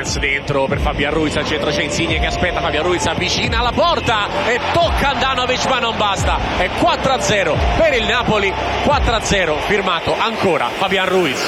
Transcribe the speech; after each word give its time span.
Mertens 0.00 0.18
dentro 0.18 0.66
per 0.66 0.80
Fabian 0.80 1.12
Ruiz 1.12 1.36
al 1.36 1.44
centro 1.44 1.70
c'è 1.70 1.82
Insigne 1.82 2.18
che 2.18 2.26
aspetta 2.26 2.60
Fabian 2.60 2.84
Ruiz 2.84 3.04
avvicina 3.04 3.58
alla 3.58 3.72
porta 3.72 4.28
e 4.46 4.58
tocca 4.72 5.10
Andanovic 5.10 5.66
ma 5.66 5.78
non 5.78 5.96
basta. 5.96 6.38
È 6.56 6.68
4-0 6.68 7.76
per 7.76 7.92
il 7.92 8.06
Napoli 8.06 8.50
4-0 8.50 9.58
firmato 9.66 10.16
ancora 10.18 10.68
Fabian 10.68 11.06
Ruiz 11.06 11.38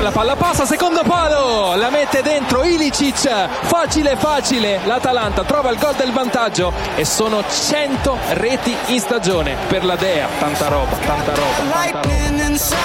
La 0.00 0.12
palla 0.12 0.36
passa, 0.36 0.64
secondo 0.64 1.02
palo, 1.02 1.74
la 1.74 1.90
mette 1.90 2.22
dentro 2.22 2.62
Ilicic, 2.62 3.48
facile 3.62 4.16
facile, 4.16 4.80
l'Atalanta 4.84 5.42
trova 5.42 5.70
il 5.70 5.78
gol 5.78 5.94
del 5.96 6.12
vantaggio 6.12 6.72
e 6.94 7.04
sono 7.04 7.42
100 7.42 8.18
reti 8.34 8.74
in 8.86 9.00
stagione 9.00 9.56
per 9.66 9.84
la 9.84 9.96
Dea, 9.96 10.28
tanta 10.38 10.68
roba, 10.68 10.96
tanta 11.04 11.34
roba, 11.34 11.66
tanta 11.90 12.00
roba. 12.00 12.78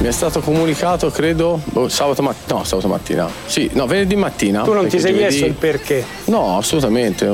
Mi 0.00 0.06
è 0.08 0.12
stato 0.12 0.40
comunicato, 0.40 1.10
credo, 1.10 1.60
boh, 1.62 1.88
sabato 1.90 2.22
mattina. 2.22 2.56
No, 2.58 2.64
sabato 2.64 2.88
mattina. 2.88 3.28
Sì, 3.44 3.68
no, 3.74 3.84
venerdì 3.86 4.16
mattina. 4.16 4.62
Tu 4.62 4.72
non 4.72 4.84
ti 4.88 4.98
sei 4.98 5.12
giovedì- 5.12 5.28
chiesto 5.28 5.44
il 5.44 5.52
perché? 5.52 6.04
No, 6.24 6.56
assolutamente. 6.56 7.26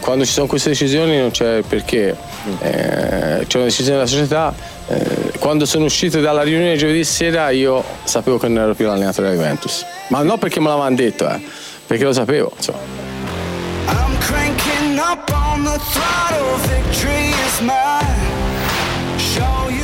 Quando 0.00 0.24
ci 0.24 0.30
sono 0.30 0.46
queste 0.46 0.68
decisioni 0.68 1.18
non 1.18 1.32
c'è 1.32 1.56
il 1.56 1.64
perché. 1.64 2.16
Eh, 2.60 3.44
c'è 3.48 3.56
una 3.56 3.64
decisione 3.64 3.96
della 3.96 4.06
società. 4.06 4.54
Eh, 4.86 5.32
quando 5.40 5.66
sono 5.66 5.84
uscito 5.86 6.20
dalla 6.20 6.42
riunione 6.42 6.76
giovedì 6.76 7.02
sera 7.02 7.50
io 7.50 7.82
sapevo 8.04 8.38
che 8.38 8.46
non 8.46 8.62
ero 8.62 8.74
più 8.74 8.86
l'allenatore 8.86 9.30
della 9.30 9.40
Juventus. 9.42 9.84
Ma 10.08 10.22
non 10.22 10.38
perché 10.38 10.60
me 10.60 10.68
l'avevano 10.68 10.94
detto, 10.94 11.28
eh, 11.28 11.40
perché 11.88 12.04
lo 12.04 12.12
sapevo. 12.12 12.52
Insomma. 12.56 12.78
I'm 13.88 14.16
cranking 14.20 14.96
up 14.96 15.28
on 15.34 15.64
the 15.64 15.76
throttle, 15.90 16.56
victory 16.68 17.30
is 17.30 17.58
mine. 17.58 18.21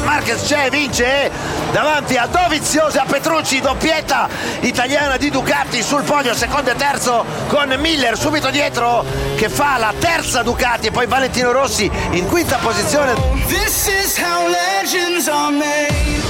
Marquez 0.08 0.42
c'è, 0.42 0.70
vince 0.70 1.30
davanti 1.70 2.16
a 2.16 2.26
Dovizioso 2.26 2.96
e 2.96 3.00
a 3.00 3.04
Petrucci, 3.04 3.60
doppietta 3.60 4.26
italiana 4.60 5.18
di 5.18 5.28
Ducati 5.28 5.82
sul 5.82 6.02
podio, 6.02 6.34
secondo 6.34 6.70
e 6.70 6.76
terzo 6.76 7.26
con 7.46 7.74
Miller 7.78 8.16
subito 8.16 8.48
dietro 8.48 9.04
che 9.36 9.50
fa 9.50 9.76
la 9.76 9.92
terza 9.98 10.42
Ducati 10.42 10.86
e 10.86 10.90
poi 10.92 11.06
Valentino 11.06 11.52
Rossi 11.52 11.90
in 12.12 12.26
quinta 12.26 12.56
posizione. 12.56 13.12
This 13.48 13.86
is 13.86 14.18
how 14.18 14.48
legends 14.48 15.28
are 15.28 15.52
made. 15.52 16.27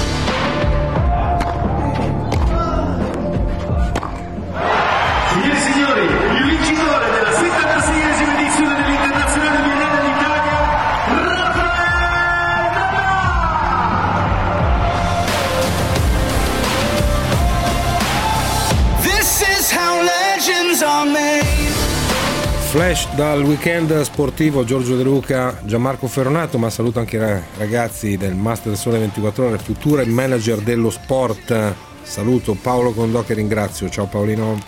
Flash 22.69 23.09
dal 23.15 23.43
weekend 23.43 23.99
sportivo 24.03 24.63
Giorgio 24.63 24.95
De 24.95 25.03
Luca, 25.03 25.59
Gianmarco 25.65 26.07
Ferronato, 26.07 26.59
ma 26.59 26.69
saluto 26.69 26.99
anche 26.99 27.17
i 27.17 27.59
ragazzi 27.59 28.19
del 28.19 28.35
Master 28.35 28.77
Sole 28.77 28.99
24 28.99 29.47
Ore, 29.47 29.59
future 29.59 30.05
manager 30.05 30.59
dello 30.59 30.91
sport. 30.91 31.73
Saluto 32.03 32.55
Paolo 32.61 32.93
Condò 32.93 33.23
che 33.23 33.33
ringrazio. 33.33 33.89
Ciao 33.89 34.05
Paolino. 34.05 34.59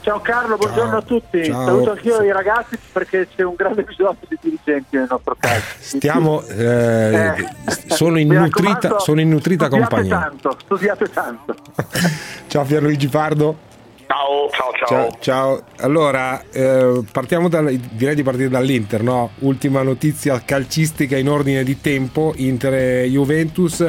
Ciao 0.00 0.20
Carlo, 0.20 0.56
buongiorno 0.56 0.96
a 0.96 1.02
tutti. 1.02 1.44
Ciao. 1.44 1.66
Saluto 1.66 1.90
anch'io 1.90 2.22
i 2.22 2.32
ragazzi 2.32 2.78
perché 2.92 3.28
c'è 3.36 3.42
un 3.42 3.56
grande 3.56 3.82
bisogno 3.82 4.16
di 4.26 4.38
dirigenti 4.40 4.96
nel 4.96 5.06
nostro 5.10 5.36
caso. 5.38 5.62
Stiamo, 5.80 6.42
eh, 6.46 7.46
sono 7.88 8.18
in 8.18 8.28
nutrita, 8.28 9.00
sono 9.00 9.20
in 9.20 9.28
nutrita 9.28 9.66
studiate 9.66 9.94
compagnia. 9.94 10.18
tanto, 10.18 10.56
studiate 10.64 11.10
tanto. 11.10 11.54
Ciao 12.48 12.64
Pierluigi 12.64 13.08
Pardo. 13.08 13.66
Ciao, 14.08 14.48
ciao, 14.50 14.72
ciao. 14.72 14.88
Ciao, 14.88 15.18
ciao. 15.20 15.62
Allora, 15.80 16.42
eh, 16.50 17.02
partiamo 17.12 17.48
dal, 17.50 17.70
direi 17.74 18.14
di 18.14 18.22
partire 18.22 18.48
dall'Inter, 18.48 19.02
no? 19.02 19.32
Ultima 19.40 19.82
notizia 19.82 20.40
calcistica 20.42 21.18
in 21.18 21.28
ordine 21.28 21.62
di 21.62 21.78
tempo, 21.78 22.32
Inter 22.36 22.74
e 22.74 23.08
Juventus. 23.10 23.80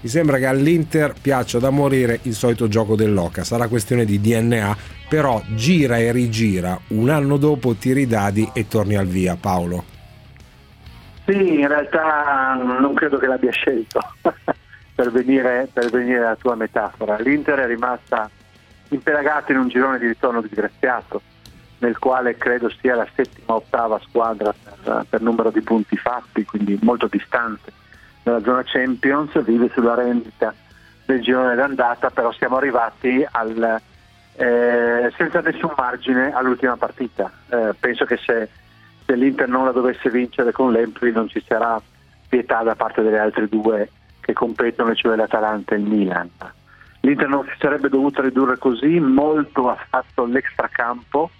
Mi 0.00 0.08
sembra 0.08 0.38
che 0.38 0.46
all'Inter 0.46 1.12
piaccia 1.20 1.58
da 1.58 1.68
morire 1.68 2.20
il 2.22 2.32
solito 2.32 2.66
gioco 2.66 2.96
dell'Oca, 2.96 3.44
sarà 3.44 3.68
questione 3.68 4.06
di 4.06 4.18
DNA, 4.20 4.74
però 5.06 5.42
gira 5.54 5.98
e 5.98 6.12
rigira, 6.12 6.78
un 6.88 7.10
anno 7.10 7.36
dopo 7.36 7.74
tiri 7.74 8.02
i 8.02 8.06
dadi 8.06 8.48
e 8.54 8.68
torni 8.68 8.96
al 8.96 9.06
via, 9.06 9.36
Paolo. 9.38 9.84
Sì, 11.26 11.58
in 11.60 11.68
realtà 11.68 12.54
non 12.54 12.94
credo 12.94 13.18
che 13.18 13.26
l'abbia 13.26 13.50
scelto 13.50 14.00
per 14.94 15.10
venire, 15.12 15.68
per 15.70 15.90
venire 15.90 16.24
alla 16.24 16.36
tua 16.36 16.54
metafora. 16.54 17.18
L'Inter 17.18 17.58
è 17.58 17.66
rimasta 17.66 18.30
impelagata 18.88 19.52
in 19.52 19.58
un 19.58 19.68
girone 19.68 19.98
di 19.98 20.06
ritorno 20.06 20.40
disgraziato, 20.40 21.20
nel 21.78 21.98
quale 21.98 22.36
credo 22.36 22.70
sia 22.80 22.94
la 22.94 23.06
settima 23.14 23.54
o 23.54 23.56
ottava 23.56 24.00
squadra 24.00 24.52
per, 24.52 25.06
per 25.08 25.20
numero 25.20 25.50
di 25.50 25.60
punti 25.60 25.96
fatti, 25.96 26.44
quindi 26.44 26.78
molto 26.82 27.06
distante 27.06 27.72
dalla 28.22 28.40
zona 28.40 28.62
Champions, 28.64 29.42
vive 29.42 29.70
sulla 29.72 29.94
rendita 29.94 30.54
del 31.06 31.22
girone 31.22 31.54
d'andata, 31.54 32.10
però 32.10 32.30
siamo 32.32 32.56
arrivati 32.56 33.26
al, 33.30 33.80
eh, 34.34 35.12
senza 35.16 35.40
nessun 35.40 35.72
margine 35.76 36.32
all'ultima 36.32 36.76
partita. 36.76 37.30
Eh, 37.48 37.74
penso 37.78 38.04
che 38.04 38.18
se, 38.18 38.48
se 39.06 39.14
l'Inter 39.14 39.48
non 39.48 39.64
la 39.64 39.72
dovesse 39.72 40.10
vincere 40.10 40.52
con 40.52 40.72
l'Empoli 40.72 41.12
non 41.12 41.28
ci 41.28 41.42
sarà 41.46 41.80
pietà 42.28 42.62
da 42.62 42.74
parte 42.74 43.02
delle 43.02 43.18
altre 43.18 43.48
due 43.48 43.90
che 44.20 44.34
competono, 44.34 44.94
cioè 44.94 45.16
l'Atalanta 45.16 45.74
e 45.74 45.78
il 45.78 45.84
Milan. 45.84 46.30
L'Inter 47.00 47.28
non 47.28 47.44
si 47.44 47.54
sarebbe 47.58 47.88
dovuto 47.88 48.22
ridurre 48.22 48.58
così, 48.58 48.98
molto 48.98 49.68
ha 49.68 49.78
fatto 49.88 50.24
l'extracampo 50.24 51.30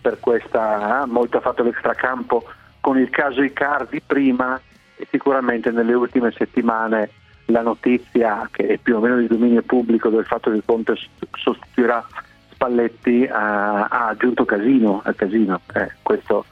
per 0.00 0.18
questa, 0.20 1.04
molto 1.06 1.38
ha 1.38 1.40
fatto 1.40 1.62
l'extracampo 1.62 2.44
con 2.80 2.98
il 2.98 3.08
caso 3.10 3.42
Icardi 3.42 4.02
prima 4.04 4.60
e 4.96 5.06
sicuramente 5.10 5.70
nelle 5.70 5.94
ultime 5.94 6.32
settimane 6.32 7.10
la 7.46 7.62
notizia 7.62 8.48
che 8.50 8.66
è 8.66 8.78
più 8.78 8.96
o 8.96 9.00
meno 9.00 9.16
di 9.16 9.26
dominio 9.26 9.62
pubblico 9.62 10.08
del 10.08 10.24
fatto 10.24 10.50
che 10.50 10.62
Conte 10.64 10.94
sostituirà 11.32 12.04
Spalletti 12.50 13.26
ha, 13.30 13.84
ha 13.84 14.08
aggiunto 14.08 14.44
casino 14.44 15.00
al 15.04 15.14
casino, 15.14 15.60
eh, 15.74 15.92
questo, 16.02 16.44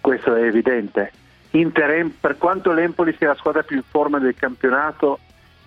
questo 0.00 0.34
è 0.34 0.42
evidente. 0.42 1.12
Inter, 1.50 2.10
per 2.20 2.38
quanto 2.38 2.72
l'Empoli 2.72 3.14
sia 3.16 3.28
la 3.28 3.34
squadra 3.34 3.62
più 3.62 3.76
in 3.76 3.82
forma 3.82 4.18
del 4.18 4.34
campionato, 4.34 5.18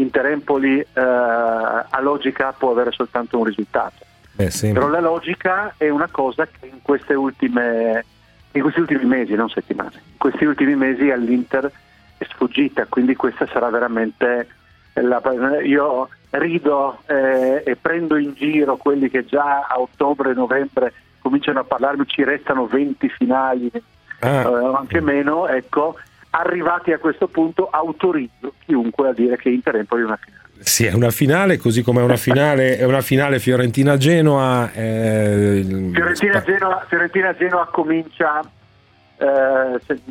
Inter-Empoli 0.02 0.80
eh, 0.80 0.88
a 0.94 2.00
logica 2.02 2.54
può 2.54 2.72
avere 2.72 2.92
soltanto 2.92 3.38
un 3.38 3.46
risultato. 3.46 4.06
Eh, 4.38 4.50
sì. 4.50 4.72
Però 4.72 4.88
la 4.88 5.00
logica 5.00 5.74
è 5.78 5.90
una 5.90 6.08
cosa 6.10 6.46
che 6.46 6.68
in, 6.68 6.82
queste 6.82 7.14
ultime, 7.14 8.06
in 8.52 8.62
questi 8.62 8.80
ultimi 8.80 9.06
mesi, 9.06 9.34
non 9.34 9.50
settimane, 9.50 9.94
in 9.94 10.18
questi 10.18 10.46
ultimi 10.46 10.76
mesi 10.76 11.10
all'Inter 11.10 11.72
è 12.18 12.26
sfuggita, 12.26 12.86
quindi 12.88 13.16
questa 13.16 13.48
sarà 13.48 13.70
veramente 13.70 14.48
la, 14.94 15.22
io 15.64 16.10
rido 16.32 17.00
eh, 17.08 17.64
e 17.66 17.76
prendo 17.76 18.18
in 18.18 18.34
giro 18.34 18.78
quelli 18.78 19.10
che 19.10 19.26
già 19.26 19.68
a 19.68 19.80
ottobre 19.80 20.34
novembre 20.34 20.94
cominciano 21.20 21.60
a 21.60 21.64
parlarmi, 21.64 22.06
ci 22.08 22.24
restano 22.24 22.68
20 22.68 23.10
finali 23.10 23.72
Ah. 24.22 24.48
eh, 24.48 24.76
anche 24.78 25.02
meno, 25.02 25.48
ecco, 25.48 25.96
arrivati 26.32 26.92
a 26.92 26.98
questo 26.98 27.28
punto 27.28 27.68
autorizzo 27.70 28.54
chiunque 28.66 29.10
a 29.10 29.14
dire 29.14 29.38
che 29.38 29.50
Inter 29.50 29.78
Empoli 29.78 30.02
è 30.02 30.06
una 30.06 30.18
finale. 30.18 30.40
Sì, 30.60 30.86
è 30.86 30.94
una 30.94 31.10
finale, 31.10 31.58
così 31.58 31.82
come 31.82 32.02
è 32.02 32.04
una 32.04 32.18
finale, 32.18 32.78
è 32.78 32.84
una 32.86 33.02
finale 33.02 33.40
Fiorentina-Genoa. 33.40 34.72
eh, 34.74 35.66
Fiorentina-Genoa, 35.92 36.86
Fiorentina-Genoa 36.88 37.68
comincia, 37.72 38.42
eh, 39.18 39.80
se- 39.86 40.02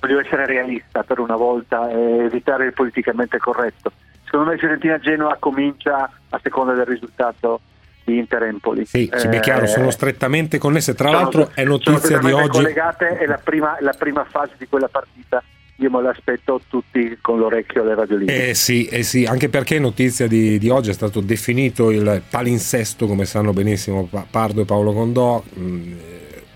voglio 0.00 0.20
essere 0.20 0.44
realista 0.44 1.04
per 1.04 1.20
una 1.20 1.36
volta 1.36 1.88
e 1.88 2.24
evitare 2.24 2.66
il 2.66 2.72
politicamente 2.72 3.38
corretto. 3.38 3.92
secondo 4.24 4.50
me 4.50 4.58
Fiorentina-Genoa 4.58 5.36
comincia 5.38 6.10
a 6.30 6.40
seconda 6.42 6.72
del 6.74 6.84
risultato 6.84 7.60
di 8.06 8.18
Inter-Empoli. 8.18 8.86
Sì, 8.86 9.10
sì, 9.16 9.28
beh, 9.28 9.40
chiaro, 9.40 9.64
Eh, 9.64 9.68
sono 9.68 9.90
strettamente 9.90 10.58
connesse. 10.58 10.94
Tra 10.94 11.08
sono- 11.08 11.20
l'altro 11.20 11.50
è 11.54 11.64
notizia 11.64 12.18
di 12.18 12.30
oggi. 12.30 12.48
collegate 12.50 13.18
e 13.18 13.26
la 13.26 13.40
prima, 13.42 13.76
la 13.80 13.92
prima 13.98 14.24
fase 14.24 14.52
di 14.56 14.66
quella 14.68 14.88
partita 14.88 15.42
io 15.78 15.90
me 15.90 16.00
l'aspetto 16.00 16.58
tutti 16.70 17.18
con 17.20 17.38
l'orecchio 17.38 17.82
alle 17.82 17.94
radioline. 17.94 18.48
Eh 18.48 18.54
sì, 18.54 18.86
eh 18.86 19.02
sì, 19.02 19.24
anche 19.24 19.50
perché 19.50 19.78
notizia 19.78 20.26
di, 20.26 20.56
di 20.58 20.68
oggi 20.70 20.88
è 20.88 20.94
stato 20.94 21.20
definito 21.20 21.90
il 21.90 22.22
palinsesto, 22.30 23.06
come 23.06 23.26
sanno 23.26 23.52
benissimo 23.52 24.04
Pa- 24.10 24.24
Pardo 24.30 24.62
e 24.62 24.64
Paolo 24.64 24.92
Condò, 24.94 25.42
mh, 25.52 25.92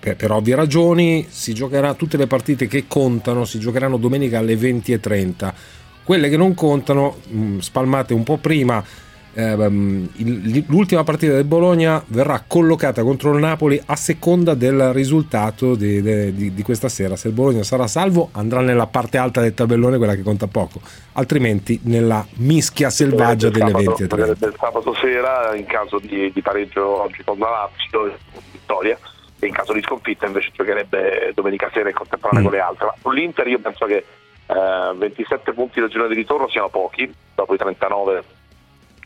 per, 0.01 0.17
per 0.17 0.31
ovvie 0.31 0.55
ragioni, 0.55 1.27
si 1.29 1.53
giocherà 1.53 1.93
tutte 1.95 2.17
le 2.17 2.27
partite 2.27 2.67
che 2.67 2.85
contano, 2.89 3.45
si 3.45 3.59
giocheranno 3.59 3.99
domenica 3.99 4.39
alle 4.39 4.55
20.30. 4.55 5.53
Quelle 6.03 6.31
che 6.31 6.39
non 6.39 6.55
contano, 6.55 7.19
mh, 7.29 7.59
spalmate 7.59 8.15
un 8.15 8.23
po' 8.23 8.39
prima, 8.39 8.83
l'ultima 10.67 11.05
partita 11.05 11.35
del 11.35 11.45
Bologna 11.45 12.03
verrà 12.09 12.43
collocata 12.47 13.03
contro 13.03 13.33
il 13.33 13.39
Napoli 13.39 13.81
a 13.87 13.97
seconda 13.97 14.55
del 14.55 14.93
risultato 14.93 15.75
di, 15.75 16.03
di- 16.03 16.55
di- 16.55 16.63
questa 16.63 16.89
sera. 16.89 17.17
Se 17.17 17.29
il 17.29 17.35
Bologna 17.35 17.63
sarà 17.63 17.87
salvo 17.87 18.31
andrà 18.33 18.61
nella 18.61 18.87
parte 18.87 19.19
alta 19.19 19.41
del 19.41 19.55
tabellone, 19.55 19.97
quella 19.99 20.15
che 20.15 20.23
conta 20.23 20.47
poco, 20.47 20.81
altrimenti 21.13 21.81
nella 21.85 22.27
mischia 22.37 22.91
selvaggia 22.91 23.49
delle 23.51 23.67
sabato, 23.71 23.85
20 23.85 24.03
e 24.03 24.07
30. 24.07 24.35
del 24.47 24.55
sabato 24.59 24.95
sera 24.95 25.55
in 25.55 25.67
caso 25.67 25.99
di, 25.99 26.31
di 26.33 26.43
pareggio 26.43 27.03
oggi 27.03 27.23
con 27.25 27.39
la 27.39 27.49
Lazio 27.51 28.13
vittoria 28.53 28.99
e 29.39 29.47
in 29.47 29.53
caso 29.53 29.73
di 29.73 29.81
sconfitta 29.83 30.27
invece 30.27 30.51
giocherebbe 30.53 31.33
domenica 31.35 31.71
sera 31.73 31.89
in 31.89 31.95
contemporanea 31.95 32.41
Mm. 32.41 32.45
con 32.45 32.53
le 32.53 32.61
altre 32.61 32.85
Ma 32.87 32.95
sull'Inter 33.01 33.47
io 33.49 33.59
penso 33.59 33.87
che 33.87 34.05
eh, 34.47 34.95
27 34.97 35.53
punti 35.53 35.81
del 35.81 35.89
girone 35.89 36.09
di 36.09 36.15
ritorno 36.15 36.49
siano 36.49 36.69
pochi 36.69 37.11
dopo 37.35 37.55
i 37.55 37.57
39 37.57 38.23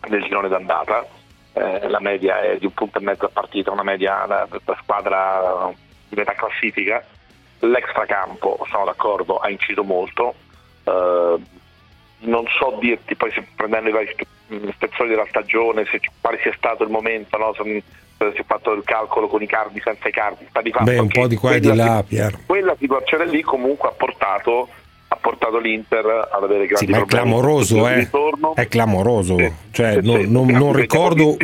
del 0.09 0.23
girone 0.23 0.49
d'andata 0.49 1.07
Eh, 1.57 1.89
la 1.89 2.01
media 2.01 2.41
è 2.41 2.57
di 2.59 2.67
un 2.67 2.75
punto 2.75 2.99
e 2.99 3.03
mezzo 3.03 3.27
a 3.27 3.31
partita 3.33 3.71
una 3.71 3.85
media 3.85 4.25
da, 4.27 4.49
da 4.65 4.77
squadra 4.83 5.71
di 6.09 6.17
metà 6.17 6.33
classifica 6.33 7.05
l'extracampo 7.61 8.67
sono 8.69 8.85
d'accordo 8.85 9.39
ha 9.39 9.49
inciso 9.51 9.85
molto 9.85 10.35
Eh, 10.85 11.37
non 12.27 12.45
so 12.59 12.77
dirti 12.81 13.15
poi 13.15 13.31
se 13.33 13.47
prendendo 13.55 13.89
i 13.89 13.93
vari 13.93 14.09
spe- 14.13 14.73
spezzoni 14.73 15.11
della 15.11 15.27
stagione 15.29 15.85
se, 15.87 16.01
quale 16.21 16.39
sia 16.43 16.53
stato 16.57 16.83
il 16.83 16.91
momento 16.91 17.39
no? 17.39 17.55
se, 17.55 17.83
se 18.19 18.33
si 18.35 18.41
è 18.41 18.45
fatto 18.45 18.73
il 18.73 18.83
calcolo 18.85 19.29
con 19.29 19.41
i 19.43 19.47
cardi 19.47 19.81
senza 19.81 20.09
i 20.09 20.13
cardi 20.13 20.47
sta 20.49 20.61
di 20.61 20.71
fatto 20.73 20.85
Beh, 20.85 20.99
un 20.99 21.09
po' 21.09 21.27
di 21.27 21.37
qua 21.37 21.55
e 21.55 21.61
di 21.61 21.73
là, 21.75 22.03
Piero. 22.07 22.39
quella 22.47 22.75
situazione 22.79 23.27
lì 23.27 23.43
comunque 23.43 23.89
ha 23.89 23.93
portato, 23.93 24.69
ha 25.15 25.19
portato 25.21 25.59
l'Inter 25.59 26.05
ad 26.31 26.43
avere 26.43 26.67
grandi 26.67 26.87
Sì, 26.87 26.91
ma 26.91 26.99
è 26.99 27.05
clamoroso, 27.07 27.89
eh. 27.89 28.09
È 28.55 28.69
clamoroso. 28.69 29.37
Cioè, 29.71 29.99
sì, 30.01 30.07
non, 30.07 30.21
sì, 30.21 30.31
non- 30.31 30.47
sì, 30.47 30.53
non 30.53 30.75
sì, 30.75 30.81
ricordo 30.81 31.37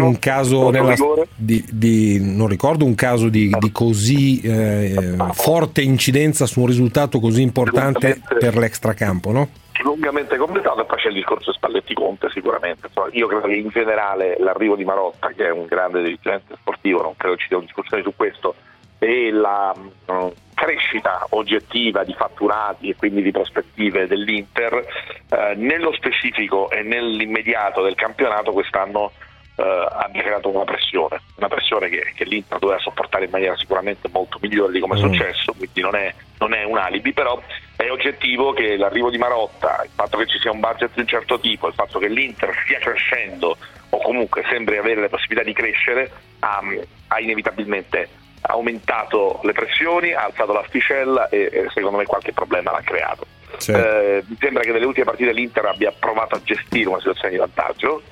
nella- 0.71 0.95
di, 1.35 1.65
di- 1.71 2.19
non 2.21 2.49
ricordo 2.49 2.85
un 2.85 2.95
caso 2.95 3.29
di, 3.29 3.51
di 3.59 3.73
così 3.73 4.41
eh, 4.41 5.17
forte 5.33 5.83
incidenza 5.83 6.47
su 6.47 6.61
un 6.61 6.67
risultato 6.67 7.21
così 7.21 7.43
importante 7.43 8.21
per 8.39 8.57
l'extracampo, 8.57 9.31
no? 9.31 9.49
lungamente 9.83 10.37
completato 10.37 10.83
e 10.83 10.85
poi 10.85 10.99
c'è 10.99 11.09
il 11.09 11.15
discorso 11.15 11.53
Spalletti 11.55 11.95
Conte 11.95 12.29
sicuramente 12.31 12.91
io 13.13 13.27
credo 13.29 13.47
che 13.47 13.55
in 13.55 13.71
generale 13.71 14.37
l'arrivo 14.39 14.77
di 14.77 14.85
Marotta 14.85 15.29
che 15.29 15.47
è 15.47 15.51
un 15.51 15.65
grande 15.65 16.03
dirigente 16.03 16.55
sportivo 16.61 17.01
non 17.01 17.15
credo 17.17 17.37
ci 17.37 17.47
sia 17.49 17.57
una 17.57 17.65
discussione 17.65 18.03
su 18.03 18.13
questo 18.15 18.55
e 19.01 19.31
la 19.31 19.75
mm, 19.75 20.29
crescita 20.55 21.27
oggettiva 21.31 22.05
di 22.05 22.13
fatturati 22.13 22.91
e 22.91 22.97
quindi 22.97 23.23
di 23.23 23.31
prospettive 23.31 24.07
dell'Inter 24.07 24.87
eh, 25.31 25.55
nello 25.57 25.93
specifico 25.95 26.71
e 26.71 26.83
nell'immediato 26.83 27.83
del 27.83 27.95
campionato 27.95 28.53
quest'anno 28.53 29.11
eh, 29.57 29.89
abbia 29.91 30.23
creato 30.23 30.51
una 30.51 30.65
pressione, 30.65 31.21
una 31.37 31.49
pressione 31.49 31.89
che, 31.89 32.13
che 32.15 32.25
l'Inter 32.25 32.59
doveva 32.59 32.79
sopportare 32.79 33.25
in 33.25 33.31
maniera 33.31 33.57
sicuramente 33.57 34.09
molto 34.13 34.39
migliore 34.41 34.73
di 34.73 34.81
come 34.81 34.97
è 34.97 34.99
Mm. 35.01 35.13
successo, 35.13 35.55
quindi 35.55 35.81
non 35.81 35.95
è, 35.97 36.15
non 36.39 36.53
è 36.53 36.65
un 36.65 36.77
alibi, 36.77 37.13
però 37.15 37.41
è 37.77 37.91
oggettivo 37.91 38.53
che 38.53 38.77
l'arrivo 38.77 39.09
di 39.09 39.17
Marotta, 39.17 39.81
il 39.83 39.91
fatto 39.95 40.19
che 40.19 40.27
ci 40.27 40.39
sia 40.39 40.51
un 40.51 40.61
budget 40.61 40.93
di 40.93 41.01
un 41.01 41.07
certo 41.07 41.41
tipo, 41.41 41.69
il 41.69 41.75
fatto 41.75 41.99
che 41.99 42.09
l'Inter 42.09 42.55
stia 42.65 42.79
crescendo 42.79 43.57
o 43.89 43.99
comunque 43.99 44.45
sembri 44.51 44.77
avere 44.77 45.01
le 45.01 45.09
possibilità 45.09 45.43
di 45.47 45.55
crescere, 45.55 46.11
ha, 46.41 46.61
ha 47.09 47.21
inevitabilmente 47.21 48.09
aumentato 48.43 49.41
le 49.43 49.53
pressioni, 49.53 50.13
ha 50.13 50.25
alzato 50.25 50.53
l'asticella 50.53 51.29
e, 51.29 51.49
e 51.53 51.67
secondo 51.73 51.99
me 51.99 52.05
qualche 52.05 52.33
problema 52.33 52.71
l'ha 52.71 52.83
creato. 52.83 53.27
Eh, 53.67 54.25
mi 54.27 54.37
sembra 54.41 54.63
che 54.63 54.73
nelle 54.73 54.87
ultime 54.87 55.05
partite 55.05 55.33
l'Inter 55.33 55.67
abbia 55.67 55.93
provato 55.99 56.37
a 56.37 56.41
gestire 56.43 56.89
una 56.89 56.99
situazione 56.99 57.31
di 57.31 57.37
vantaggio, 57.37 58.03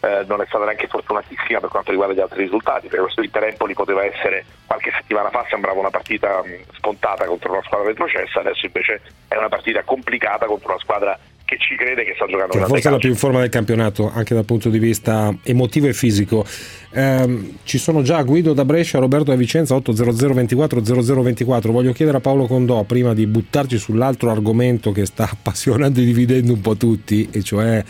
eh, 0.00 0.24
non 0.26 0.40
è 0.40 0.46
stata 0.46 0.64
neanche 0.64 0.86
fortunatissima 0.86 1.60
per 1.60 1.70
quanto 1.70 1.90
riguarda 1.90 2.14
gli 2.14 2.20
altri 2.20 2.42
risultati, 2.42 2.88
perché 2.88 3.02
questo 3.02 3.22
Inter 3.22 3.44
Empoli 3.44 3.74
poteva 3.74 4.04
essere 4.04 4.44
qualche 4.66 4.92
settimana 4.92 5.30
fa 5.30 5.46
sembrava 5.48 5.80
una 5.80 5.90
partita 5.90 6.42
mh, 6.42 6.76
scontata 6.78 7.24
contro 7.24 7.52
una 7.52 7.62
squadra 7.62 7.88
retrocessa, 7.88 8.40
adesso 8.40 8.66
invece 8.66 9.00
è 9.26 9.36
una 9.36 9.48
partita 9.48 9.82
complicata 9.82 10.46
contro 10.46 10.72
una 10.72 10.80
squadra 10.80 11.18
che 11.44 11.58
ci 11.58 11.76
crede 11.76 12.04
che 12.04 12.14
sta 12.14 12.26
giocando 12.26 12.52
Che 12.52 12.64
forse 12.64 12.88
è 12.88 12.90
la 12.90 12.98
più 12.98 13.10
in 13.10 13.16
forma 13.16 13.40
del 13.40 13.50
campionato 13.50 14.10
anche 14.10 14.34
dal 14.34 14.44
punto 14.44 14.70
di 14.70 14.78
vista 14.78 15.34
emotivo 15.42 15.86
e 15.86 15.92
fisico. 15.92 16.44
Ehm, 16.92 17.58
ci 17.64 17.78
sono 17.78 18.02
già 18.02 18.22
Guido 18.22 18.54
da 18.54 18.64
Brescia, 18.64 18.98
Roberto 18.98 19.30
da 19.30 19.36
Vicenza 19.36 19.74
800 19.74 20.32
24 20.32 20.80
0024. 20.82 21.72
Voglio 21.72 21.92
chiedere 21.92 22.18
a 22.18 22.20
Paolo 22.20 22.46
Condò 22.46 22.82
prima 22.84 23.12
di 23.12 23.26
buttarci 23.26 23.78
sull'altro 23.78 24.30
argomento 24.30 24.90
che 24.92 25.04
sta 25.04 25.28
appassionando 25.30 26.00
e 26.00 26.04
dividendo 26.04 26.52
un 26.52 26.60
po' 26.60 26.76
tutti, 26.76 27.28
e 27.30 27.42
cioè 27.42 27.82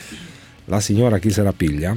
la 0.66 0.80
signora 0.80 1.18
chi 1.18 1.30
se 1.30 1.42
la 1.42 1.52
piglia. 1.52 1.96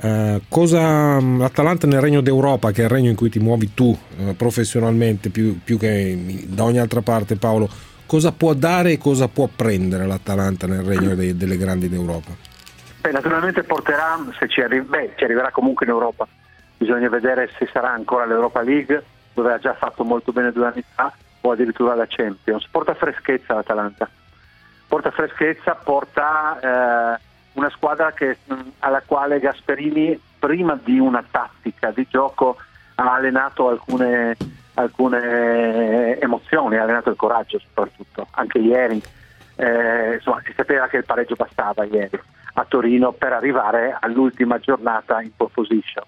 Eh, 0.00 0.40
cosa 0.48 1.20
l'Atalanta 1.20 1.86
nel 1.86 2.00
regno 2.00 2.20
d'Europa, 2.20 2.70
che 2.70 2.82
è 2.82 2.84
il 2.84 2.90
regno 2.90 3.08
in 3.08 3.16
cui 3.16 3.30
ti 3.30 3.40
muovi 3.40 3.72
tu 3.74 3.96
eh, 4.18 4.34
professionalmente 4.34 5.30
più, 5.30 5.58
più 5.64 5.78
che 5.78 6.16
da 6.46 6.64
ogni 6.64 6.78
altra 6.78 7.00
parte, 7.00 7.36
Paolo, 7.36 7.68
cosa 8.08 8.32
può 8.32 8.54
dare 8.54 8.92
e 8.92 8.98
cosa 8.98 9.28
può 9.28 9.48
prendere 9.54 10.06
l'Atalanta 10.06 10.66
nel 10.66 10.82
regno 10.82 11.14
dei- 11.14 11.36
delle 11.36 11.58
grandi 11.58 11.90
d'Europa? 11.90 12.30
Beh, 13.02 13.12
naturalmente 13.12 13.62
porterà, 13.64 14.18
se 14.38 14.48
ci, 14.48 14.62
arri- 14.62 14.80
beh, 14.80 15.12
ci 15.16 15.24
arriverà 15.24 15.50
comunque 15.50 15.84
in 15.84 15.92
Europa, 15.92 16.26
bisogna 16.78 17.10
vedere 17.10 17.50
se 17.58 17.68
sarà 17.70 17.92
ancora 17.92 18.24
l'Europa 18.24 18.62
League, 18.62 19.04
dove 19.34 19.52
ha 19.52 19.58
già 19.58 19.74
fatto 19.74 20.04
molto 20.04 20.32
bene 20.32 20.52
due 20.52 20.66
anni 20.66 20.82
fa, 20.94 21.12
o 21.42 21.52
addirittura 21.52 21.94
la 21.94 22.06
Champions. 22.08 22.66
Porta 22.70 22.94
freschezza 22.94 23.54
l'Atalanta, 23.54 24.08
porta 24.88 25.10
freschezza, 25.10 25.74
porta 25.74 26.58
eh, 27.14 27.20
una 27.52 27.70
squadra 27.70 28.12
che, 28.12 28.38
alla 28.78 29.02
quale 29.04 29.38
Gasperini, 29.38 30.18
prima 30.38 30.78
di 30.82 30.98
una 30.98 31.22
tattica 31.28 31.90
di 31.90 32.06
gioco, 32.08 32.56
ha 32.96 33.14
allenato 33.14 33.68
alcune, 33.68 34.36
alcune 34.78 36.18
emozioni, 36.18 36.76
ha 36.76 36.82
allenato 36.82 37.10
il 37.10 37.16
coraggio 37.16 37.58
soprattutto, 37.58 38.26
anche 38.32 38.58
ieri. 38.58 39.02
Eh, 39.56 40.14
insomma, 40.14 40.40
si 40.44 40.52
sapeva 40.56 40.86
che 40.86 40.98
il 40.98 41.04
pareggio 41.04 41.34
bastava 41.34 41.84
ieri 41.84 42.18
a 42.54 42.64
Torino 42.66 43.12
per 43.12 43.32
arrivare 43.32 43.96
all'ultima 43.98 44.58
giornata 44.58 45.20
in 45.20 45.30
pole 45.36 45.50
position. 45.52 46.04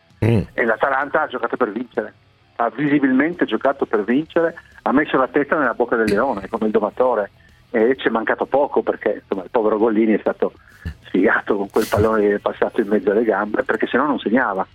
E 0.53 0.65
l'Atalanta 0.65 1.23
ha 1.23 1.27
giocato 1.27 1.57
per 1.57 1.73
vincere, 1.73 2.13
ha 2.57 2.71
visibilmente 2.71 3.45
giocato 3.47 3.87
per 3.87 4.05
vincere, 4.05 4.55
ha 4.83 4.93
messo 4.93 5.17
la 5.17 5.29
testa 5.29 5.57
nella 5.57 5.75
bocca 5.75 5.97
del 5.97 6.11
leone 6.11 6.49
come 6.49 6.67
il 6.67 6.73
domatore 6.73 7.31
e 7.71 7.97
ci 7.97 8.09
è 8.09 8.11
mancato 8.11 8.47
poco 8.47 8.83
perché 8.83 9.21
insomma, 9.23 9.45
il 9.45 9.51
povero 9.51 9.79
Gollini 9.79 10.15
è 10.15 10.19
stato 10.19 10.53
sfigato 11.05 11.57
con 11.57 11.71
quel 11.71 11.87
pallone 11.89 12.21
che 12.21 12.35
è 12.35 12.39
passato 12.39 12.81
in 12.81 12.89
mezzo 12.89 13.13
alle 13.13 13.25
gambe 13.25 13.63
perché 13.63 13.87
se 13.87 13.97
no 13.97 14.07
non 14.07 14.19
segnava 14.19 14.67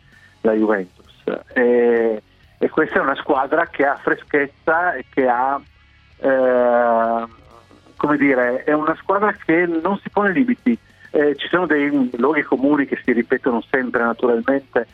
la 0.42 0.54
Juventus. 0.54 1.24
E, 1.54 2.22
e 2.58 2.70
questa 2.70 3.00
è 3.00 3.02
una 3.02 3.16
squadra 3.16 3.68
che 3.68 3.86
ha 3.86 3.98
freschezza 4.02 4.94
e 4.94 5.06
che 5.10 5.28
ha 5.28 5.60
eh, 6.18 7.26
come 7.98 8.18
dire 8.18 8.64
è 8.64 8.74
una 8.74 8.96
squadra 8.96 9.34
che 9.34 9.66
non 9.66 9.98
si 10.02 10.10
pone 10.10 10.32
limiti. 10.32 10.78
Eh, 11.12 11.36
ci 11.38 11.48
sono 11.48 11.66
dei 11.66 12.10
luoghi 12.18 12.42
comuni 12.44 12.86
che 12.86 13.00
si 13.04 13.14
ripetono 13.14 13.64
sempre 13.70 14.04
naturalmente 14.04 14.86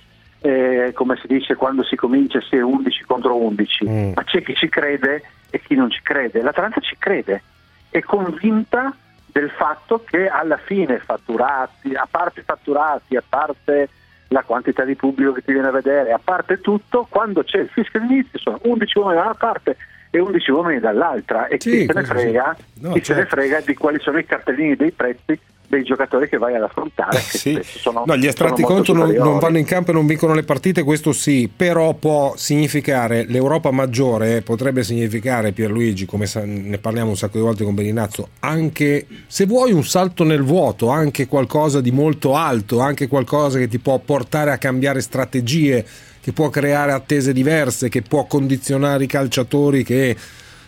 eh, 0.41 0.91
come 0.93 1.17
si 1.17 1.27
dice 1.27 1.55
quando 1.55 1.83
si 1.83 1.95
comincia 1.95 2.39
si 2.41 2.55
è 2.57 2.61
11 2.61 3.03
contro 3.05 3.35
11 3.37 3.85
Mm. 3.87 4.11
ma 4.15 4.23
c'è 4.23 4.41
chi 4.43 4.53
ci 4.55 4.69
crede 4.69 5.23
e 5.49 5.59
chi 5.61 5.75
non 5.75 5.89
ci 5.89 6.01
crede. 6.03 6.41
l'Atalanta 6.41 6.79
ci 6.79 6.95
crede. 6.97 7.41
È 7.89 7.99
convinta 8.01 8.95
del 9.25 9.49
fatto 9.49 10.03
che 10.03 10.27
alla 10.27 10.57
fine 10.57 10.99
fatturati, 10.99 11.93
a 11.93 12.07
parte 12.09 12.41
fatturati, 12.43 13.15
a 13.15 13.23
parte 13.27 13.89
la 14.31 14.43
quantità 14.43 14.83
di 14.85 14.95
pubblico 14.95 15.33
che 15.33 15.43
ti 15.43 15.51
viene 15.51 15.67
a 15.67 15.71
vedere, 15.71 16.11
a 16.13 16.19
parte 16.23 16.61
tutto, 16.61 17.05
quando 17.09 17.43
c'è 17.43 17.59
il 17.59 17.69
fischio 17.69 17.99
d'inizio 17.99 18.39
sono 18.39 18.59
11 18.63 18.97
uomini 18.97 19.15
da 19.15 19.23
una 19.23 19.33
parte 19.33 19.77
e 20.09 20.19
11 20.19 20.51
uomini 20.51 20.79
dall'altra 20.79 21.47
e 21.47 21.57
Sì, 21.59 21.69
chi 21.71 21.85
se 21.85 21.93
ne 21.93 22.03
frega. 22.03 22.57
No, 22.79 22.91
chi 22.93 23.03
se 23.03 23.13
ne 23.13 23.19
certo. 23.21 23.35
frega 23.35 23.61
di 23.61 23.73
quali 23.73 23.99
sono 23.99 24.17
i 24.19 24.25
cartellini 24.25 24.75
dei 24.75 24.91
prezzi 24.91 25.37
dei 25.71 25.83
giocatori 25.83 26.27
che 26.27 26.37
vai 26.37 26.53
ad 26.55 26.63
affrontare. 26.63 27.17
Che 27.17 27.37
Sì. 27.37 27.59
sono, 27.63 28.03
No, 28.05 28.17
gli 28.17 28.27
estratti 28.27 28.61
contro 28.61 28.93
non, 28.93 29.09
non 29.11 29.39
vanno 29.39 29.57
in 29.57 29.63
campo 29.63 29.91
e 29.91 29.93
non 29.93 30.05
vincono 30.05 30.33
le 30.33 30.43
partite, 30.43 30.83
questo 30.83 31.13
sì, 31.13 31.49
però 31.53 31.93
può 31.93 32.33
significare 32.35 33.23
l'Europa 33.25 33.71
maggiore, 33.71 34.41
potrebbe 34.41 34.83
significare 34.83 35.53
Pierluigi, 35.53 36.05
come 36.05 36.29
ne 36.43 36.77
parliamo 36.77 37.11
un 37.11 37.15
sacco 37.17 37.37
di 37.37 37.43
volte 37.43 37.63
con 37.63 37.73
Beninazzo, 37.73 38.27
anche 38.39 39.07
se 39.27 39.45
vuoi 39.45 39.71
un 39.71 39.85
salto 39.85 40.25
nel 40.25 40.43
vuoto, 40.43 40.89
anche 40.89 41.25
qualcosa 41.27 41.79
di 41.79 41.91
molto 41.91 42.35
alto, 42.35 42.79
anche 42.81 43.07
qualcosa 43.07 43.57
che 43.57 43.69
ti 43.69 43.79
può 43.79 43.97
portare 43.99 44.51
a 44.51 44.57
cambiare 44.57 44.99
strategie, 44.99 45.85
che 46.19 46.33
può 46.33 46.49
creare 46.49 46.91
attese 46.91 47.31
diverse, 47.31 47.87
che 47.87 48.01
può 48.01 48.25
condizionare 48.25 49.05
i 49.05 49.07
calciatori 49.07 49.83
che 49.85 50.15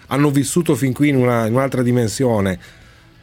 hanno 0.07 0.29
vissuto 0.31 0.75
fin 0.75 0.93
qui 0.93 1.10
in, 1.10 1.17
una- 1.17 1.45
in 1.45 1.53
un'altra 1.55 1.81
dimensione. 1.81 2.57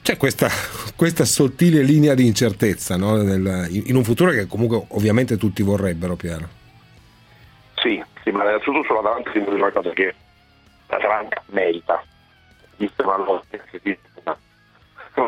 C'è 0.02 0.16
questa, 0.16 0.48
questa 0.96 1.24
sottile 1.24 1.82
linea 1.82 2.14
di 2.14 2.26
incertezza 2.26 2.96
no? 2.96 3.16
Nel- 3.16 3.68
in 3.70 3.94
un 3.96 4.04
futuro 4.04 4.30
che 4.30 4.46
comunque 4.46 4.84
ovviamente 4.88 5.36
tutti 5.36 5.62
vorrebbero, 5.62 6.16
Piero. 6.16 6.48
Sì, 7.76 8.02
sì, 8.24 8.30
ma 8.30 8.44
innanzitutto 8.44 8.82
sull'Atalanta 8.84 9.30
può 9.30 9.40
dire 9.52 9.62
una 9.62 9.70
cosa 9.72 9.90
che 9.90 10.14
l'Atalanta 10.88 11.42
merita, 11.46 12.02
visto 12.76 13.02
una 13.02 13.40
che 13.50 13.60
si 13.70 13.98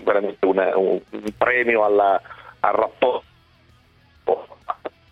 veramente 0.05 0.45
un, 0.47 0.57
un- 0.75 1.01
un 1.11 1.33
premio 1.37 1.85
alla- 1.85 2.21
al 2.61 2.73
rapporto. 2.75 3.25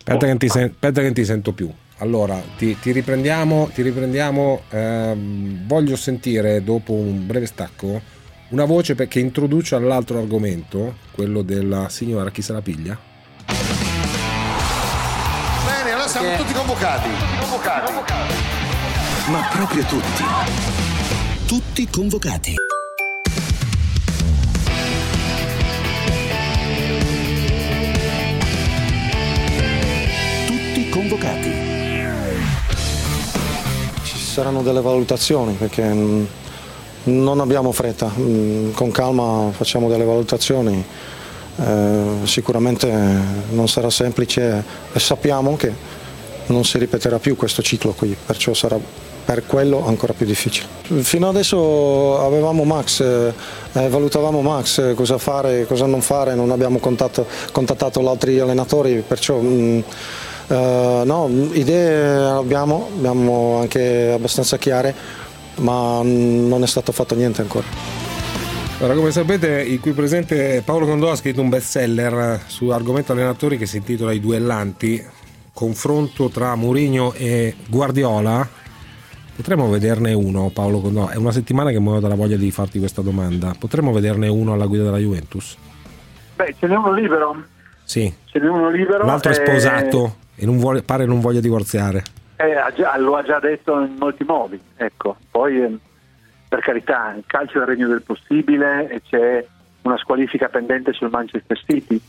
Aspetta 0.03 0.25
che, 0.25 0.37
ti 0.37 0.49
sen- 0.49 0.69
aspetta 0.71 0.99
che 0.99 1.05
non 1.05 1.13
ti 1.13 1.25
sento 1.25 1.53
più. 1.53 1.71
Allora, 1.99 2.41
ti, 2.57 2.77
ti 2.79 2.91
riprendiamo, 2.91 3.69
ti 3.73 3.83
riprendiamo 3.83 4.63
ehm, 4.69 5.67
voglio 5.67 5.95
sentire 5.95 6.63
dopo 6.63 6.93
un 6.93 7.27
breve 7.27 7.45
stacco 7.45 8.01
una 8.51 8.65
voce 8.65 8.95
che 9.07 9.19
introduce 9.19 9.75
all'altro 9.75 10.19
argomento, 10.19 10.95
quello 11.11 11.41
della 11.41 11.87
signora 11.89 12.31
chi 12.31 12.41
se 12.41 12.51
la 12.51 12.61
piglia. 12.61 12.97
Bene, 15.65 15.91
allora 15.91 16.07
siamo 16.07 16.35
tutti 16.35 16.53
convocati. 16.53 17.09
convocati. 17.39 17.93
Ma 19.29 19.47
proprio 19.53 19.83
tutti. 19.85 20.23
Tutti 21.45 21.89
convocati. 21.89 22.55
Tutti 30.45 30.89
convocati. 30.89 31.51
Ci 34.03 34.17
saranno 34.17 34.61
delle 34.61 34.81
valutazioni 34.81 35.53
perché 35.53 35.83
mm, 35.93 36.25
non 37.03 37.39
abbiamo 37.39 37.71
fretta, 37.71 38.11
Mm, 38.17 38.71
con 38.71 38.91
calma 38.91 39.49
facciamo 39.51 39.89
delle 39.89 40.03
valutazioni. 40.03 40.83
Eh, 41.57 42.03
sicuramente 42.23 42.91
non 43.51 43.67
sarà 43.67 43.89
semplice 43.89 44.63
e 44.93 44.99
sappiamo 44.99 45.55
che 45.55 45.73
non 46.47 46.63
si 46.63 46.77
ripeterà 46.77 47.19
più 47.19 47.35
questo 47.35 47.61
ciclo 47.61 47.91
qui, 47.91 48.15
perciò 48.25 48.53
sarà 48.53 48.79
per 49.23 49.45
quello 49.45 49.85
ancora 49.85 50.13
più 50.13 50.25
difficile. 50.25 50.67
Fino 51.01 51.29
adesso 51.29 52.19
avevamo 52.19 52.63
Max, 52.63 52.99
eh, 53.01 53.33
eh, 53.73 53.87
valutavamo 53.89 54.41
Max, 54.41 54.93
cosa 54.95 55.17
fare, 55.17 55.65
cosa 55.65 55.85
non 55.85 56.01
fare, 56.01 56.35
non 56.35 56.51
abbiamo 56.51 56.79
contatto- 56.79 57.25
contattato 57.51 58.01
gli 58.01 58.07
altri 58.07 58.39
allenatori, 58.39 59.03
perciò 59.07 59.39
mm, 59.39 59.79
eh, 60.47 61.01
no, 61.05 61.29
idee 61.53 62.15
abbiamo, 62.29 62.89
abbiamo 62.97 63.59
anche 63.61 64.11
abbastanza 64.11 64.57
chiare, 64.57 64.93
ma 65.57 66.01
non 66.03 66.61
è 66.63 66.67
stato 66.67 66.91
fatto 66.91 67.15
niente 67.15 67.41
ancora. 67.41 67.65
Allora, 68.79 68.95
come 68.95 69.11
sapete, 69.11 69.61
il 69.61 69.79
qui 69.79 69.91
presente 69.91 70.63
Paolo 70.65 70.87
Condò 70.87 71.11
ha 71.11 71.15
scritto 71.15 71.39
un 71.39 71.49
bestseller 71.49 72.41
su 72.47 72.69
argomento 72.69 73.11
allenatori 73.11 73.57
che 73.57 73.67
si 73.67 73.77
intitola 73.77 74.11
I 74.11 74.19
duellanti, 74.19 75.05
confronto 75.53 76.29
tra 76.29 76.55
Mourinho 76.55 77.13
e 77.13 77.55
Guardiola. 77.67 78.47
Potremmo 79.35 79.69
vederne 79.69 80.13
uno, 80.13 80.49
Paolo 80.49 80.79
Condò. 80.81 81.09
È 81.09 81.15
una 81.15 81.31
settimana 81.31 81.69
che 81.69 81.79
muoio 81.79 81.99
dalla 81.99 82.15
voglia 82.15 82.37
di 82.37 82.49
farti 82.49 82.79
questa 82.79 83.01
domanda. 83.03 83.53
Potremmo 83.57 83.91
vederne 83.91 84.27
uno 84.27 84.53
alla 84.53 84.65
guida 84.65 84.83
della 84.83 84.97
Juventus? 84.97 85.55
Beh, 86.35 86.55
ce 86.59 86.65
n'è 86.67 86.75
uno 86.75 86.91
libero. 86.91 87.43
Sì. 87.83 88.11
Ce 88.25 88.39
n'è 88.39 88.47
uno 88.47 88.69
libero. 88.69 89.05
L'altro 89.05 89.31
è 89.31 89.35
sposato 89.35 90.15
e 90.35 90.45
non 90.45 90.57
vuole- 90.57 90.81
pare 90.81 91.05
non 91.05 91.19
voglia 91.19 91.39
divorziare. 91.39 92.03
Eh, 92.43 92.99
lo 92.99 93.15
ha 93.15 93.23
già 93.23 93.39
detto 93.39 93.79
in 93.79 93.95
molti 93.97 94.23
modi. 94.23 94.59
Ecco. 94.75 95.17
Poi, 95.29 95.61
eh, 95.61 95.77
per 96.47 96.59
carità, 96.59 97.13
il 97.15 97.23
calcio 97.25 97.59
è 97.59 97.61
il 97.61 97.67
regno 97.67 97.87
del 97.87 98.01
possibile 98.01 98.89
e 98.89 99.01
c'è 99.01 99.45
una 99.83 99.97
squalifica 99.97 100.49
pendente 100.49 100.93
sul 100.93 101.09
Manchester 101.09 101.57
City. 101.65 102.01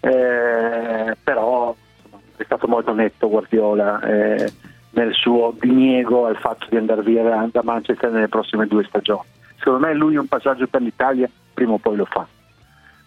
Eh, 0.00 1.16
però 1.22 1.74
insomma, 1.96 2.22
è 2.36 2.44
stato 2.44 2.66
molto 2.66 2.94
netto 2.94 3.28
Guardiola 3.28 4.00
eh, 4.00 4.52
nel 4.92 5.12
suo 5.12 5.54
diniego 5.58 6.26
al 6.26 6.36
fatto 6.36 6.66
di 6.70 6.76
andare 6.76 7.02
via 7.02 7.48
da 7.50 7.60
Manchester 7.62 8.10
nelle 8.10 8.28
prossime 8.28 8.66
due 8.66 8.84
stagioni. 8.84 9.28
Secondo 9.58 9.86
me 9.86 9.94
lui 9.94 10.16
un 10.16 10.26
passaggio 10.26 10.66
per 10.66 10.80
l'Italia 10.80 11.28
prima 11.52 11.72
o 11.72 11.78
poi 11.78 11.96
lo 11.96 12.06
fa, 12.06 12.26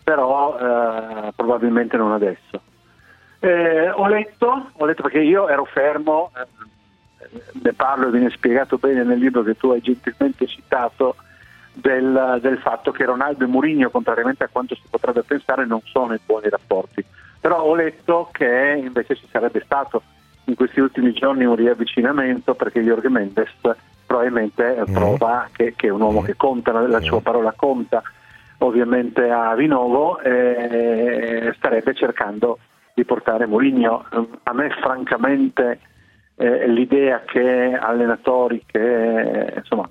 però 0.04 0.58
eh, 0.60 1.32
probabilmente 1.36 1.98
non 1.98 2.12
adesso. 2.12 2.62
Eh, 3.44 3.90
ho 3.90 4.08
letto, 4.08 4.70
ho 4.72 4.86
letto 4.86 5.02
perché 5.02 5.20
io 5.20 5.50
ero 5.50 5.66
fermo, 5.66 6.32
eh, 6.34 7.42
ne 7.62 7.74
parlo 7.74 8.08
e 8.08 8.12
viene 8.12 8.30
spiegato 8.30 8.78
bene 8.78 9.04
nel 9.04 9.20
libro 9.20 9.44
che 9.44 9.58
tu 9.58 9.70
hai 9.72 9.82
gentilmente 9.82 10.48
citato, 10.48 11.18
del, 11.74 12.40
del 12.42 12.58
fatto 12.60 12.92
che 12.92 13.04
Ronaldo 13.04 13.44
e 13.44 13.48
Mourinho, 13.48 13.90
contrariamente 13.90 14.46
a 14.46 14.50
quanto 14.50 14.76
si 14.76 14.84
potrebbe 14.90 15.24
pensare, 15.24 15.66
non 15.66 15.82
sono 15.84 16.14
in 16.14 16.22
buoni 16.26 16.48
rapporti. 16.48 17.04
Però 17.42 17.62
ho 17.64 17.76
letto 17.76 18.30
che 18.32 18.80
invece 18.82 19.16
ci 19.16 19.28
sarebbe 19.30 19.62
stato 19.66 20.04
in 20.46 20.56
questi 20.56 20.80
ultimi 20.80 21.12
giorni 21.12 21.44
un 21.44 21.58
riavvicinamento 21.58 22.54
perché 22.56 22.80
Jorge 22.80 23.10
Mendes 23.10 23.52
probabilmente 24.06 24.78
eh, 24.78 24.84
prova 24.90 25.50
che, 25.52 25.74
che 25.76 25.88
è 25.88 25.92
un 25.92 26.00
uomo 26.00 26.22
che 26.22 26.38
conta, 26.38 26.72
la, 26.72 26.88
la 26.88 27.02
sua 27.02 27.20
parola 27.20 27.52
conta 27.54 28.02
ovviamente 28.60 29.30
a 29.30 29.54
Vinovo 29.54 30.22
e 30.22 31.52
starebbe 31.58 31.94
cercando 31.94 32.60
di 32.94 33.06
portare 33.06 33.46
Mourinho. 33.46 34.06
Eh, 34.12 34.28
A 34.44 34.54
me 34.54 34.70
francamente 34.82 35.80
eh, 36.36 36.68
l'idea 36.68 37.22
che 37.22 37.78
allenatori 37.80 38.64
che 38.66 39.54
insomma 39.56 39.90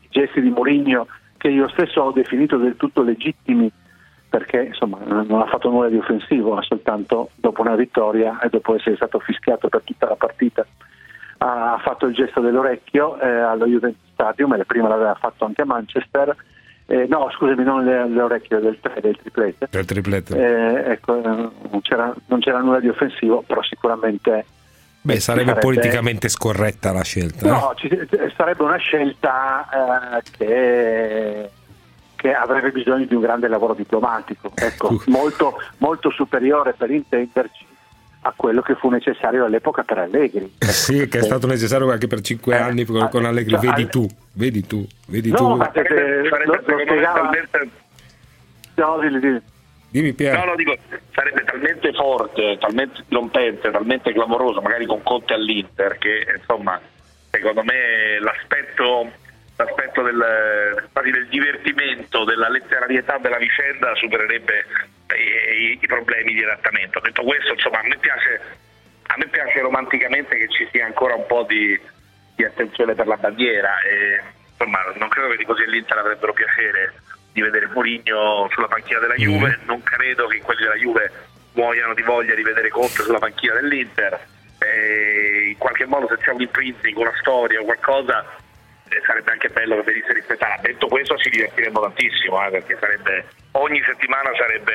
i 0.00 0.08
gesti 0.10 0.40
di 0.40 0.50
Mourinho 0.50 1.06
che 1.36 1.48
io 1.48 1.68
stesso 1.68 2.00
ho 2.00 2.12
definito 2.12 2.56
del 2.56 2.76
tutto 2.76 3.02
legittimi 3.02 3.70
perché 4.28 4.62
insomma 4.64 4.98
non 5.04 5.40
ha 5.40 5.46
fatto 5.46 5.70
nulla 5.70 5.88
di 5.88 5.96
offensivo, 5.96 6.56
ha 6.56 6.62
soltanto 6.62 7.30
dopo 7.36 7.60
una 7.60 7.76
vittoria 7.76 8.40
e 8.40 8.48
dopo 8.48 8.74
essere 8.74 8.96
stato 8.96 9.20
fischiato 9.20 9.68
per 9.68 9.82
tutta 9.84 10.08
la 10.08 10.16
partita 10.16 10.66
ha 11.38 11.78
fatto 11.82 12.06
il 12.06 12.14
gesto 12.14 12.40
dell'orecchio 12.40 13.20
eh, 13.20 13.28
allo 13.28 13.66
Juventus 13.66 14.00
Stadium 14.12 14.54
e 14.54 14.64
prima 14.64 14.88
l'aveva 14.88 15.14
fatto 15.14 15.44
anche 15.44 15.62
a 15.62 15.66
Manchester. 15.66 16.34
Eh, 16.86 17.06
no, 17.08 17.30
scusami, 17.30 17.64
non 17.64 17.82
le- 17.84 18.06
l'orecchio 18.08 18.60
del 18.60 18.78
3, 18.80 19.00
del 19.00 19.16
triplete. 19.16 19.68
Per 19.68 19.84
triplete. 19.86 20.36
Eh, 20.36 20.90
ecco, 20.92 21.16
eh, 21.18 21.22
non, 21.22 21.80
c'era, 21.80 22.14
non 22.26 22.40
c'era 22.40 22.58
nulla 22.60 22.78
di 22.80 22.88
offensivo, 22.88 23.42
però 23.46 23.62
sicuramente 23.62 24.44
Beh, 25.00 25.18
sarebbe, 25.20 25.46
sarebbe- 25.46 25.60
politicamente 25.60 26.28
scorretta 26.28 26.92
la 26.92 27.02
scelta. 27.02 27.46
eh? 27.46 27.50
no, 27.50 27.72
ci- 27.76 28.08
sarebbe 28.36 28.62
una 28.62 28.76
scelta 28.76 30.18
eh, 30.18 30.22
che, 30.36 31.50
che 32.16 32.34
avrebbe 32.34 32.70
bisogno 32.70 33.06
di 33.06 33.14
un 33.14 33.20
grande 33.22 33.48
lavoro 33.48 33.72
diplomatico, 33.74 34.52
ecco, 34.54 35.02
molto, 35.06 35.54
molto 35.78 36.10
superiore 36.10 36.74
per 36.74 36.90
intenderci 36.90 37.66
a 38.26 38.32
quello 38.34 38.62
che 38.62 38.74
fu 38.76 38.88
necessario 38.88 39.44
all'epoca 39.44 39.82
per 39.82 39.98
Allegri. 39.98 40.54
Eh 40.58 40.66
Sì, 40.66 41.06
che 41.08 41.18
è 41.18 41.22
stato 41.22 41.46
necessario 41.46 41.90
anche 41.90 42.06
per 42.06 42.22
cinque 42.22 42.56
anni 42.58 42.84
con, 42.86 43.06
con 43.10 43.24
Allegri. 43.26 43.50
cioè, 43.50 43.60
Vedi 43.60 43.86
tu, 43.88 44.06
vedi 44.32 44.66
tu, 44.66 44.86
vedi 45.08 45.30
No, 45.30 45.36
tu. 45.36 45.54
ma 45.56 45.70
che- 45.70 45.82
Sarebbe, 45.82 46.44
lo, 46.44 46.52
lo 46.64 46.78
spiegava. 46.80 47.20
talmente- 47.20 47.68
No, 48.76 48.98
dilli, 48.98 49.20
dilli. 49.20 49.40
Dimmi 49.90 50.12
Piero. 50.14 50.38
No, 50.38 50.44
no, 50.46 50.54
dico, 50.56 50.74
sarebbe 51.12 51.44
talmente 51.44 51.92
forte, 51.92 52.56
talmente 52.58 53.04
dirompente, 53.06 53.70
talmente 53.70 54.12
clamoroso, 54.12 54.60
magari 54.60 54.86
con 54.86 55.02
Conte 55.02 55.34
all'Inter, 55.34 55.98
che 55.98 56.26
insomma, 56.38 56.80
secondo 57.30 57.62
me 57.62 58.18
l'aspetto, 58.20 59.12
l'aspetto 59.56 60.02
del, 60.02 60.88
quasi 60.92 61.10
del 61.10 61.28
divertimento, 61.28 62.24
della 62.24 62.48
letterarietà 62.48 63.18
della 63.18 63.36
vicenda 63.38 63.94
supererebbe 63.94 64.64
i, 65.14 65.78
i- 65.80 65.86
problemi 65.86 66.32
di 66.32 66.42
adattamento. 66.42 67.00
Detto 67.00 67.22
questo, 67.22 67.52
insomma, 67.52 67.80
a 67.80 67.82
me 67.86 67.96
piace, 67.98 68.40
a 69.06 69.14
me 69.16 69.26
piace 69.26 69.60
romanticamente 69.60 70.36
che 70.36 70.48
ci 70.48 70.68
sia 70.72 70.86
ancora 70.86 71.14
un 71.14 71.26
po' 71.26 71.44
di, 71.44 71.78
di 72.34 72.44
attenzione 72.44 72.94
per 72.94 73.06
la 73.06 73.16
bandiera 73.16 73.78
e 73.80 74.20
insomma, 74.50 74.78
non 74.96 75.08
credo 75.08 75.28
che 75.28 75.34
i 75.34 75.38
tifosi 75.38 75.64
dell'Inter 75.64 75.98
avrebbero 75.98 76.32
piacere 76.32 76.94
di 77.32 77.40
vedere 77.42 77.66
Mourinho 77.66 78.48
sulla 78.52 78.68
panchina 78.68 79.00
della 79.00 79.14
Juve, 79.16 79.58
non 79.64 79.82
credo 79.82 80.26
che 80.28 80.40
quelli 80.40 80.62
della 80.62 80.76
Juve 80.76 81.10
muoiano 81.54 81.94
di 81.94 82.02
voglia 82.02 82.34
di 82.34 82.42
vedere 82.42 82.68
Conte 82.68 83.02
sulla 83.02 83.18
panchina 83.18 83.54
dell'Inter. 83.54 84.18
E 84.58 85.48
in 85.50 85.58
qualche 85.58 85.84
modo 85.84 86.06
se 86.08 86.16
c'è 86.18 86.30
un 86.30 86.40
imprinting, 86.40 86.96
una 86.96 87.12
storia 87.20 87.60
o 87.60 87.64
qualcosa, 87.64 88.24
sarebbe 89.06 89.30
anche 89.32 89.48
bello 89.48 89.76
che 89.76 89.82
venisse 89.82 90.12
rispettata. 90.12 90.60
Detto 90.62 90.86
questo 90.88 91.16
ci 91.18 91.30
divertiremmo 91.30 91.80
tantissimo, 91.80 92.44
eh, 92.46 92.50
perché 92.50 92.76
sarebbe, 92.80 93.26
ogni 93.52 93.82
settimana 93.84 94.30
sarebbe, 94.36 94.74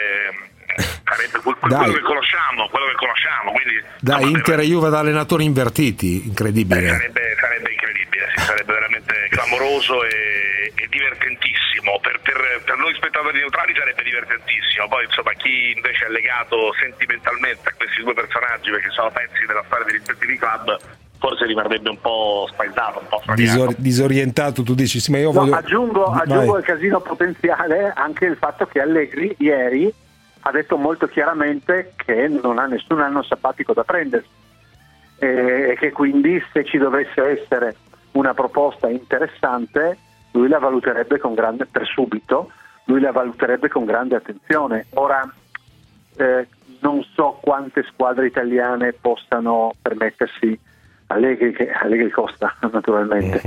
sarebbe 1.03 1.39
quel- 1.41 1.55
quel- 1.55 1.71
Dai. 1.71 1.79
quello 1.79 1.93
che 1.93 2.01
conosciamo, 2.01 2.67
quello 2.69 2.85
che 2.87 2.95
conosciamo, 2.95 3.51
quindi 3.51 3.83
Da 3.99 4.19
Inter 4.19 4.59
e 4.59 4.63
Juve 4.65 4.87
ad 4.87 4.95
allenatori 4.95 5.43
invertiti, 5.45 6.27
incredibile. 6.27 6.87
sarebbe, 6.87 7.35
sarebbe 7.39 7.71
incredibile, 7.71 8.29
sì, 8.35 8.41
sarebbe 8.43 8.73
veramente 8.73 9.27
clamoroso 9.29 10.03
e, 10.03 10.71
e 10.75 10.87
divertentissimo. 10.89 11.99
Per, 12.01 12.19
per- 12.21 12.61
per 12.65 12.77
noi 12.77 12.93
spettatori 12.95 13.39
neutrali 13.39 13.73
sarebbe 13.75 14.03
divertentissimo. 14.03 14.87
Poi 14.87 15.05
insomma 15.05 15.33
chi 15.33 15.71
invece 15.75 16.05
è 16.05 16.09
legato 16.09 16.73
sentimentalmente 16.79 17.69
a 17.69 17.73
questi 17.75 18.01
due 18.03 18.13
personaggi 18.13 18.69
perché 18.69 18.89
sono 18.91 19.09
pezzi 19.11 19.45
della 19.45 19.63
storia 19.65 19.85
dei 19.85 19.95
rispettivi 19.95 20.37
club, 20.37 20.77
forse 21.19 21.45
rimarrebbe 21.45 21.89
un 21.89 21.99
po' 21.99 22.47
spaesato, 22.49 22.99
un 22.99 23.05
po'. 23.07 23.33
Disor- 23.35 23.75
disorientato, 23.77 24.63
tu 24.63 24.73
dici, 24.73 24.99
sì, 24.99 25.11
ma 25.11 25.17
io 25.19 25.31
No, 25.31 25.41
voglio... 25.41 25.55
aggiungo, 25.55 26.05
aggiungo 26.05 26.55
al 26.55 26.63
casino 26.63 27.01
potenziale 27.01 27.91
anche 27.93 28.25
il 28.25 28.37
fatto 28.37 28.65
che 28.65 28.81
Allegri 28.81 29.35
ieri 29.39 29.93
ha 30.41 30.51
detto 30.51 30.77
molto 30.77 31.07
chiaramente 31.07 31.93
che 31.97 32.27
non 32.29 32.57
ha 32.57 32.65
nessun 32.65 33.01
anno 33.01 33.21
sabbatico 33.21 33.73
da 33.73 33.83
prendersi 33.83 34.29
e 35.17 35.75
che 35.77 35.91
quindi 35.91 36.41
se 36.53 36.63
ci 36.63 36.77
dovesse 36.77 37.21
essere 37.41 37.75
una 38.13 38.33
proposta 38.33 38.89
interessante 38.89 39.97
lui 40.31 40.47
la 40.47 40.59
valuterebbe 40.59 41.19
con 41.19 41.33
grande 41.33 41.65
per 41.65 41.85
subito 41.85 42.51
lui 42.85 43.01
la 43.01 43.11
valuterebbe 43.11 43.67
con 43.67 43.83
grande 43.83 44.15
attenzione 44.15 44.85
ora 44.91 45.29
eh, 46.15 46.47
non 46.79 47.03
so 47.13 47.37
quante 47.41 47.83
squadre 47.91 48.27
italiane 48.27 48.93
possano 48.93 49.73
permettersi 49.81 50.57
Allegri 51.11 51.51
che 51.53 51.69
Allegri 51.71 52.09
costa 52.09 52.55
naturalmente 52.71 53.41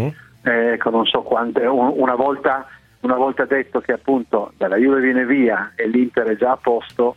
Eh, 0.45 0.73
ecco, 0.73 0.91
non 0.91 1.07
so 1.07 1.23
quante 1.23 1.65
un- 1.67 1.93
una 1.97 2.15
volta 2.15 2.67
una 3.01 3.17
volta 3.17 3.45
detto 3.45 3.81
che 3.81 3.93
appunto 3.93 4.53
dalla 4.57 4.77
Juve 4.77 5.01
viene 5.01 5.25
via 5.27 5.73
e 5.75 5.87
l'Inter 5.89 6.27
è 6.29 6.37
già 6.37 6.53
a 6.53 6.57
posto 6.57 7.17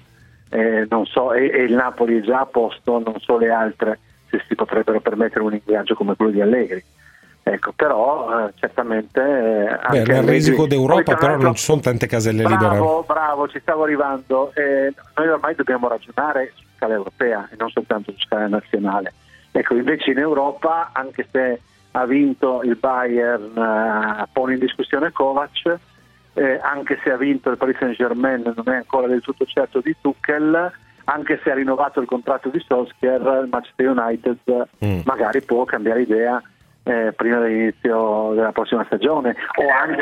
eh, 0.50 0.86
non 0.90 1.06
so, 1.06 1.34
e, 1.34 1.50
e 1.52 1.64
il 1.64 1.74
Napoli 1.74 2.20
è 2.20 2.22
già 2.22 2.42
a 2.42 2.46
posto, 2.46 3.00
non 3.04 3.20
so 3.20 3.38
le 3.38 3.50
altre 3.50 4.00
se 4.30 4.42
si 4.48 4.56
potrebbero 4.56 5.02
permettere 5.02 5.44
un 5.44 5.54
ingaggio 5.54 5.96
come 5.96 6.16
quello 6.16 6.32
di 6.32 6.42
Allegri. 6.42 6.84
Ecco, 7.44 7.74
però 7.74 8.48
eh, 8.48 8.54
certamente 8.56 9.22
eh, 9.22 9.78
Beh, 9.90 10.04
nel 10.06 10.24
risico 10.24 10.66
d'Europa 10.66 11.16
però 11.16 11.38
non 11.38 11.54
ci 11.56 11.64
sono 11.64 11.80
tante 11.82 12.08
caselle 12.08 12.44
libere. 12.44 12.58
Bravo, 12.58 13.04
bravo, 13.06 13.48
ci 13.48 13.60
stavo 13.60 13.84
arrivando. 13.84 14.52
Eh, 14.56 14.94
noi 15.16 15.28
ormai 15.28 15.54
dobbiamo 15.56 15.88
ragionare 15.88 16.54
su 16.56 16.64
scala 16.76 16.94
europea 16.96 17.48
e 17.52 17.56
non 17.60 17.70
soltanto 17.70 18.12
su 18.14 18.20
scala 18.20 18.48
nazionale. 18.48 19.14
Ecco, 19.58 19.76
invece 19.76 20.12
in 20.12 20.18
Europa, 20.18 20.90
anche 20.92 21.26
se 21.32 21.62
ha 21.92 22.06
vinto 22.06 22.62
il 22.64 22.76
Bayern, 22.76 23.58
eh, 23.58 24.28
pone 24.34 24.56
in 24.56 24.60
discussione 24.60 25.14
Kovac, 25.14 25.78
eh, 26.34 26.60
anche 26.62 27.00
se 27.02 27.10
ha 27.10 27.16
vinto 27.16 27.52
il 27.52 27.58
Paris 27.58 27.78
Saint 27.78 27.96
Germain, 27.96 28.42
non 28.44 28.74
è 28.74 28.76
ancora 28.76 29.08
del 29.08 29.22
tutto 29.22 29.46
certo 29.46 29.80
di 29.80 29.96
Tuchel, 30.02 30.74
anche 31.06 31.40
se 31.42 31.52
ha 31.52 31.56
rinnovato 31.56 32.02
il 32.02 32.08
contratto 32.08 32.50
di 32.50 32.60
Solskjaer, 32.60 33.44
il 33.44 33.50
Manchester 33.50 33.88
United 33.88 34.38
eh, 34.80 35.02
magari 35.06 35.42
può 35.42 35.64
cambiare 35.64 36.02
idea 36.02 36.42
eh, 36.84 37.14
prima 37.16 37.40
dell'inizio 37.40 38.34
della 38.34 38.52
prossima 38.52 38.84
stagione 38.84 39.38
o 39.56 39.70
anche, 39.70 40.02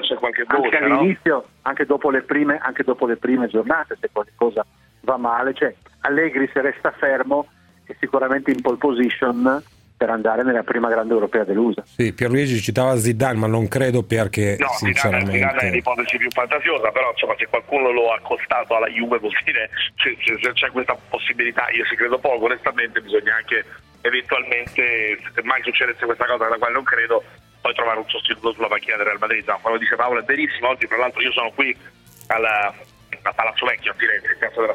c'è 0.00 0.16
qualche 0.16 0.44
anche 0.46 0.68
voce, 0.68 0.78
no? 0.80 0.98
all'inizio, 0.98 1.44
anche 1.62 1.86
dopo, 1.86 2.10
le 2.10 2.20
prime, 2.20 2.58
anche 2.60 2.82
dopo 2.82 3.06
le 3.06 3.16
prime 3.16 3.46
giornate, 3.48 3.96
se 3.98 4.10
qualcosa 4.12 4.66
va 5.00 5.16
male, 5.16 5.54
cioè 5.54 5.74
Allegri 6.00 6.50
se 6.52 6.60
resta 6.60 6.90
fermo 6.90 7.46
è 7.86 7.96
sicuramente 7.98 8.50
in 8.50 8.60
pole 8.60 8.76
position 8.76 9.62
per 9.96 10.10
andare 10.10 10.42
nella 10.42 10.62
prima 10.62 10.90
grande 10.90 11.14
europea 11.14 11.44
dell'USA. 11.44 11.82
Sì, 11.86 12.12
Pierluigi 12.12 12.60
citava 12.60 12.96
Zidane, 12.96 13.38
ma 13.38 13.46
non 13.46 13.66
credo 13.66 14.02
perché, 14.02 14.56
No, 14.58 14.68
Zidane, 14.68 14.94
Zidane 14.94 15.22
è 15.22 15.32
sinceramente... 15.32 15.70
l'ipotesi 15.70 16.16
più 16.18 16.30
fantasiosa, 16.30 16.90
però 16.90 17.10
insomma 17.10 17.34
se 17.38 17.46
qualcuno 17.46 17.90
lo 17.90 18.12
ha 18.12 18.16
accostato 18.16 18.76
alla 18.76 18.88
Juve 18.88 19.18
vuol 19.18 19.32
dire 19.44 19.70
se, 19.96 20.16
se- 20.22 20.38
se 20.42 20.52
c'è 20.52 20.70
questa 20.70 20.94
possibilità, 21.08 21.70
io 21.70 21.84
ci 21.86 21.96
credo 21.96 22.18
poco, 22.18 22.44
onestamente 22.44 23.00
bisogna 23.00 23.36
anche 23.36 23.64
eventualmente, 24.02 25.18
se 25.34 25.42
mai 25.42 25.62
succedesse 25.62 26.04
questa 26.04 26.26
cosa 26.26 26.46
alla 26.46 26.58
quale 26.58 26.74
non 26.74 26.84
credo, 26.84 27.24
poi 27.60 27.74
trovare 27.74 27.98
un 27.98 28.08
sostituto 28.08 28.52
sulla 28.52 28.68
panchina 28.68 28.96
del 28.96 29.06
Real 29.06 29.18
Madrid. 29.18 29.48
No, 29.48 29.58
quello 29.62 29.78
dice 29.78 29.96
Paolo 29.96 30.20
è 30.20 30.24
verissimo, 30.24 30.68
oggi 30.68 30.86
tra 30.86 30.98
l'altro 30.98 31.22
io 31.22 31.32
sono 31.32 31.50
qui 31.52 31.74
alla, 32.28 32.72
a 33.22 33.32
Palazzo 33.32 33.64
Vecchio 33.64 33.92
a 33.92 33.94
Firenze, 33.96 34.32
in 34.32 34.38
piazza 34.38 34.60
della 34.60 34.74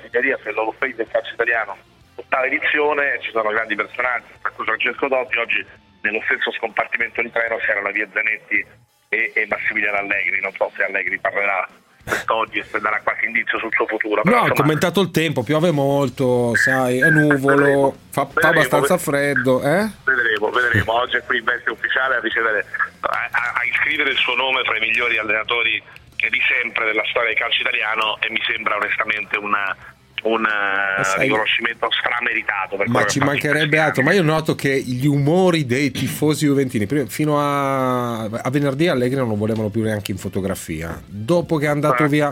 l'Hall 0.52 0.68
of 0.68 0.78
Fame 0.78 0.96
del 0.96 1.08
calcio 1.08 1.34
italiano, 1.34 1.78
ottava 2.16 2.46
edizione, 2.46 3.20
ci 3.22 3.32
sono 3.32 3.50
grandi 3.50 3.76
personaggi, 3.76 4.26
tra 4.42 4.52
cui 4.52 4.66
Francesco 4.66 5.08
Dotti, 5.08 5.38
oggi 5.38 5.66
nello 6.02 6.22
stesso 6.26 6.52
scompartimento 6.54 7.22
di 7.22 7.32
treno 7.32 7.58
c'era 7.58 7.82
la 7.82 7.92
via 7.92 8.08
Zanetti 8.12 8.66
e, 9.10 9.32
e 9.36 9.46
Massimiliano 9.48 9.98
Allegri, 9.98 10.40
non 10.42 10.52
so 10.54 10.72
se 10.76 10.84
Allegri 10.84 11.20
parlerà 11.20 11.68
quest'oggi 12.04 12.58
e 12.58 12.64
se 12.64 12.80
darà 12.80 13.00
qualche 13.02 13.26
indizio 13.28 13.60
sul 13.60 13.72
suo 13.74 13.86
futuro. 13.86 14.24
Però, 14.24 14.40
No, 14.40 14.46
ha 14.46 14.54
commentato 14.56 15.02
il 15.02 15.12
tempo, 15.12 15.44
piove 15.44 15.70
molto, 15.72 16.56
sai, 16.56 17.00
è 17.00 17.10
nuvolo, 17.10 17.92
fa, 18.10 18.26
fa 18.26 18.32
Vedremo, 18.34 18.50
abbastanza 18.50 18.96
ved- 18.96 19.04
freddo, 19.04 19.62
eh? 19.62 19.88
Vedremo, 20.06 20.50
vedremo. 20.50 20.94
Oggi 20.94 21.18
è 21.18 21.24
qui 21.24 21.38
in 21.38 21.44
veste 21.44 21.70
ufficiale 21.70 22.16
a 22.16 22.20
ricevere, 22.20 22.66
a, 23.02 23.30
a- 23.32 23.64
iscrivere 23.66 24.10
il 24.10 24.18
suo 24.18 24.36
nome 24.36 24.64
fra 24.64 24.78
i 24.78 24.80
migliori 24.80 25.18
allenatori 25.20 25.82
di 26.16 26.42
sempre 26.48 26.86
della 26.86 27.04
storia 27.10 27.30
del 27.30 27.38
calcio 27.38 27.62
italiano 27.62 28.18
e 28.22 28.30
mi 28.32 28.42
sembra 28.46 28.76
onestamente 28.76 29.38
una- 29.38 29.76
un 30.24 30.44
eh, 30.46 31.04
sai- 31.04 31.24
riconoscimento 31.24 31.88
strameritato. 31.92 32.78
Ma 32.88 33.06
ci 33.06 33.20
mancherebbe 33.20 33.78
altro, 33.80 34.04
ma 34.04 34.14
io 34.14 34.24
noto 34.24 34.56
che 34.56 34.80
gli 34.82 35.06
umori 35.08 35.66
dei 35.66 35.92
tifosi 35.92 36.46
juventini, 36.46 36.86
prima- 36.86 37.08
fino 37.08 37.40
a, 37.40 38.24
a 38.24 38.50
venerdì 38.50 38.88
Allegri 38.88 39.18
non 39.18 39.28
lo 39.30 39.36
volevano 39.36 39.70
più 39.70 39.82
neanche 39.84 40.12
in 40.12 40.18
fotografia, 40.18 41.02
dopo 41.06 41.58
che 41.58 41.66
è 41.66 41.70
andato 41.70 42.04
Eh. 42.04 42.08
via... 42.08 42.28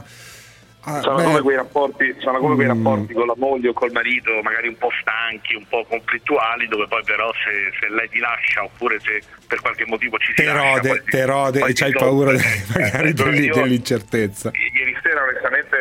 ah, 0.82 1.02
Sono 1.02 1.21
come, 1.23 1.41
quei 1.41 1.56
rapporti, 1.58 2.15
sono 2.19 2.39
come 2.39 2.56
quei 2.56 2.67
Mm. 2.67 2.69
rapporti 2.84 3.13
con 3.13 3.25
la 3.28 3.36
moglie 3.38 3.69
o 3.69 3.73
col 3.73 3.91
marito, 3.91 4.32
magari 4.43 4.67
un 4.67 4.78
po' 4.78 4.89
stanchi, 5.02 5.56
un 5.56 5.65
po' 5.67 5.86
conflittuali, 5.89 6.67
dove 6.67 6.88
poi 6.88 7.02
però 7.04 7.32
se, 7.34 7.71
se 7.80 7.93
lei 7.93 8.08
ti 8.10 8.19
lascia 8.19 8.63
oppure 8.63 8.99
se 8.99 9.21
per 9.47 9.62
qualche 9.62 9.86
motivo 9.88 10.17
ci 10.19 10.28
si 10.28 10.34
te 10.36 10.45
lascia, 10.45 10.75
rode, 10.75 11.04
te 11.10 11.25
rode 11.25 11.60
e 11.65 11.73
c'hai 11.73 11.91
paura 11.91 12.32
Eh, 12.38 12.63
magari 12.73 13.13
dell'i- 13.13 13.45
io- 13.45 13.54
dell'incertezza. 13.56 14.52
Onestamente 15.39 15.78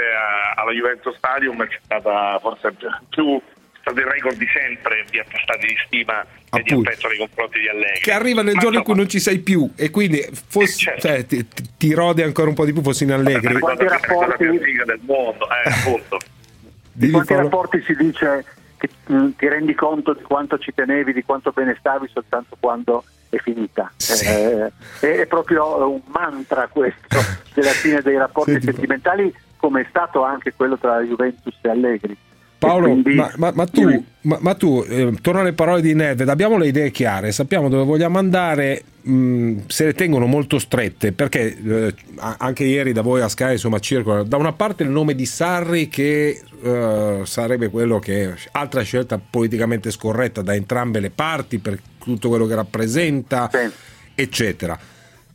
alla 0.55 0.71
Juventus 0.73 1.17
Stadium 1.17 1.67
c'è 1.67 1.79
stata 1.83 2.39
forse 2.41 2.73
più 3.09 3.41
stato 3.81 3.99
il 4.01 4.07
record 4.07 4.37
di 4.37 4.47
sempre 4.53 5.05
di 5.11 5.19
attestati 5.19 5.67
di 5.67 5.77
stima 5.87 6.21
e 6.23 6.27
di 6.63 6.71
Appunto. 6.71 6.91
affetto 6.91 7.09
nei 7.09 7.19
confronti 7.19 7.59
di 7.59 7.69
Allegri. 7.69 8.01
Che 8.01 8.13
arriva 8.13 8.43
nel 8.43 8.55
Ma 8.55 8.61
giorno 8.61 8.79
in 8.79 8.85
cui 8.85 8.95
non 8.95 9.09
ci 9.09 9.19
sei 9.19 9.39
più 9.41 9.69
e 9.77 9.91
quindi 9.91 10.25
fossi, 10.33 10.87
cioè, 10.99 11.27
ti, 11.27 11.47
ti 11.77 11.93
rode 11.95 12.23
ancora 12.23 12.49
un 12.49 12.55
po' 12.55 12.65
di 12.65 12.73
più 12.73 12.83
fossi 12.83 13.05
in 13.05 13.13
Allegri. 13.13 13.49
è 13.49 13.53
la 13.55 13.59
cosa 13.59 13.75
Quanti 13.77 14.07
rapporti- 14.07 14.45
del 14.85 15.01
mondo, 15.05 15.47
eh, 15.51 15.71
appunto. 15.71 16.17
Di 16.21 17.07
Dimmi, 17.07 17.13
quanti 17.13 17.33
Paolo. 17.33 17.43
rapporti 17.49 17.83
si 17.83 17.95
dice 17.97 18.45
che 18.77 18.89
mh, 19.07 19.29
ti 19.37 19.49
rendi 19.49 19.75
conto 19.75 20.13
di 20.15 20.23
quanto 20.23 20.59
ci 20.59 20.73
tenevi, 20.75 21.13
di 21.13 21.23
quanto 21.25 21.51
bene 21.53 21.77
stavi 21.79 22.09
soltanto 22.13 22.57
quando 22.61 23.05
è 23.31 23.37
finita. 23.39 23.91
Sì. 23.97 24.25
Eh, 24.27 24.73
è, 25.01 25.07
è 25.21 25.27
proprio 25.27 25.89
un 25.91 26.01
mantra 26.07 26.67
questo 26.69 27.19
della 27.55 27.71
fine 27.71 28.01
dei 28.03 28.17
rapporti 28.17 28.59
tipo- 28.59 28.73
sentimentali, 28.73 29.33
come 29.69 29.83
è 29.83 29.87
stato 29.91 30.25
anche 30.25 30.55
quello 30.57 30.79
tra 30.79 31.01
Juventus 31.03 31.55
e 31.61 31.69
Allegri. 31.69 32.17
Paolo, 32.59 32.87
E 32.87 32.91
quindi- 32.91 33.15
ma, 33.15 33.31
ma- 33.37 33.53
ma 33.55 33.67
tu, 33.67 34.05
ma, 34.23 34.55
tu 34.55 34.85
eh, 34.89 35.13
torno 35.21 35.41
alle 35.43 35.53
parole 35.53 35.81
di 35.81 35.95
Nedved, 35.95 36.29
abbiamo 36.29 36.57
le 36.57 36.67
idee 36.67 36.91
chiare, 36.91 37.31
sappiamo 37.31 37.69
dove 37.69 37.85
vogliamo 37.85 38.19
andare, 38.19 38.83
mh, 39.03 39.59
se 39.69 39.85
le 39.85 39.93
tengono 39.95 40.27
molto 40.27 40.59
strette, 40.59 41.13
perché 41.13 41.57
eh, 41.57 41.95
anche 42.39 42.65
ieri 42.65 42.93
da 42.93 43.03
voi 43.03 43.21
a 43.21 43.29
Sky 43.29 43.53
insomma 43.53 43.79
circola 43.79 44.25
da 44.25 44.37
una 44.39 44.53
parte 44.55 44.83
il 44.83 44.89
nome 44.89 45.15
di 45.15 45.25
Sarri 45.25 45.89
che 45.89 46.41
eh, 46.61 47.21
sarebbe 47.23 47.69
quello 47.69 48.01
che 48.01 48.35
altra 48.53 48.83
scelta 48.83 49.21
politicamente 49.21 49.93
scorretta 49.93 50.43
da 50.43 50.53
entrambe 50.55 50.99
le 50.99 51.11
parti 51.11 51.59
per 51.59 51.79
tutto 52.03 52.29
quello 52.29 52.47
che 52.47 52.57
rappresenta, 52.57 53.49
Sì. 53.53 53.71
eccetera. 54.17 54.77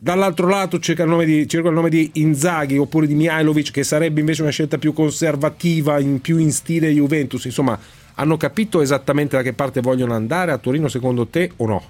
Dall'altro 0.04 0.50
lato 0.50 0.80
circa 0.80 1.04
il, 1.04 1.10
nome 1.10 1.24
di, 1.24 1.48
circa 1.48 1.70
il 1.70 1.74
nome 1.74 1.88
di 1.88 2.12
Inzaghi 2.16 2.78
oppure 2.78 3.08
di 3.08 3.16
Mihailovic 3.16 3.72
che 3.72 3.84
sarebbe 3.84 4.20
invece 4.20 4.42
una 4.42 4.52
scelta 4.52 4.78
più 4.78 4.92
conservativa, 4.92 5.98
in, 5.98 6.20
più 6.20 6.36
in 6.39 6.52
stile 6.52 6.92
Juventus. 6.92 7.46
Insomma, 7.46 7.80
hanno 8.16 8.36
capito 8.36 8.82
esattamente 8.82 9.38
da 9.38 9.42
che 9.42 9.54
parte 9.54 9.80
vogliono 9.80 10.13
andare 10.13 10.52
a 10.52 10.58
Torino 10.58 10.89
secondo 10.89 11.28
te 11.28 11.54
o 11.56 11.68
no? 11.68 11.82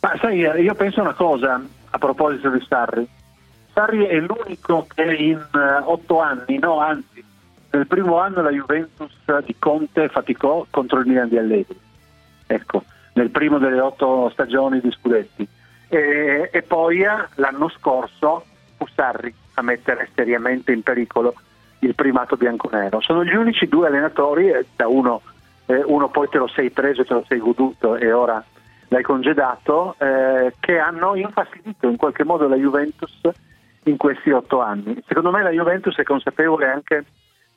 Ma 0.00 0.16
sai, 0.18 0.38
io 0.38 0.74
penso 0.76 1.02
una 1.02 1.12
cosa 1.12 1.62
a 1.90 1.98
proposito 1.98 2.48
di 2.48 2.64
Sarri. 2.66 3.06
Sarri 3.74 4.06
è 4.06 4.18
l'unico 4.20 4.86
che 4.94 5.14
in 5.14 5.36
eh, 5.36 5.82
otto 5.84 6.22
anni, 6.22 6.58
no 6.58 6.80
anzi, 6.80 7.22
nel 7.70 7.86
primo 7.86 8.18
anno 8.18 8.40
la 8.40 8.50
Juventus 8.50 9.12
di 9.44 9.54
Conte 9.58 10.08
faticò 10.08 10.64
contro 10.70 11.00
il 11.00 11.06
Milan 11.06 11.28
di 11.28 11.36
Allegri. 11.36 11.78
Ecco, 12.46 12.82
nel 13.12 13.28
primo 13.28 13.58
delle 13.58 13.78
otto 13.78 14.30
stagioni 14.32 14.80
di 14.80 14.90
Scudetti. 14.90 15.48
E, 15.88 16.50
e 16.52 16.62
poi 16.62 17.00
eh, 17.00 17.28
l'anno 17.36 17.68
scorso 17.68 18.44
fu 18.76 18.86
Sarri 18.94 19.34
a 19.54 19.62
mettere 19.62 20.08
seriamente 20.14 20.72
in 20.72 20.82
pericolo 20.82 21.34
il 21.80 21.94
primato 21.94 22.36
bianconero. 22.36 23.00
Sono 23.00 23.24
gli 23.24 23.34
unici 23.34 23.66
due 23.68 23.88
allenatori, 23.88 24.50
eh, 24.50 24.66
da 24.76 24.86
uno, 24.88 25.22
eh, 25.66 25.82
uno 25.84 26.08
poi 26.08 26.28
te 26.28 26.38
lo 26.38 26.48
sei 26.48 26.70
preso, 26.70 27.04
te 27.04 27.14
lo 27.14 27.24
sei 27.26 27.38
goduto 27.38 27.96
e 27.96 28.12
ora 28.12 28.42
l'hai 28.88 29.02
congedato, 29.02 29.94
eh, 29.98 30.54
che 30.60 30.78
hanno 30.78 31.14
infastidito 31.14 31.88
in 31.88 31.96
qualche 31.96 32.24
modo 32.24 32.48
la 32.48 32.56
Juventus 32.56 33.20
in 33.84 33.96
questi 33.96 34.30
otto 34.30 34.60
anni. 34.60 35.02
Secondo 35.06 35.30
me 35.30 35.42
la 35.42 35.50
Juventus 35.50 35.96
è 35.96 36.02
consapevole 36.02 36.68
anche 36.70 37.04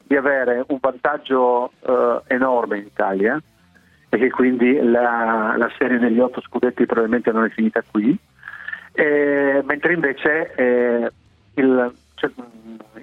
di 0.03 0.15
avere 0.15 0.63
un 0.67 0.77
vantaggio 0.79 1.71
eh, 1.79 2.21
enorme 2.27 2.77
in 2.77 2.85
Italia 2.85 3.41
e 4.13 4.17
che 4.17 4.29
quindi 4.29 4.73
la, 4.73 5.55
la, 5.55 5.71
serie 5.77 5.97
degli 5.97 6.19
otto 6.19 6.41
scudetti 6.41 6.85
probabilmente 6.85 7.31
non 7.31 7.45
è 7.45 7.49
finita 7.49 7.81
qui, 7.89 8.13
eh, 8.91 9.63
mentre 9.65 9.93
invece 9.93 10.53
eh, 10.53 11.11
il, 11.53 11.93
cioè, 12.15 12.29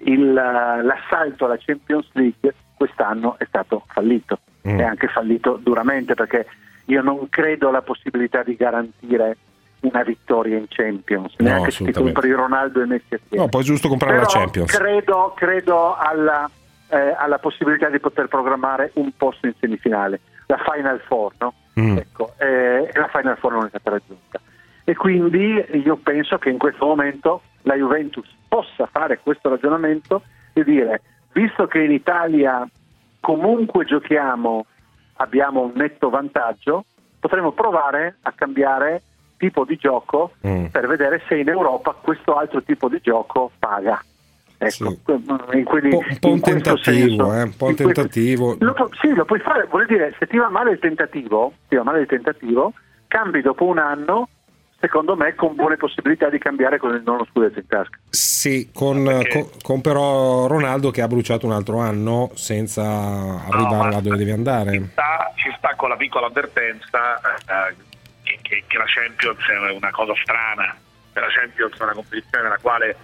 il, 0.04 0.32
l'assalto 0.34 1.46
alla 1.46 1.56
Champions 1.58 2.10
League 2.12 2.54
quest'anno 2.76 3.36
è 3.38 3.46
stato 3.46 3.84
fallito, 3.88 4.40
mm. 4.68 4.78
è 4.78 4.82
anche 4.82 5.08
fallito 5.08 5.58
duramente 5.62 6.12
perché 6.12 6.46
io 6.84 7.00
non 7.00 7.30
credo 7.30 7.68
alla 7.68 7.82
possibilità 7.82 8.42
di 8.42 8.54
garantire 8.54 9.38
una 9.80 10.02
vittoria 10.02 10.58
in 10.58 10.66
Champions, 10.68 11.36
no, 11.38 11.48
neanche 11.48 11.70
se 11.70 11.84
ti 11.84 11.92
compri 11.92 12.32
Ronaldo 12.32 12.82
e 12.82 12.86
Messi 12.86 13.14
assieme. 13.14 13.44
No, 13.44 13.48
poi 13.48 13.62
è 13.62 13.64
giusto 13.64 13.88
comprare 13.88 14.16
Però 14.16 14.26
la 14.26 14.32
Champions. 14.32 14.76
Credo, 14.76 15.32
credo 15.34 15.96
alla, 15.96 16.50
eh, 16.88 17.14
alla, 17.16 17.38
possibilità 17.38 17.88
di 17.88 17.98
poter 17.98 18.28
programmare 18.28 18.90
un 18.94 19.10
posto 19.16 19.46
in 19.46 19.54
semifinale, 19.58 20.20
la 20.48 20.58
Final 20.58 21.00
Four, 21.00 21.32
no? 21.38 21.54
Mm. 21.78 21.98
Ecco, 21.98 22.32
eh, 22.38 22.90
la 22.92 23.08
Final 23.08 23.36
Four 23.38 23.52
non 23.52 23.64
è 23.66 23.68
stata 23.68 23.90
raggiunta. 23.90 24.40
E 24.84 24.94
quindi 24.96 25.64
io 25.84 25.96
penso 25.96 26.38
che 26.38 26.48
in 26.48 26.58
questo 26.58 26.86
momento 26.86 27.42
la 27.62 27.74
Juventus 27.74 28.26
possa 28.48 28.86
fare 28.86 29.20
questo 29.22 29.50
ragionamento 29.50 30.22
e 30.54 30.64
dire, 30.64 31.02
visto 31.32 31.66
che 31.66 31.82
in 31.82 31.92
Italia 31.92 32.66
comunque 33.20 33.84
giochiamo, 33.84 34.64
abbiamo 35.16 35.60
un 35.60 35.72
netto 35.74 36.08
vantaggio, 36.08 36.84
potremmo 37.20 37.52
provare 37.52 38.16
a 38.22 38.32
cambiare 38.32 39.02
tipo 39.36 39.64
di 39.64 39.76
gioco 39.76 40.32
mm. 40.46 40.66
per 40.66 40.86
vedere 40.86 41.22
se 41.28 41.36
in 41.36 41.48
Europa 41.48 41.92
questo 41.92 42.34
altro 42.36 42.62
tipo 42.62 42.88
di 42.88 42.98
gioco 43.02 43.50
paga. 43.58 44.02
Ecco, 44.60 44.70
sì. 44.70 45.56
in 45.56 45.64
quelli, 45.64 45.94
un 45.94 46.18
po', 46.18 46.30
un 46.30 46.40
tentativo, 46.40 47.32
eh, 47.32 47.42
un 47.42 47.56
po' 47.56 47.66
un 47.66 47.76
tentativo. 47.76 48.56
Questo, 48.56 48.64
lo, 48.64 48.90
sì, 49.00 49.08
lo 49.14 49.24
puoi 49.24 49.38
fare, 49.38 49.66
vuol 49.70 49.86
dire 49.86 50.14
se 50.18 50.26
ti 50.26 50.36
va 50.36 50.48
male 50.48 50.72
il 50.72 50.78
tentativo, 50.80 51.52
ti 51.68 51.76
va 51.76 51.84
male 51.84 52.00
il 52.00 52.06
tentativo, 52.06 52.72
cambi 53.06 53.40
dopo 53.40 53.64
un 53.64 53.78
anno 53.78 54.28
secondo 54.80 55.16
me 55.16 55.34
con 55.34 55.54
buone 55.54 55.76
possibilità 55.76 56.28
di 56.28 56.38
cambiare 56.38 56.78
con 56.78 56.94
il 56.94 57.02
nono 57.04 57.26
scudetto 57.30 57.58
in 57.58 57.66
tasca. 57.66 57.98
Sì, 58.10 58.70
con, 58.72 59.04
con, 59.04 59.48
con, 59.62 59.80
però 59.80 60.46
Ronaldo 60.46 60.90
che 60.90 61.02
ha 61.02 61.08
bruciato 61.08 61.46
un 61.46 61.52
altro 61.52 61.78
anno 61.78 62.30
senza 62.34 62.82
arrivare 62.82 63.84
no, 63.84 63.90
là 63.90 64.00
dove 64.00 64.16
deve 64.16 64.32
andare. 64.32 64.72
Ci 64.72 64.88
sta, 64.92 65.32
ci 65.34 65.54
sta 65.56 65.74
con 65.76 65.88
la 65.88 65.96
piccola 65.96 66.26
avvertenza 66.26 67.20
eh, 67.20 67.76
che, 68.42 68.64
che, 68.66 68.78
la 68.78 68.84
Champions 68.86 69.38
è 69.48 69.76
una 69.76 69.90
cosa 69.90 70.12
strana, 70.22 70.76
che 71.12 71.20
la 71.20 71.28
Champions 71.28 71.78
è 71.78 71.82
una 71.82 71.94
competizione 71.94 72.44
nella 72.44 72.58
quale 72.60 72.96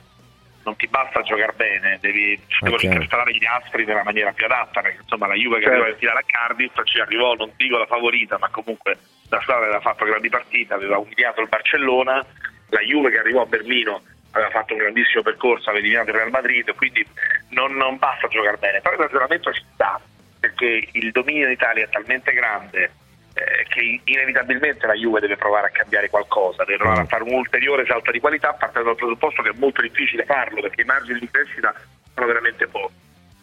non 0.64 0.77
ti 0.77 0.87
basta 0.88 1.22
giocare 1.22 1.53
bene, 1.55 1.98
devi 2.00 2.40
okay. 2.61 2.87
incastrare 2.87 3.33
gli 3.33 3.44
astri 3.44 3.85
nella 3.85 4.03
maniera 4.03 4.33
più 4.33 4.46
adatta, 4.46 4.81
perché 4.81 5.03
insomma 5.03 5.27
la 5.27 5.35
Juve 5.35 5.59
che 5.59 5.64
certo. 5.64 5.77
arriva 5.77 5.92
in 5.92 5.98
finale 5.98 6.18
a 6.20 6.24
Cardiff 6.27 6.83
ci 6.85 6.98
arrivò, 6.98 7.35
non 7.35 7.53
dico 7.57 7.77
la 7.77 7.87
favorita, 7.87 8.38
ma 8.38 8.48
comunque 8.48 8.98
la 9.29 9.40
squadra 9.40 9.64
aveva 9.64 9.81
fatto 9.81 10.05
grandi 10.05 10.29
partite, 10.29 10.74
aveva 10.74 10.98
umiliato 10.98 11.40
il 11.40 11.48
Barcellona, 11.48 12.24
la 12.68 12.81
Juve 12.81 13.11
che 13.11 13.18
arrivò 13.18 13.42
a 13.42 13.46
Berlino 13.46 14.03
aveva 14.33 14.50
fatto 14.50 14.72
un 14.72 14.81
grandissimo 14.81 15.22
percorso, 15.22 15.70
aveva 15.70 15.85
eliminato 15.85 16.11
il 16.11 16.16
Real 16.16 16.31
Madrid, 16.31 16.74
quindi 16.74 17.07
non, 17.50 17.74
non 17.74 17.98
basta 17.98 18.27
giocare 18.29 18.57
bene, 18.57 18.81
però 18.81 18.94
il 18.94 19.00
ragionamento 19.03 19.53
ci 19.53 19.62
sta, 19.74 20.00
perché 20.40 20.88
il 20.90 21.12
dominio 21.12 21.46
in 21.46 21.53
Italia 21.53 21.85
è 21.85 21.88
talmente 21.88 22.33
grande 22.33 22.90
eh, 23.35 23.66
che 23.68 24.01
inevitabilmente 24.05 24.87
la 24.87 24.94
Juve 24.94 25.20
deve 25.20 25.37
provare 25.37 25.66
a 25.66 25.70
cambiare 25.70 26.09
qualcosa, 26.09 26.64
deve 26.64 26.79
provare 26.79 27.01
a 27.03 27.07
fare 27.07 27.25
un 27.25 27.35
ulteriore 27.35 27.85
salto 27.85 28.12
di 28.12 28.20
qualità 28.20 28.53
partendo 28.53 28.88
dal 28.88 28.97
presupposto 28.97 29.42
che 29.42 29.51
è 29.51 29.55
molto 29.57 29.83
difficile 29.83 30.25
farlo 30.25 30.61
perché 30.61 30.83
i 30.83 30.85
margini 30.85 31.18
di 31.18 31.29
crescita 31.29 31.75
sono 32.14 32.27
veramente 32.27 32.66
pochi. 32.68 32.94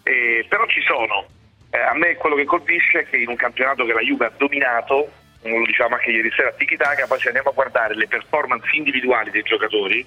Eh, 0.04 0.46
però 0.48 0.66
ci 0.68 0.82
sono. 0.82 1.26
Eh, 1.70 1.80
a 1.80 1.94
me 1.94 2.16
quello 2.16 2.36
che 2.36 2.46
colpisce 2.46 3.02
è 3.02 3.06
che 3.06 3.18
in 3.18 3.30
un 3.30 3.36
campionato 3.36 3.86
che 3.86 3.94
la 3.94 4.02
Juve 4.02 4.26
ha 4.26 4.32
dominato, 4.36 5.12
lo 5.42 5.66
diciamo 5.66 5.96
anche 5.96 6.12
ieri 6.12 6.32
sera 6.32 6.50
a 6.50 6.54
Tiki 6.54 6.78
Taka, 6.78 7.08
poi 7.08 7.20
se 7.20 7.28
andiamo 7.28 7.50
a 7.50 7.54
guardare 7.54 7.96
le 7.96 8.08
performance 8.08 8.68
individuali 8.74 9.30
dei 9.30 9.44
giocatori, 9.44 10.06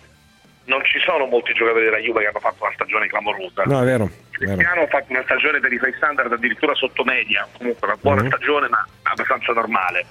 non 0.64 0.82
ci 0.84 0.98
sono 1.00 1.26
molti 1.26 1.52
giocatori 1.52 1.84
della 1.84 1.98
Juve 1.98 2.20
che 2.20 2.28
hanno 2.28 2.40
fatto 2.40 2.64
una 2.64 2.72
stagione 2.72 3.06
clamorosa. 3.06 3.64
No, 3.64 3.82
è 3.82 3.84
vero. 3.84 4.08
Cristiano 4.34 4.82
ha 4.82 4.86
fatto 4.88 5.12
una 5.12 5.22
stagione 5.22 5.60
per 5.60 5.72
i 5.72 5.78
suoi 5.78 5.92
standard 5.94 6.32
addirittura 6.32 6.74
sotto 6.74 7.04
media, 7.04 7.46
comunque 7.56 7.86
una 7.86 7.96
buona 7.96 8.20
mm-hmm. 8.22 8.30
stagione 8.30 8.68
ma 8.68 8.86
abbastanza 9.02 9.52
normale. 9.52 10.04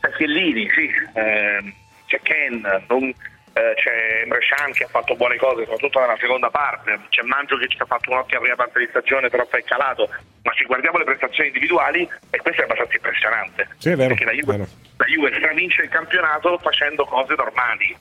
C'è 0.00 0.10
Chiellini, 0.12 0.68
sì, 0.74 0.90
eh, 1.14 1.74
c'è 2.06 2.20
Ken, 2.22 2.84
non, 2.88 3.04
eh, 3.52 3.74
c'è 3.76 4.24
Brescian 4.26 4.72
che 4.72 4.84
ha 4.84 4.88
fatto 4.88 5.14
buone 5.14 5.36
cose, 5.36 5.62
soprattutto 5.62 6.00
nella 6.00 6.16
seconda 6.18 6.50
parte, 6.50 6.98
c'è 7.08 7.22
Mangio 7.22 7.56
che 7.56 7.68
ci 7.68 7.76
ha 7.80 7.84
fatto 7.84 8.10
un'ottima 8.10 8.40
prima 8.40 8.56
parte 8.56 8.80
di 8.80 8.86
stagione, 8.90 9.28
però 9.28 9.46
poi 9.46 9.60
è 9.60 9.64
calato, 9.64 10.08
ma 10.42 10.52
se 10.56 10.64
guardiamo 10.64 10.98
le 10.98 11.04
prestazioni 11.04 11.50
individuali, 11.50 12.08
e 12.30 12.38
questo 12.38 12.62
è 12.62 12.64
abbastanza 12.64 12.96
impressionante. 12.96 13.68
Sì, 13.78 13.90
è 13.90 13.96
vero. 13.96 14.08
Perché 14.08 14.24
la 14.24 14.32
Juve, 14.32 14.56
la 14.96 15.04
Juve 15.04 15.34
stravince 15.36 15.82
il 15.82 15.88
campionato 15.88 16.58
facendo 16.58 17.04
cose 17.04 17.34
normali, 17.34 17.96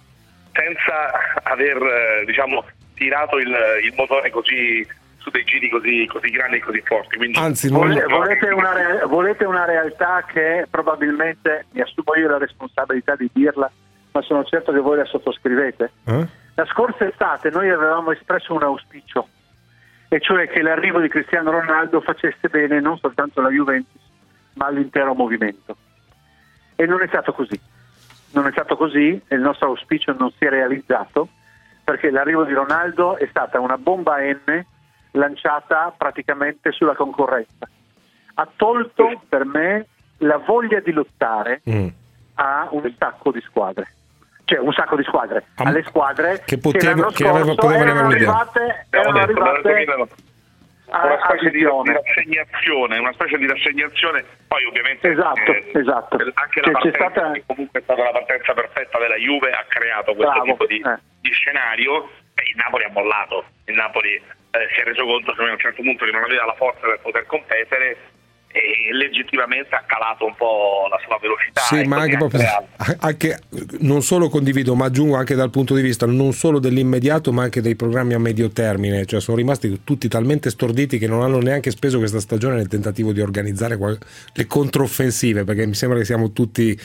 senza 0.53 1.41
aver 1.43 1.77
eh, 1.77 2.25
diciamo, 2.25 2.65
tirato 2.95 3.37
il, 3.37 3.55
il 3.83 3.93
motore 3.95 4.29
così 4.31 4.87
su 5.21 5.29
dei 5.29 5.43
giri 5.43 5.69
così, 5.69 6.05
così 6.07 6.29
grandi 6.29 6.57
e 6.57 6.59
così 6.61 6.81
forti. 6.81 7.17
Quindi 7.17 7.37
Anzi, 7.37 7.69
volete, 7.69 8.05
volete, 8.05 8.47
una 8.49 8.73
re- 8.73 9.05
volete, 9.05 9.45
una 9.45 9.65
realtà 9.65 10.25
che 10.27 10.67
probabilmente 10.69 11.65
mi 11.71 11.81
assumo 11.81 12.15
io 12.15 12.27
la 12.27 12.37
responsabilità 12.37 13.15
di 13.15 13.29
dirla, 13.31 13.71
ma 14.11 14.21
sono 14.21 14.43
certo 14.43 14.71
che 14.71 14.79
voi 14.79 14.97
la 14.97 15.05
sottoscrivete. 15.05 15.91
Eh? 16.05 16.27
La 16.55 16.65
scorsa 16.65 17.07
estate 17.07 17.49
noi 17.49 17.69
avevamo 17.69 18.11
espresso 18.11 18.53
un 18.53 18.63
auspicio, 18.63 19.27
e 20.09 20.19
cioè 20.19 20.49
che 20.49 20.61
l'arrivo 20.61 20.99
di 20.99 21.07
Cristiano 21.07 21.51
Ronaldo 21.51 22.01
facesse 22.01 22.49
bene 22.49 22.79
non 22.81 22.97
soltanto 22.97 23.41
la 23.41 23.49
Juventus, 23.49 24.01
ma 24.55 24.65
all'intero 24.65 25.13
movimento. 25.13 25.77
E 26.75 26.85
non 26.85 27.01
è 27.01 27.07
stato 27.07 27.31
così. 27.31 27.59
Non 28.33 28.47
è 28.47 28.51
stato 28.51 28.75
così 28.75 29.21
e 29.27 29.35
il 29.35 29.41
nostro 29.41 29.67
auspicio 29.67 30.15
non 30.17 30.31
si 30.31 30.45
è 30.45 30.49
realizzato 30.49 31.27
perché 31.83 32.09
l'arrivo 32.09 32.43
di 32.43 32.53
Ronaldo 32.53 33.17
è 33.17 33.27
stata 33.29 33.59
una 33.59 33.77
bomba 33.77 34.17
N 34.21 34.65
lanciata 35.11 35.93
praticamente 35.97 36.71
sulla 36.71 36.95
concorrenza. 36.95 37.67
Ha 38.35 38.47
tolto 38.55 39.21
per 39.27 39.45
me 39.45 39.87
la 40.17 40.37
voglia 40.37 40.79
di 40.79 40.91
lottare 40.91 41.61
mm. 41.69 41.87
a 42.35 42.67
un 42.71 42.93
sacco 42.97 43.31
di 43.31 43.41
squadre. 43.41 43.95
Cioè 44.45 44.59
un 44.59 44.73
sacco 44.73 44.97
di 44.97 45.03
squadre, 45.03 45.45
Am- 45.55 45.67
alle 45.67 45.83
squadre 45.83 46.43
che, 46.45 46.57
potevo, 46.57 47.07
che, 47.07 47.23
che 47.23 47.23
potevano 47.23 47.77
erano 47.77 48.07
arrivate, 48.07 48.85
erano 48.89 49.19
arrivate 49.19 49.85
una 50.91 51.19
specie 51.23 51.49
di, 51.51 51.59
di, 51.59 51.93
rassegnazione, 51.93 52.97
una 52.99 53.13
specie 53.13 53.37
di 53.37 53.47
rassegnazione, 53.47 54.25
poi 54.47 54.65
ovviamente 54.65 55.09
esatto, 55.09 55.51
eh, 55.51 55.71
esatto. 55.73 56.17
anche 56.33 56.61
la 56.61 56.71
partenza, 56.71 56.97
stata... 56.97 57.31
comunque 57.45 57.79
è 57.79 57.83
stata 57.83 58.03
la 58.03 58.11
partenza 58.11 58.53
perfetta 58.53 58.99
della 58.99 59.15
Juve, 59.15 59.51
ha 59.51 59.65
creato 59.67 60.13
questo 60.13 60.33
Bravo. 60.33 60.51
tipo 60.51 60.65
di, 60.65 60.79
eh. 60.79 60.99
di 61.21 61.31
scenario 61.31 62.09
e 62.35 62.43
il 62.43 62.55
Napoli 62.57 62.83
ha 62.83 62.89
mollato, 62.91 63.45
il 63.65 63.75
Napoli 63.75 64.21
eh, 64.51 64.67
si 64.73 64.81
è 64.81 64.83
reso 64.83 65.05
conto 65.05 65.33
che 65.33 65.41
a 65.43 65.51
un 65.51 65.59
certo 65.59 65.81
punto 65.81 66.05
che 66.05 66.11
non 66.11 66.23
aveva 66.23 66.45
la 66.45 66.55
forza 66.55 66.81
per 66.81 66.99
poter 66.99 67.25
competere 67.25 67.97
e 68.51 68.93
legittimamente 68.93 69.73
ha 69.75 69.83
calato 69.85 70.25
un 70.25 70.35
po' 70.35 70.87
la 70.89 70.99
sua 71.05 71.17
velocità. 71.21 71.61
Sì, 71.61 71.83
ma 71.83 72.01
anche, 72.01 72.17
proprio, 72.17 72.41
anche, 72.99 73.39
non 73.79 74.01
solo 74.01 74.27
condivido, 74.27 74.75
ma 74.75 74.85
aggiungo 74.85 75.15
anche 75.15 75.35
dal 75.35 75.49
punto 75.49 75.73
di 75.73 75.81
vista 75.81 76.05
non 76.05 76.33
solo 76.33 76.59
dell'immediato, 76.59 77.31
ma 77.31 77.43
anche 77.43 77.61
dei 77.61 77.75
programmi 77.75 78.13
a 78.13 78.19
medio 78.19 78.49
termine. 78.49 79.05
Cioè, 79.05 79.21
sono 79.21 79.37
rimasti 79.37 79.83
tutti 79.83 80.09
talmente 80.09 80.49
storditi 80.49 80.97
che 80.97 81.07
non 81.07 81.21
hanno 81.21 81.39
neanche 81.39 81.71
speso 81.71 81.97
questa 81.97 82.19
stagione 82.19 82.55
nel 82.55 82.67
tentativo 82.67 83.13
di 83.13 83.21
organizzare 83.21 83.77
le 84.33 84.47
controffensive, 84.47 85.45
perché 85.45 85.65
mi 85.65 85.73
sembra 85.73 85.97
che 85.97 86.05
siamo 86.05 86.33
tutti 86.33 86.77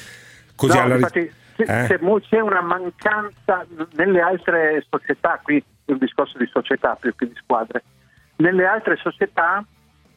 così 0.55 0.77
no, 0.77 0.83
alla 0.83 0.95
infatti, 0.95 1.31
eh? 1.57 1.99
c'è 2.29 2.41
una 2.41 2.63
mancanza 2.63 3.67
nelle 3.97 4.21
altre 4.21 4.85
società 4.89 5.41
qui 5.43 5.63
un 5.87 5.99
discorso 5.99 6.39
di 6.39 6.49
società 6.53 6.97
più 7.01 7.15
che 7.15 7.27
di 7.27 7.35
squadre. 7.37 7.83
Nelle 8.37 8.67
altre 8.67 8.97
società 8.97 9.65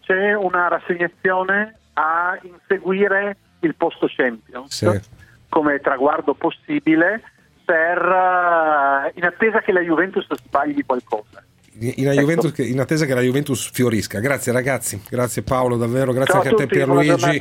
c'è 0.01 0.33
una 0.33 0.67
rassegnazione 0.67 1.75
a 1.93 2.37
inseguire 2.41 3.37
il 3.59 3.75
posto 3.75 4.07
Champions 4.09 4.73
sì. 4.73 5.01
come 5.49 5.79
traguardo 5.79 6.33
possibile 6.33 7.21
per, 7.69 8.01
uh, 8.01 9.11
in 9.13 9.25
attesa 9.25 9.61
che 9.61 9.71
la 9.71 9.81
Juventus 9.81 10.25
sbagli 10.33 10.83
qualcosa. 10.85 11.43
In, 11.81 12.07
ecco. 12.07 12.19
Juventus, 12.19 12.57
in, 12.57 12.79
attesa 12.79 13.05
che 13.05 13.13
la 13.13 13.21
Juventus 13.21 13.69
fiorisca. 13.71 14.19
Grazie 14.19 14.51
ragazzi, 14.51 15.01
grazie 15.07 15.43
Paolo 15.43 15.77
davvero, 15.77 16.11
grazie 16.11 16.33
ciao 16.33 16.41
anche 16.41 16.55
a, 16.55 16.57
te 16.57 16.65
Pierluigi. 16.65 17.39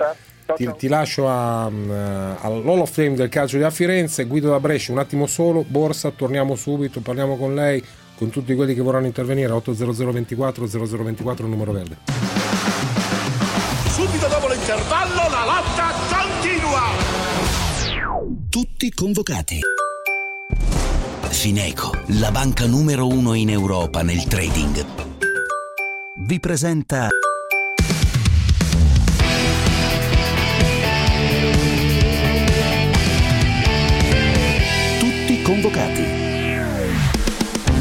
Ti, 0.54 0.74
ti, 0.76 0.88
lascio 0.88 1.28
a, 1.28 1.66
uh, 1.66 2.36
all'Hall 2.40 2.80
of 2.80 2.90
Fame 2.90 3.14
del 3.14 3.28
calcio 3.28 3.58
di 3.58 3.70
Firenze, 3.70 4.24
Guido 4.24 4.50
da 4.50 4.60
Brescia, 4.60 4.92
un 4.92 4.98
attimo 4.98 5.26
solo, 5.26 5.64
Borsa, 5.66 6.10
torniamo 6.10 6.54
subito, 6.56 7.00
parliamo 7.00 7.36
con 7.36 7.54
lei, 7.54 7.82
con 8.18 8.30
tutti 8.30 8.52
quelli 8.56 8.74
che 8.74 8.80
vorranno 8.80 9.06
intervenire 9.06 9.52
80024 9.52 10.66
0024 10.66 11.44
il 11.44 11.50
numero 11.50 11.70
verde. 11.70 11.96
Subito 13.90 14.26
dopo 14.26 14.48
l'intervallo 14.48 15.28
la 15.30 15.44
lotta 15.44 15.92
continua 16.10 16.80
Tutti 18.50 18.90
convocati. 18.92 19.60
Fineco, 21.28 21.92
la 22.18 22.32
banca 22.32 22.66
numero 22.66 23.06
uno 23.06 23.34
in 23.34 23.50
Europa 23.50 24.02
nel 24.02 24.24
trading, 24.24 24.84
vi 26.26 26.40
presenta 26.40 27.08
Tutti 34.98 35.42
convocati. 35.42 36.07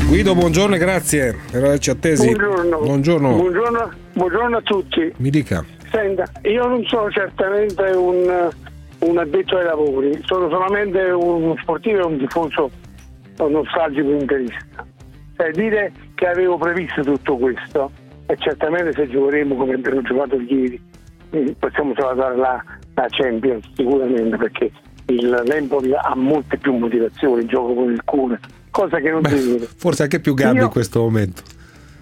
Guido, 0.07 0.35
buongiorno 0.35 0.75
e 0.75 0.77
grazie 0.77 1.35
per 1.51 1.65
averci 1.65 1.89
attesi. 1.89 2.33
Buongiorno. 2.33 2.79
Buongiorno. 2.79 3.35
Buongiorno, 3.35 3.91
buongiorno 4.13 4.55
a 4.55 4.61
tutti. 4.61 5.13
Mi 5.17 5.29
dica. 5.29 5.65
Senta, 5.91 6.23
io 6.43 6.65
non 6.65 6.81
sono 6.85 7.11
certamente 7.11 7.83
un, 7.89 8.49
un 8.99 9.17
addetto 9.17 9.57
ai 9.57 9.65
lavori, 9.65 10.17
sono 10.23 10.49
solamente 10.49 11.01
uno 11.09 11.57
sportivo 11.61 11.99
e 11.99 12.03
un 12.05 12.17
tifoso 12.19 12.71
un 13.39 13.51
nostalgico 13.51 14.11
interista. 14.11 14.85
Cioè, 15.35 15.51
dire 15.51 15.91
che 16.15 16.25
avevo 16.25 16.57
previsto 16.57 17.01
tutto 17.01 17.35
questo 17.35 17.91
e 18.27 18.37
certamente 18.37 18.93
se 18.93 19.09
giocheremo 19.09 19.55
come 19.55 19.73
abbiamo 19.73 20.01
giocato 20.03 20.39
ieri 20.39 20.81
eh, 21.31 21.53
possiamo 21.59 21.93
salutare 21.97 22.37
la, 22.37 22.63
la 22.93 23.07
Champions 23.09 23.67
sicuramente 23.75 24.37
perché 24.37 24.71
il 25.07 25.43
l'Empoli 25.45 25.93
ha 25.93 26.13
molte 26.15 26.57
più 26.57 26.75
motivazioni, 26.77 27.45
gioco 27.45 27.73
con 27.73 27.91
il 27.91 28.03
cuore, 28.03 28.39
cosa 28.77 28.99
che 28.99 29.09
non 29.09 29.21
Beh, 29.21 29.29
si 29.37 29.51
vede. 29.53 29.67
Forse 29.75 30.03
anche 30.03 30.19
più 30.19 30.33
gambe 30.33 30.59
Io- 30.59 30.65
in 30.65 30.71
questo 30.71 30.99
momento. 31.01 31.41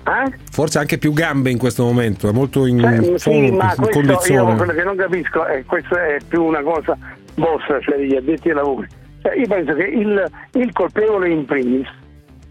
Eh? 0.08 0.34
Forse 0.52 0.78
anche 0.80 0.98
più 1.00 1.14
gambe 1.14 1.50
in 1.50 1.58
questo 1.58 1.84
momento, 1.84 2.30
è 2.30 2.32
molto 2.32 2.66
in, 2.68 2.80
Cioè, 2.80 3.18
sì, 3.18 3.32
in 3.48 3.56
ma 3.56 3.74
io 3.78 3.90
condizione. 3.90 4.56
quello 4.56 4.74
che 4.74 4.84
non 4.84 4.96
capisco 4.96 5.46
è 5.46 5.64
questo 5.66 5.98
è 5.98 6.18
più 6.28 6.44
una 6.44 6.62
cosa 6.62 6.96
vostra, 7.36 7.80
cioè 7.82 7.98
degli 7.98 8.16
addetti 8.16 8.50
ai 8.50 8.56
lavori. 8.56 8.88
Cioè, 9.22 9.36
io 9.36 9.48
penso 9.48 9.74
che 9.74 9.84
il, 9.84 10.32
il 10.54 10.72
colpevole 10.74 11.30
in 11.30 11.46
primis, 11.46 11.88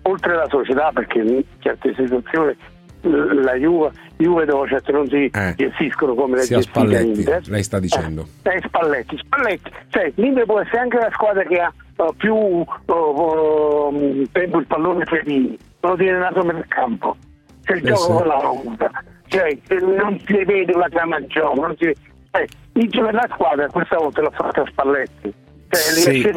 oltre 0.03 0.33
alla 0.33 0.49
società, 0.49 0.91
perché 0.93 1.19
in 1.21 1.43
certe 1.61 1.95
situazioni 1.97 2.57
la 3.03 3.55
Juve, 3.55 3.91
Juve 4.17 4.47
dove 4.47 4.67
certe 4.69 4.91
non 4.91 5.07
si 5.09 5.31
Eh. 5.33 5.55
gestiscono 5.57 6.15
come 6.15 6.37
le 6.39 6.43
Spalletti, 6.63 7.21
Inter. 7.21 7.43
lei 7.49 7.63
sta 7.63 7.79
dicendo. 7.79 8.27
Eh, 8.43 8.61
Spalletti, 8.67 9.17
Spalletti, 9.19 9.71
cioè 9.91 10.11
l'Inter 10.17 10.45
può 10.47 10.59
essere 10.59 10.79
anche 10.79 10.97
la 10.97 11.11
squadra 11.13 11.45
che 11.45 11.57
ha 11.61 11.73
eh, 11.97 12.11
più 12.17 12.35
oh, 12.35 13.93
tempo 14.33 14.59
il 14.59 14.67
pallone 14.67 15.05
non 15.27 15.57
lo 15.81 15.97
tiene 15.97 16.19
nato 16.19 16.43
nel 16.43 16.65
campo, 16.69 17.17
c'è 17.63 17.75
il 17.75 17.85
Eh, 17.85 17.89
gioco 17.89 18.01
sì. 18.01 18.13
con 18.13 18.27
la 18.27 18.39
ronda, 18.39 18.91
cioè 19.29 19.59
non 19.81 20.19
si 20.27 20.45
vede 20.45 20.73
una 20.75 20.89
trama 20.89 21.25
gioco, 21.27 21.61
non 21.61 21.75
si 21.79 21.85
vede. 21.87 21.99
Eh, 22.33 22.49
il 22.75 22.89
gioco 22.91 23.07
della 23.07 23.29
squadra 23.33 23.67
questa 23.69 23.97
volta 23.97 24.23
l'ha 24.23 24.31
fatta 24.31 24.65
Spalletti. 24.67 25.33
Cioè, 25.69 25.81
Sì, 25.83 26.31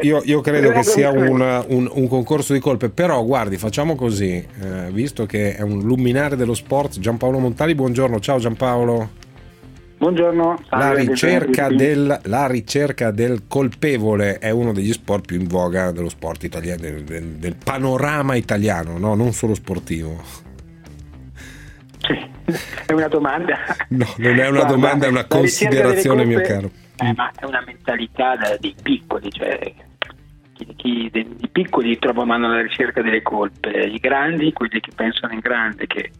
io, 0.00 0.22
io 0.24 0.40
credo 0.40 0.70
che 0.72 0.82
sia 0.82 1.10
un, 1.10 1.40
un- 1.68 1.88
un 1.92 2.08
concorso 2.08 2.52
di 2.52 2.58
colpe, 2.58 2.88
però 2.88 3.22
guardi, 3.24 3.56
facciamo 3.56 3.94
così, 3.94 4.34
eh, 4.34 4.90
visto 4.90 5.24
che 5.24 5.54
è 5.54 5.62
un 5.62 5.82
luminare 5.82 6.34
dello 6.34 6.54
sport, 6.54 6.98
Giampaolo 6.98 7.38
Montali, 7.38 7.76
buongiorno, 7.76 8.18
ciao 8.18 8.38
Giampaolo. 8.38 9.08
Buongiorno. 10.02 10.58
La 10.70 10.92
ricerca, 10.94 11.68
del, 11.68 12.18
la 12.24 12.48
ricerca 12.48 13.12
del 13.12 13.44
colpevole 13.46 14.38
è 14.38 14.50
uno 14.50 14.72
degli 14.72 14.92
sport 14.92 15.24
più 15.26 15.38
in 15.38 15.46
voga 15.46 15.92
dello 15.92 16.08
sport 16.08 16.42
italiano, 16.42 16.80
del, 16.80 17.04
del- 17.04 17.36
del 17.36 17.54
panorama 17.54 18.34
italiano, 18.34 18.98
no? 18.98 19.14
non 19.14 19.30
solo 19.30 19.54
sportivo. 19.54 20.20
È 22.84 22.90
una 22.92 23.06
domanda. 23.06 23.56
No, 23.90 24.06
non 24.16 24.40
è 24.40 24.48
una 24.48 24.64
Guarda, 24.64 24.64
domanda, 24.64 25.06
è 25.06 25.08
una 25.08 25.20
la 25.20 25.26
considerazione, 25.28 26.24
mio 26.24 26.40
caro. 26.40 26.68
eh, 26.96 27.12
ma 27.14 27.30
è 27.38 27.44
una 27.44 27.62
mentalità 27.64 28.34
dei 28.58 28.74
piccoli, 28.82 29.30
cioè 29.30 29.72
chi, 30.74 31.08
i 31.14 31.48
piccoli 31.48 31.96
trovano 32.00 32.46
alla 32.46 32.60
ricerca 32.60 33.02
delle 33.02 33.22
colpe, 33.22 33.70
i 33.70 33.98
grandi, 33.98 34.52
quelli 34.52 34.80
che 34.80 34.90
pensano 34.96 35.32
in 35.32 35.38
grande, 35.38 35.86
che 35.86 36.10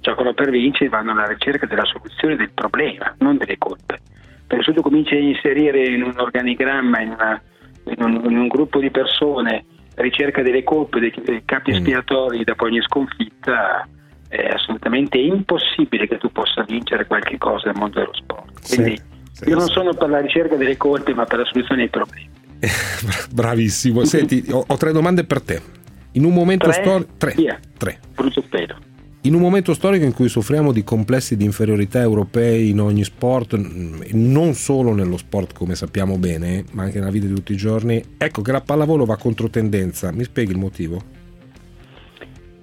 giocano 0.00 0.32
per 0.34 0.50
vincere, 0.50 0.88
vanno 0.88 1.12
alla 1.12 1.26
ricerca 1.26 1.66
della 1.66 1.84
soluzione 1.84 2.36
del 2.36 2.50
problema, 2.52 3.14
non 3.18 3.36
delle 3.36 3.58
colpe. 3.58 4.00
Perché 4.46 4.64
se 4.64 4.72
tu 4.72 4.82
cominci 4.82 5.14
a 5.14 5.18
inserire 5.18 5.86
in 5.86 6.02
un 6.02 6.14
organigramma, 6.16 7.00
in, 7.00 7.10
una- 7.10 7.40
in 7.84 8.02
un, 8.02 8.30
in 8.30 8.36
un 8.38 8.48
gruppo 8.48 8.78
di 8.80 8.90
persone, 8.90 9.64
la 9.94 10.02
ricerca 10.02 10.42
delle 10.42 10.64
colpe, 10.64 10.98
dei, 11.00 11.12
dei 11.24 11.42
capi 11.44 11.70
espiatori 11.72 12.42
dopo 12.44 12.64
ogni 12.64 12.80
sconfitta, 12.82 13.86
è 14.28 14.46
assolutamente 14.46 15.18
impossibile 15.18 16.06
che 16.08 16.18
tu 16.18 16.30
possa 16.30 16.62
vincere 16.62 17.06
qualche 17.06 17.36
cosa 17.38 17.70
nel 17.70 17.78
mondo 17.78 17.98
dello 18.00 18.14
sport. 18.14 18.74
Quindi 18.74 19.00
io 19.46 19.56
non 19.56 19.66
sono 19.68 19.92
per 19.94 20.08
la 20.08 20.20
ricerca 20.20 20.56
delle 20.56 20.76
colpe, 20.76 21.14
ma 21.14 21.24
per 21.24 21.38
la 21.38 21.44
soluzione 21.44 21.82
dei 21.82 21.90
problemi. 21.90 22.28
Bravissimo. 23.32 24.04
Senti, 24.04 24.44
ho, 24.50 24.64
ho 24.66 24.76
tre 24.76 24.92
domande 24.92 25.24
per 25.24 25.40
te. 25.42 25.60
In 26.12 26.24
un 26.24 26.32
momento 26.32 26.70
storico. 26.72 27.10
Tre. 27.16 27.32
Via. 27.36 27.58
Tre. 27.78 27.98
Brutto 28.14 28.42
pelo. 28.48 28.76
In 29.24 29.34
un 29.34 29.42
momento 29.42 29.74
storico 29.74 30.06
in 30.06 30.14
cui 30.14 30.30
soffriamo 30.30 30.72
di 30.72 30.82
complessi 30.82 31.36
di 31.36 31.44
inferiorità 31.44 32.00
europei 32.00 32.70
in 32.70 32.80
ogni 32.80 33.04
sport, 33.04 33.52
non 34.12 34.54
solo 34.54 34.94
nello 34.94 35.18
sport 35.18 35.52
come 35.52 35.74
sappiamo 35.74 36.16
bene, 36.16 36.64
ma 36.72 36.84
anche 36.84 37.00
nella 37.00 37.10
vita 37.10 37.26
di 37.26 37.34
tutti 37.34 37.52
i 37.52 37.56
giorni, 37.56 38.02
ecco 38.16 38.40
che 38.40 38.50
la 38.50 38.62
pallavolo 38.62 39.04
va 39.04 39.18
contro 39.18 39.50
tendenza. 39.50 40.10
Mi 40.10 40.24
spieghi 40.24 40.52
il 40.52 40.58
motivo? 40.58 41.02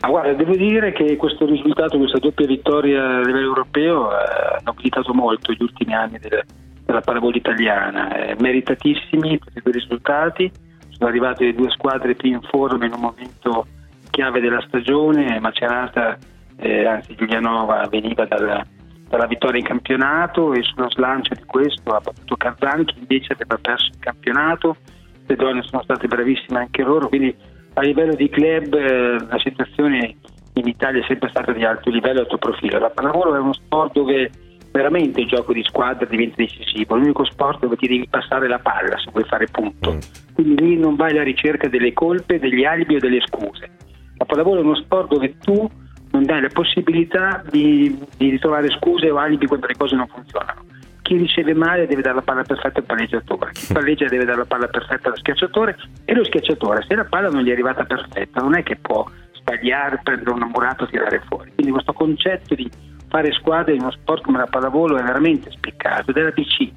Ma 0.01 0.09
guarda, 0.09 0.33
devo 0.33 0.55
dire 0.55 0.93
che 0.93 1.15
questo 1.15 1.45
risultato, 1.45 1.99
questa 1.99 2.17
doppia 2.17 2.47
vittoria 2.47 3.03
a 3.03 3.21
livello 3.21 3.49
europeo, 3.49 4.09
eh, 4.09 4.15
ha 4.15 4.61
nobilitato 4.63 5.13
molto 5.13 5.53
gli 5.53 5.61
ultimi 5.61 5.93
anni 5.93 6.17
del- 6.17 6.43
della 6.83 7.01
pallavolo 7.01 7.37
italiana. 7.37 8.15
Eh, 8.15 8.35
meritatissimi 8.39 9.37
questi 9.37 9.61
due 9.61 9.73
risultati, 9.73 10.51
sono 10.89 11.07
arrivate 11.07 11.45
le 11.45 11.53
due 11.53 11.69
squadre 11.69 12.15
più 12.15 12.31
in 12.31 12.41
forma 12.41 12.85
in 12.85 12.93
un 12.93 12.99
momento 12.99 13.67
chiave 14.09 14.39
della 14.39 14.63
stagione, 14.67 15.39
Macerata, 15.39 16.17
eh, 16.57 16.85
anzi 16.85 17.15
Giulianova 17.15 17.87
veniva 17.89 18.25
dalla, 18.25 18.65
dalla 19.07 19.27
vittoria 19.27 19.59
in 19.59 19.65
campionato 19.65 20.53
e 20.53 20.63
sullo 20.63 20.89
slancio 20.89 21.33
di 21.33 21.43
questo 21.45 21.91
ha 21.91 21.99
battuto 21.99 22.35
Kazan 22.35 22.85
che 22.85 22.95
invece 22.97 23.33
aveva 23.33 23.57
perso 23.61 23.89
il 23.91 23.99
campionato, 23.99 24.77
le 25.25 25.35
donne 25.35 25.61
sono 25.63 25.83
state 25.83 26.07
bravissime 26.07 26.59
anche 26.59 26.83
loro, 26.83 27.07
quindi 27.07 27.35
a 27.73 27.81
livello 27.81 28.15
di 28.15 28.29
club 28.29 28.73
eh, 28.73 29.17
la 29.29 29.39
situazione 29.39 30.15
in 30.53 30.67
Italia 30.67 31.01
è 31.01 31.05
sempre 31.07 31.29
stata 31.29 31.51
di 31.51 31.63
alto 31.63 31.89
livello 31.91 32.19
e 32.19 32.21
alto 32.21 32.37
profilo. 32.37 32.79
La 32.79 32.89
pallavolo 32.89 33.35
è 33.35 33.39
uno 33.39 33.53
sport 33.53 33.93
dove 33.93 34.31
veramente 34.71 35.21
il 35.21 35.27
gioco 35.27 35.53
di 35.53 35.63
squadra 35.63 36.05
diventa 36.05 36.35
decisivo, 36.37 36.95
è 36.95 36.99
l'unico 36.99 37.23
sport 37.25 37.59
dove 37.59 37.75
ti 37.75 37.87
devi 37.87 38.07
passare 38.07 38.47
la 38.47 38.59
palla 38.59 38.97
se 38.97 39.11
vuoi 39.11 39.23
fare 39.25 39.45
punto. 39.51 39.97
Quindi 40.33 40.63
lì 40.63 40.77
non 40.77 40.95
vai 40.95 41.11
alla 41.11 41.23
ricerca 41.23 41.67
delle 41.67 41.93
colpe, 41.93 42.39
degli 42.39 42.63
alibi 42.63 42.95
o 42.95 42.99
delle 42.99 43.21
scuse. 43.25 43.69
La 44.17 44.25
pallavolo 44.25 44.61
è 44.61 44.63
uno 44.63 44.75
sport 44.75 45.09
dove 45.09 45.37
tu 45.37 45.69
non 46.17 46.25
dai 46.25 46.41
la 46.41 46.49
possibilità 46.51 47.43
di, 47.47 47.95
di 48.17 48.29
ritrovare 48.31 48.69
scuse 48.71 49.09
o 49.11 49.17
alibi 49.17 49.45
quando 49.45 49.67
le 49.67 49.75
cose 49.75 49.95
non 49.95 50.07
funzionano. 50.07 50.65
Chi 51.03 51.15
riceve 51.15 51.53
male 51.53 51.85
deve 51.85 52.01
dare 52.01 52.15
la 52.15 52.21
palla 52.21 52.41
perfetta 52.41 52.79
al 52.79 52.85
palleggiatore, 52.85 53.51
chi 53.53 53.71
palleggia 53.71 54.07
deve 54.07 54.25
dare 54.25 54.39
la 54.39 54.45
palla 54.45 54.67
perfetta 54.67 55.07
allo 55.07 55.17
schiacciatore 55.17 55.77
e 56.03 56.13
lo 56.13 56.25
schiacciatore, 56.25 56.83
se 56.87 56.95
la 56.95 57.05
palla 57.05 57.29
non 57.29 57.43
gli 57.43 57.49
è 57.49 57.53
arrivata 57.53 57.85
perfetta, 57.85 58.41
non 58.41 58.57
è 58.57 58.63
che 58.63 58.75
può 58.77 59.07
sbagliare, 59.33 60.01
prendere 60.03 60.31
una 60.31 60.47
murata 60.47 60.83
e 60.83 60.87
tirare 60.87 61.21
fuori. 61.27 61.51
Quindi 61.53 61.71
questo 61.71 61.93
concetto 61.93 62.55
di 62.55 62.69
fare 63.07 63.31
squadre 63.33 63.75
in 63.75 63.81
uno 63.81 63.91
sport 63.91 64.23
come 64.23 64.39
la 64.39 64.47
pallavolo 64.47 64.97
è 64.97 65.03
veramente 65.03 65.51
spiccato 65.51 66.11
ed 66.11 66.17
è 66.17 66.21
la 66.23 66.31
PC. 66.31 66.71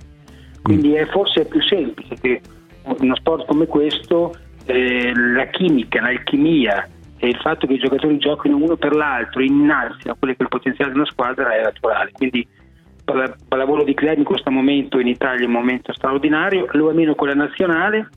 Quindi 0.62 0.92
è 0.92 1.07
forse 1.07 1.46
più 1.46 1.62
semplice 1.62 2.14
che 2.20 2.40
uno 2.85 3.16
sport 3.16 3.46
come 3.46 3.66
questo 3.66 4.35
eh, 4.66 5.12
la 5.14 5.46
chimica, 5.46 6.03
l'alchimia 6.03 6.87
e 7.20 7.28
il 7.28 7.37
fatto 7.37 7.66
che 7.66 7.74
i 7.74 7.78
giocatori 7.78 8.16
giochino 8.16 8.56
uno 8.56 8.76
per 8.76 8.94
l'altro 8.94 9.42
innalzino 9.42 10.16
quello 10.18 10.33
che 10.33 10.40
è 10.40 10.42
il 10.42 10.48
potenziale 10.48 10.90
di 10.90 10.98
una 10.98 11.06
squadra 11.06 11.54
è 11.54 11.62
naturale. 11.62 12.11
Quindi 12.12 12.38
il 12.38 13.37
pallavolo 13.46 13.85
di 13.85 13.92
club 13.92 14.16
in 14.16 14.24
questo 14.24 14.50
momento 14.50 14.98
in 14.98 15.06
Italia 15.06 15.42
è 15.42 15.46
un 15.46 15.52
momento 15.52 15.92
straordinario, 15.92 16.66
lo 16.72 16.90
è 16.90 16.94
meno 16.94 17.14
con 17.14 17.28
la 17.28 17.35
nazionale. 17.35 18.09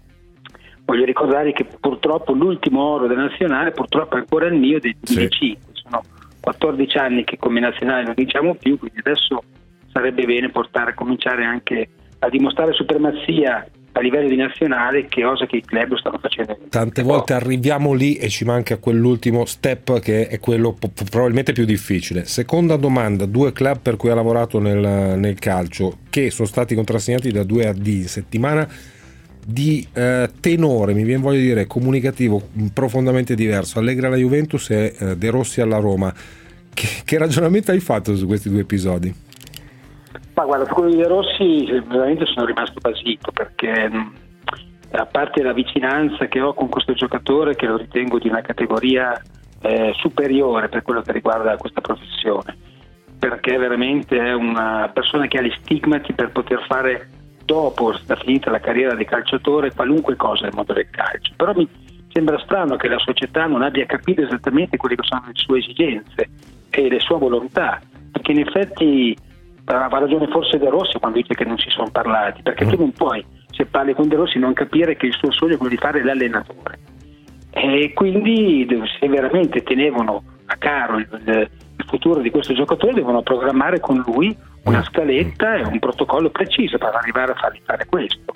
Voglio 0.85 1.03
ricordare 1.03 1.51
che 1.51 1.65
purtroppo 1.65 2.31
l'ultimo 2.33 2.81
oro 2.81 3.07
della 3.07 3.23
nazionale 3.23 3.71
purtroppo 3.71 4.15
è 4.15 4.19
ancora 4.19 4.45
il 4.47 4.55
mio 4.55 4.79
del 4.79 4.95
2005. 4.99 5.73
Sono 5.73 6.01
14 6.39 6.97
anni 6.97 7.23
che 7.25 7.37
come 7.37 7.59
nazionale 7.59 8.03
non 8.03 8.13
vinciamo 8.15 8.55
più, 8.55 8.77
quindi 8.77 8.99
adesso 8.99 9.43
sarebbe 9.91 10.25
bene 10.25 10.49
portare, 10.49 10.93
cominciare 10.93 11.43
anche 11.43 11.89
a 12.19 12.29
dimostrare 12.29 12.71
supremazia 12.71 13.67
a 13.93 14.01
livello 14.01 14.27
di 14.27 14.35
nazionale, 14.35 15.05
che 15.07 15.23
cosa 15.23 15.45
che 15.45 15.57
i 15.57 15.61
club 15.61 15.95
stanno 15.97 16.17
facendo. 16.19 16.57
Tante 16.69 17.03
volte 17.03 17.33
arriviamo 17.33 17.93
lì 17.93 18.15
e 18.15 18.27
ci 18.29 18.43
manca 18.43 18.77
quell'ultimo 18.77 19.45
step 19.45 19.99
che 19.99 20.27
è 20.27 20.39
quello 20.39 20.75
probabilmente 21.09 21.53
più 21.53 21.65
difficile. 21.65 22.25
Seconda 22.25 22.75
domanda, 22.75 23.25
due 23.25 23.51
club 23.53 23.79
per 23.81 23.95
cui 23.95 24.09
ha 24.09 24.15
lavorato 24.15 24.59
nel, 24.59 25.17
nel 25.17 25.37
calcio 25.39 25.99
che 26.09 26.31
sono 26.31 26.47
stati 26.47 26.73
contrassegnati 26.75 27.31
da 27.31 27.43
due 27.43 27.67
AD 27.67 27.85
in 27.85 28.07
settimana 28.07 28.67
di 29.45 29.85
eh, 29.93 30.29
tenore, 30.39 30.93
mi 30.93 31.03
viene 31.03 31.21
voglia 31.21 31.39
di 31.39 31.45
dire, 31.45 31.67
comunicativo 31.67 32.41
mh, 32.51 32.67
profondamente 32.67 33.35
diverso. 33.35 33.77
Allegra 33.77 34.07
alla 34.07 34.15
Juventus 34.15 34.69
e 34.71 34.95
eh, 34.97 35.17
De 35.17 35.29
Rossi 35.29 35.61
alla 35.61 35.77
Roma. 35.77 36.13
Che, 36.73 36.87
che 37.03 37.17
ragionamento 37.19 37.71
hai 37.71 37.79
fatto 37.79 38.15
su 38.15 38.25
questi 38.25 38.49
due 38.49 38.61
episodi? 38.61 39.13
Ma 40.35 40.45
guarda, 40.45 40.65
su 40.65 40.73
quello 40.73 40.89
di 40.89 40.97
De 40.97 41.07
Rossi 41.07 41.65
eh, 41.65 41.81
veramente 41.81 42.25
sono 42.25 42.45
rimasto 42.45 42.79
basito 42.79 43.31
perché 43.31 43.87
mh, 43.89 44.13
a 44.91 45.05
parte 45.05 45.43
la 45.43 45.53
vicinanza 45.53 46.27
che 46.27 46.41
ho 46.41 46.53
con 46.53 46.69
questo 46.69 46.93
giocatore 46.93 47.55
che 47.55 47.67
lo 47.67 47.77
ritengo 47.77 48.17
di 48.19 48.29
una 48.29 48.41
categoria 48.41 49.19
eh, 49.61 49.93
superiore 49.95 50.69
per 50.69 50.81
quello 50.81 51.01
che 51.01 51.11
riguarda 51.11 51.55
questa 51.57 51.81
professione, 51.81 52.55
perché 53.17 53.57
veramente 53.57 54.17
è 54.17 54.33
una 54.33 54.89
persona 54.93 55.27
che 55.27 55.37
ha 55.37 55.41
gli 55.41 55.53
stigmati 55.61 56.13
per 56.13 56.31
poter 56.31 56.65
fare 56.67 57.09
dopo 57.45 57.93
la 58.07 58.15
finita 58.15 58.49
la 58.49 58.59
carriera 58.59 58.95
di 58.95 59.05
calciatore 59.05 59.73
qualunque 59.73 60.15
cosa 60.15 60.45
nel 60.45 60.55
mondo 60.55 60.73
del 60.73 60.89
calcio. 60.89 61.33
Però 61.35 61.53
mi 61.53 61.67
sembra 62.11 62.39
strano 62.39 62.75
che 62.75 62.87
la 62.87 62.99
società 62.99 63.45
non 63.45 63.61
abbia 63.61 63.85
capito 63.85 64.21
esattamente 64.21 64.77
quelle 64.77 64.95
che 64.95 65.03
sono 65.03 65.23
le 65.27 65.33
sue 65.33 65.59
esigenze 65.59 66.29
e 66.69 66.89
le 66.89 66.99
sue 66.99 67.17
volontà, 67.17 67.79
perché 68.11 68.31
in 68.31 68.39
effetti 68.39 69.15
ha 69.65 69.87
ragione 69.87 70.27
forse 70.27 70.57
De 70.57 70.69
Rossi 70.69 70.99
quando 70.99 71.19
dice 71.19 71.33
che 71.35 71.45
non 71.45 71.57
si 71.57 71.69
sono 71.69 71.89
parlati, 71.91 72.41
perché 72.41 72.65
tu 72.65 72.77
non 72.77 72.91
puoi, 72.91 73.25
se 73.51 73.65
parli 73.65 73.93
con 73.93 74.07
De 74.07 74.15
Rossi, 74.15 74.39
non 74.39 74.53
capire 74.53 74.95
che 74.95 75.05
il 75.05 75.13
suo 75.13 75.31
sogno 75.31 75.53
è 75.53 75.57
quello 75.57 75.73
di 75.73 75.79
fare 75.79 76.03
l'allenatore. 76.03 76.79
E 77.51 77.91
quindi 77.93 78.67
se 78.99 79.07
veramente 79.07 79.61
tenevano 79.63 80.23
a 80.45 80.55
caro 80.57 80.97
il, 80.97 81.07
il 81.25 81.85
futuro 81.85 82.19
di 82.19 82.29
questo 82.29 82.53
giocatore, 82.53 82.93
devono 82.93 83.21
programmare 83.21 83.79
con 83.79 84.03
lui 84.05 84.35
una 84.65 84.83
scaletta 84.83 85.55
e 85.55 85.63
un 85.63 85.79
protocollo 85.79 86.29
preciso 86.29 86.77
per 86.77 86.93
arrivare 86.95 87.31
a 87.31 87.35
fargli 87.35 87.61
fare 87.63 87.85
questo. 87.85 88.33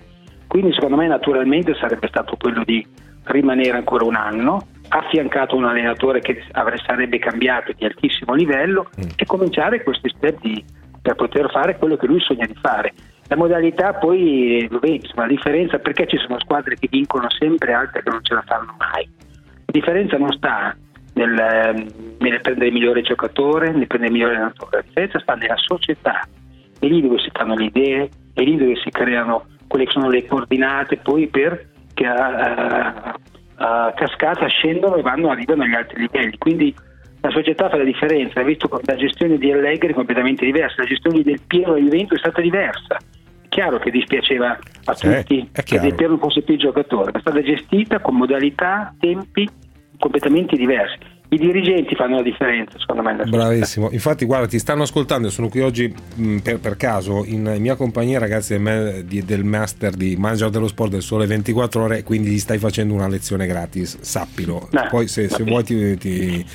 Quindi 0.48 0.74
secondo 0.74 0.96
me 0.96 1.08
naturalmente 1.08 1.76
sarebbe 1.76 2.08
stato 2.08 2.38
quello 2.38 2.63
di 2.63 2.86
rimanere 3.24 3.78
ancora 3.78 4.06
un 4.06 4.16
anno, 4.16 4.68
affiancato 4.90 5.56
a 5.56 5.58
un 5.58 5.66
allenatore 5.66 6.22
che 6.22 6.44
sarebbe 6.86 7.20
cambiato 7.20 7.74
di 7.74 7.86
altissimo 7.86 8.34
livello 8.34 8.90
e 9.16 9.26
cominciare 9.26 9.84
questi 9.84 10.10
step 10.16 10.40
di 10.42 10.63
per 11.08 11.15
poter 11.15 11.50
fare 11.52 11.78
quello 11.78 11.96
che 11.96 12.08
lui 12.08 12.20
sogna 12.20 12.46
di 12.46 12.56
fare. 12.60 12.93
La 13.28 13.36
modalità 13.36 13.93
poi, 13.93 14.67
lo 14.70 14.80
vedi, 14.80 14.96
insomma, 14.96 15.24
la 15.24 15.34
differenza 15.34 15.80
perché 15.80 16.08
ci 16.08 16.17
sono 16.17 16.39
squadre 16.39 16.76
che 16.76 16.88
vincono 16.89 17.30
sempre 17.30 17.72
e 17.72 17.76
altre 17.76 18.04
che 18.04 18.10
non 18.10 18.24
ce 18.24 18.34
la 18.34 18.43
fanno 18.46 18.76
mai. 18.78 19.10
La 19.65 19.72
differenza 19.72 20.17
non 20.17 20.32
sta 20.34 20.76
nel, 21.13 21.38
ehm, 21.38 21.88
nel 22.20 22.41
prendere 22.41 22.67
il 22.67 22.74
migliore 22.74 23.02
giocatore, 23.02 23.72
nel 23.72 23.88
prendere 23.88 24.12
il 24.12 24.17
migliore 24.17 24.36
allenatore, 24.36 24.78
la 24.78 24.82
differenza 24.82 25.20
sta 25.20 25.34
nella 25.36 25.58
società, 25.58 26.28
è 26.80 26.86
lì 26.86 27.02
dove 27.02 27.20
si 27.20 27.30
fanno 27.32 27.56
le 27.56 27.65
idee, 27.65 28.10
è 28.34 28.41
lì 28.41 28.56
dove 28.56 28.76
si 28.78 28.89
creano 28.89 29.46
quelle 29.67 29.86
che 29.86 29.91
sono 29.91 30.10
le 30.10 30.26
coordinate 30.26 30.98
poi 30.98 31.28
per 31.28 31.70
che 31.93 32.06
a, 32.06 32.13
a, 32.15 33.15
a 33.56 33.93
cascata 33.93 34.48
scendono 34.48 34.96
e 34.96 35.02
vanno, 35.02 35.32
arrivano 35.32 35.63
agli 35.63 35.74
altri 35.74 36.02
livelli. 36.02 36.38
Quindi 36.38 36.76
la 37.21 37.30
società 37.32 37.69
fa 37.69 37.77
la 37.77 37.84
differenza, 37.84 38.39
hai 38.39 38.45
visto 38.45 38.69
la 38.84 38.95
gestione 38.95 39.38
di 39.38 39.51
Allegri 39.51 39.93
completamente 39.93 40.45
diversa, 40.45 40.75
la 40.82 40.88
gestione 40.88 41.21
del 41.23 41.41
Piero 41.45 41.75
e 41.75 41.82
Juventus 41.82 42.17
è 42.17 42.19
stata 42.19 42.41
diversa. 42.41 42.97
È 43.41 43.47
chiaro 43.49 43.80
che 43.80 43.89
dispiaceva 43.89 44.58
a 44.86 44.93
tutti 44.93 45.49
che 45.51 45.80
Del 45.80 45.95
Piero 45.95 46.12
non 46.12 46.19
fosse 46.19 46.41
più 46.41 46.56
giocatore, 46.58 47.12
ma 47.12 47.17
è 47.17 47.21
stata 47.21 47.41
gestita 47.41 47.99
con 47.99 48.15
modalità, 48.15 48.93
tempi 48.99 49.47
completamente 49.97 50.56
diversi. 50.56 51.15
I 51.30 51.38
dirigenti 51.38 51.93
fanno 51.93 52.15
la 52.15 52.21
differenza, 52.21 52.80
secondo 52.80 53.01
me. 53.01 53.15
Bravissimo. 53.25 53.89
Infatti, 53.91 54.23
guarda, 54.23 54.47
ti 54.47 54.60
stanno 54.60 54.84
ascoltando. 54.84 55.30
Sono 55.30 55.49
qui 55.49 55.60
oggi 55.60 55.93
mh, 56.15 56.38
per, 56.38 56.60
per, 56.60 56.77
caso 56.77 57.25
in 57.25 57.58
mia 57.60 57.75
compagnia, 57.75 58.17
ragazzi 58.17 58.58
del, 58.58 59.03
del 59.03 59.43
Master 59.43 59.93
di 59.93 60.15
Manager 60.15 60.49
dello 60.49 60.69
Sport 60.69 60.91
del 60.91 61.01
Sole 61.01 61.25
24 61.25 61.84
Ore. 61.84 62.03
Quindi 62.03 62.30
gli 62.30 62.39
stai 62.39 62.60
facendo 62.60 62.93
una 62.93 63.10
lezione 63.10 63.45
gratis, 63.45 63.99
sappilo. 63.99 64.69
No, 64.71 64.88
Poi, 64.89 65.10
se, 65.10 65.27
se 65.27 65.43
vuoi, 65.43 65.63
ti, 65.65 65.97
ti 65.97 66.45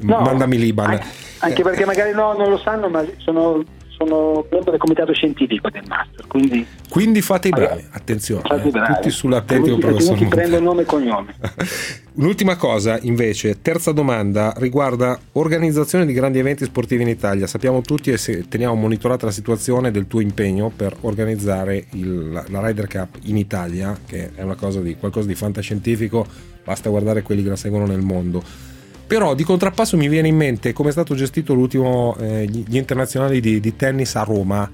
no, 0.00 0.20
mandami 0.20 0.58
l'Iban. 0.58 0.90
Anche, 0.90 1.06
anche 1.38 1.62
perché 1.62 1.84
magari 1.84 2.12
no, 2.12 2.32
non 2.34 2.50
lo 2.50 2.58
sanno, 2.58 2.88
ma 2.88 3.04
sono 3.18 3.62
sono 3.96 4.44
membro 4.50 4.70
del 4.70 4.80
comitato 4.80 5.12
scientifico 5.12 5.70
del 5.70 5.84
master. 5.86 6.26
Quindi, 6.26 6.66
quindi 6.88 7.22
fate 7.22 7.48
i 7.48 7.50
bravi, 7.50 7.84
attenzione, 7.90 8.42
fate 8.44 8.68
eh, 8.68 8.70
bravi. 8.70 8.94
tutti 8.94 9.10
sull'attento 9.10 9.78
professor 9.78 10.18
Ti 10.18 10.24
prendo 10.26 10.60
nome 10.60 10.82
e 10.82 10.84
cognome. 10.84 11.34
Un'ultima 12.14 12.56
cosa 12.56 12.98
invece, 13.02 13.60
terza 13.60 13.92
domanda, 13.92 14.52
riguarda 14.56 15.18
organizzazione 15.32 16.06
di 16.06 16.12
grandi 16.12 16.38
eventi 16.38 16.64
sportivi 16.64 17.02
in 17.02 17.08
Italia. 17.08 17.46
Sappiamo 17.46 17.80
tutti 17.80 18.10
e 18.10 18.48
teniamo 18.48 18.74
monitorata 18.74 19.26
la 19.26 19.32
situazione 19.32 19.90
del 19.90 20.06
tuo 20.06 20.20
impegno 20.20 20.70
per 20.74 20.96
organizzare 21.00 21.86
il, 21.90 22.44
la 22.48 22.60
Ryder 22.60 22.86
Cup 22.86 23.18
in 23.22 23.36
Italia, 23.36 23.96
che 24.06 24.30
è 24.34 24.42
una 24.42 24.54
cosa 24.54 24.80
di, 24.80 24.96
qualcosa 24.96 25.26
di 25.26 25.34
fantascientifico, 25.34 26.24
basta 26.62 26.88
guardare 26.88 27.22
quelli 27.22 27.42
che 27.42 27.48
la 27.48 27.56
seguono 27.56 27.86
nel 27.86 28.00
mondo 28.00 28.72
però 29.14 29.36
di 29.36 29.44
contrappasso 29.44 29.96
mi 29.96 30.08
viene 30.08 30.26
in 30.26 30.34
mente 30.34 30.72
come 30.72 30.88
è 30.88 30.92
stato 30.92 31.14
gestito 31.14 31.54
l'ultimo 31.54 32.16
eh, 32.18 32.46
gli 32.46 32.76
internazionali 32.76 33.40
di, 33.40 33.60
di, 33.60 33.76
tennis 33.76 34.16
a 34.16 34.24
Roma 34.24 34.68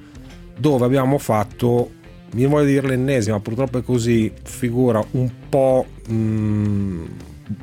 dove 0.56 0.82
abbiamo 0.86 1.18
fatto 1.18 1.90
mi 2.30 2.46
voglio 2.46 2.64
dire 2.64 2.88
l'ennesima 2.88 3.38
purtroppo 3.38 3.76
è 3.76 3.82
così 3.82 4.32
figura 4.42 5.04
un 5.10 5.30
po' 5.46 5.84
mh, 6.08 6.14
mm, 6.14 7.04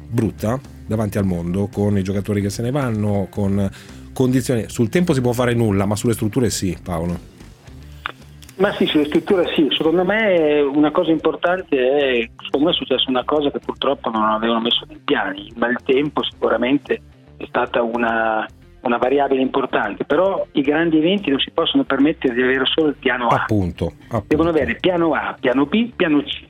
brutta 0.08 0.62
davanti 0.86 1.18
al 1.18 1.26
mondo 1.26 1.66
con 1.66 1.98
i 1.98 2.04
giocatori 2.04 2.44
che 2.44 2.52
se 2.52 2.62
ne 2.62 2.70
vanno 2.70 3.26
con 3.32 3.72
condizioni. 4.14 4.66
Sul 4.68 4.90
tempo 4.90 5.16
si 5.16 5.22
può 5.22 5.32
fare 5.32 5.56
nulla 5.56 5.88
ma 5.88 5.96
sulle 5.96 6.14
strutture 6.14 6.52
sì 6.52 6.78
Paolo 6.80 7.37
ma 8.58 8.74
sì, 8.74 8.86
sulle 8.86 9.06
strutture 9.06 9.52
sì, 9.54 9.68
secondo 9.72 10.04
me 10.04 10.60
una 10.62 10.92
cosa 10.92 11.12
importante 11.12 11.78
è, 11.78 12.30
secondo 12.44 12.68
me 12.68 12.72
è 12.72 12.76
successa 12.76 13.10
una 13.10 13.24
cosa 13.24 13.52
che 13.52 13.60
purtroppo 13.60 14.10
non 14.10 14.24
avevano 14.24 14.62
messo 14.62 14.84
nei 14.88 15.00
piani, 15.04 15.52
ma 15.58 15.68
il 15.68 15.78
tempo 15.84 16.24
sicuramente 16.24 17.02
è 17.38 17.46
stata 17.48 17.84
una, 17.84 18.48
una 18.82 18.98
variabile 18.98 19.42
importante, 19.42 20.06
però 20.06 20.46
i 20.54 20.62
grandi 20.62 20.98
eventi 20.98 21.30
non 21.30 21.40
si 21.40 21.52
possono 21.52 21.84
permettere 21.84 22.34
di 22.34 22.42
avere 22.42 22.66
solo 22.66 22.90
il 22.90 22.96
piano 22.96 23.28
A, 23.28 23.42
appunto, 23.42 23.94
appunto. 24.06 24.26
devono 24.28 24.50
avere 24.50 24.76
piano 24.76 25.14
A, 25.14 25.36
piano 25.40 25.66
B, 25.66 25.92
piano 25.96 26.22
C. 26.24 26.46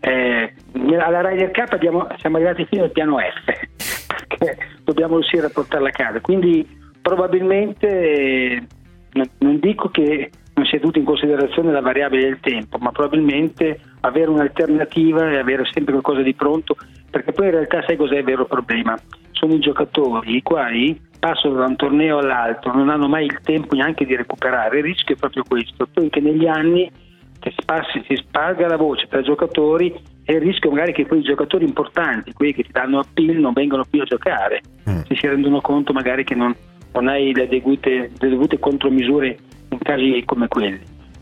Eh, 0.00 0.54
alla 0.98 1.28
Ryder 1.28 1.50
Cup 1.50 1.72
abbiamo, 1.72 2.06
siamo 2.18 2.36
arrivati 2.36 2.66
fino 2.66 2.84
al 2.84 2.92
piano 2.92 3.16
F, 3.18 4.06
perché 4.28 4.58
dobbiamo 4.84 5.14
riuscire 5.14 5.46
a 5.46 5.50
portarla 5.50 5.88
a 5.88 5.92
casa, 5.92 6.20
quindi 6.20 6.76
probabilmente 7.00 8.66
non 9.38 9.58
dico 9.58 9.88
che 9.88 10.30
non 10.58 10.66
si 10.66 10.74
è 10.74 10.78
tenuto 10.80 10.98
in 10.98 11.04
considerazione 11.04 11.70
la 11.70 11.80
variabile 11.80 12.24
del 12.24 12.40
tempo, 12.40 12.78
ma 12.78 12.90
probabilmente 12.90 13.80
avere 14.00 14.28
un'alternativa 14.28 15.30
e 15.30 15.38
avere 15.38 15.64
sempre 15.72 15.92
qualcosa 15.92 16.22
di 16.22 16.34
pronto, 16.34 16.76
perché 17.10 17.32
poi 17.32 17.46
in 17.46 17.52
realtà 17.52 17.82
sai 17.86 17.96
cos'è 17.96 18.18
il 18.18 18.24
vero 18.24 18.44
problema? 18.44 18.98
Sono 19.30 19.54
i 19.54 19.60
giocatori 19.60 20.34
i 20.34 20.42
quali 20.42 21.00
passano 21.18 21.54
da 21.54 21.66
un 21.66 21.76
torneo 21.76 22.18
all'altro, 22.18 22.74
non 22.74 22.88
hanno 22.88 23.06
mai 23.06 23.26
il 23.26 23.38
tempo 23.42 23.76
neanche 23.76 24.04
di 24.04 24.16
recuperare, 24.16 24.78
il 24.78 24.84
rischio 24.84 25.14
è 25.14 25.18
proprio 25.18 25.44
questo, 25.48 25.88
poi 25.92 26.10
che 26.10 26.20
negli 26.20 26.46
anni 26.46 26.90
che 27.38 27.52
si, 28.08 28.16
sparga 28.16 28.66
la 28.66 28.76
voce 28.76 29.06
tra 29.06 29.20
i 29.20 29.24
giocatori 29.24 29.94
e 30.24 30.32
il 30.32 30.40
rischio 30.40 30.70
magari 30.70 30.92
che 30.92 31.06
poi 31.06 31.20
i 31.20 31.22
giocatori 31.22 31.64
importanti, 31.64 32.32
quelli 32.32 32.52
che 32.52 32.64
ti 32.64 32.72
danno 32.72 32.98
appeal, 32.98 33.36
non 33.36 33.52
vengano 33.52 33.84
più 33.88 34.02
a 34.02 34.04
giocare, 34.04 34.60
mm. 34.90 35.02
si 35.08 35.26
rendono 35.26 35.60
conto 35.60 35.92
magari 35.92 36.24
che 36.24 36.34
non, 36.34 36.52
non 36.94 37.06
hai 37.06 37.32
le 37.32 37.46
dovute, 37.46 38.10
le 38.18 38.28
dovute 38.28 38.58
contromisure 38.58 39.38
in 39.70 39.78
casi 39.78 40.22
come 40.24 40.48
quelli. 40.48 40.80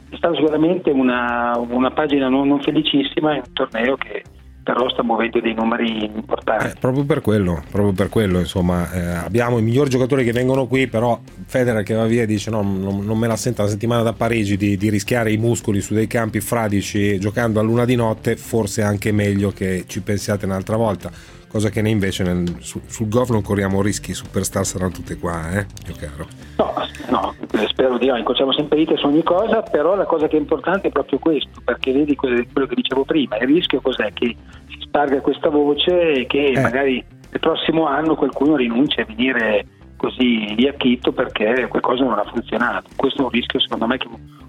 È 0.08 0.16
stata 0.16 0.34
sicuramente 0.34 0.90
una, 0.90 1.58
una 1.68 1.90
pagina 1.90 2.28
non, 2.28 2.48
non, 2.48 2.60
felicissima 2.60 3.34
in 3.34 3.42
un 3.44 3.52
torneo 3.52 3.96
che 3.96 4.22
però 4.66 4.88
sta 4.88 5.04
muovendo 5.04 5.38
dei 5.38 5.54
numeri 5.54 6.04
importanti. 6.04 6.66
Eh, 6.66 6.74
proprio 6.80 7.04
per 7.04 7.20
quello, 7.20 7.62
proprio 7.70 7.92
per 7.92 8.08
quello 8.08 8.40
insomma, 8.40 8.90
eh, 8.90 9.00
abbiamo 9.00 9.58
i 9.58 9.62
migliori 9.62 9.88
giocatori 9.88 10.24
che 10.24 10.32
vengono 10.32 10.66
qui, 10.66 10.88
però 10.88 11.20
Federer 11.46 11.84
che 11.84 11.94
va 11.94 12.04
via 12.06 12.26
dice 12.26 12.50
no, 12.50 12.62
non, 12.62 13.04
non, 13.04 13.16
me 13.16 13.28
la 13.28 13.36
sento 13.36 13.62
la 13.62 13.68
settimana 13.68 14.02
da 14.02 14.12
Parigi 14.12 14.56
di, 14.56 14.76
di, 14.76 14.90
rischiare 14.90 15.30
i 15.30 15.36
muscoli 15.36 15.80
su 15.80 15.94
dei 15.94 16.08
campi 16.08 16.40
fradici 16.40 17.16
giocando 17.20 17.60
a 17.60 17.62
luna 17.62 17.84
di 17.84 17.94
notte, 17.94 18.36
forse 18.36 18.82
anche 18.82 19.12
meglio 19.12 19.52
che 19.52 19.84
ci 19.86 20.02
pensiate 20.02 20.46
un'altra 20.46 20.76
volta 20.76 21.35
cosa 21.56 21.70
che 21.70 21.80
ne 21.80 21.88
invece 21.88 22.22
nel, 22.22 22.56
su, 22.60 22.82
sul 22.84 23.08
golf 23.08 23.30
non 23.30 23.40
corriamo 23.40 23.80
rischi, 23.80 24.12
superstar 24.12 24.66
saranno 24.66 24.90
tutte 24.90 25.16
qua, 25.16 25.52
eh, 25.52 25.66
mio 25.86 25.96
caro. 25.98 26.26
No, 26.58 26.74
no, 27.08 27.34
spero 27.68 27.96
di 27.96 28.08
no, 28.08 28.16
incrociamo 28.16 28.52
sempre 28.52 28.76
dite 28.76 28.98
su 28.98 29.06
ogni 29.06 29.22
cosa, 29.22 29.62
però 29.62 29.96
la 29.96 30.04
cosa 30.04 30.28
che 30.28 30.36
è 30.36 30.38
importante 30.38 30.88
è 30.88 30.90
proprio 30.90 31.18
questo, 31.18 31.62
perché 31.64 31.92
vedi 31.92 32.14
quello 32.14 32.66
che 32.66 32.74
dicevo 32.74 33.04
prima, 33.04 33.38
il 33.38 33.46
rischio 33.46 33.80
cos'è? 33.80 34.12
Che 34.12 34.36
si 34.68 34.78
sparga 34.80 35.22
questa 35.22 35.48
voce 35.48 36.12
e 36.12 36.26
che 36.26 36.48
eh. 36.48 36.60
magari 36.60 37.02
il 37.32 37.40
prossimo 37.40 37.86
anno 37.86 38.16
qualcuno 38.16 38.56
rinuncia 38.56 39.00
a 39.00 39.06
venire 39.06 39.66
così 39.96 40.52
di 40.54 40.68
acchitto 40.68 41.12
perché 41.12 41.68
qualcosa 41.68 42.04
non 42.04 42.18
ha 42.18 42.24
funzionato. 42.24 42.90
Questo 42.96 43.22
è 43.22 43.24
un 43.24 43.30
rischio 43.30 43.60
secondo 43.60 43.86
me 43.86 43.96
che 43.96 44.08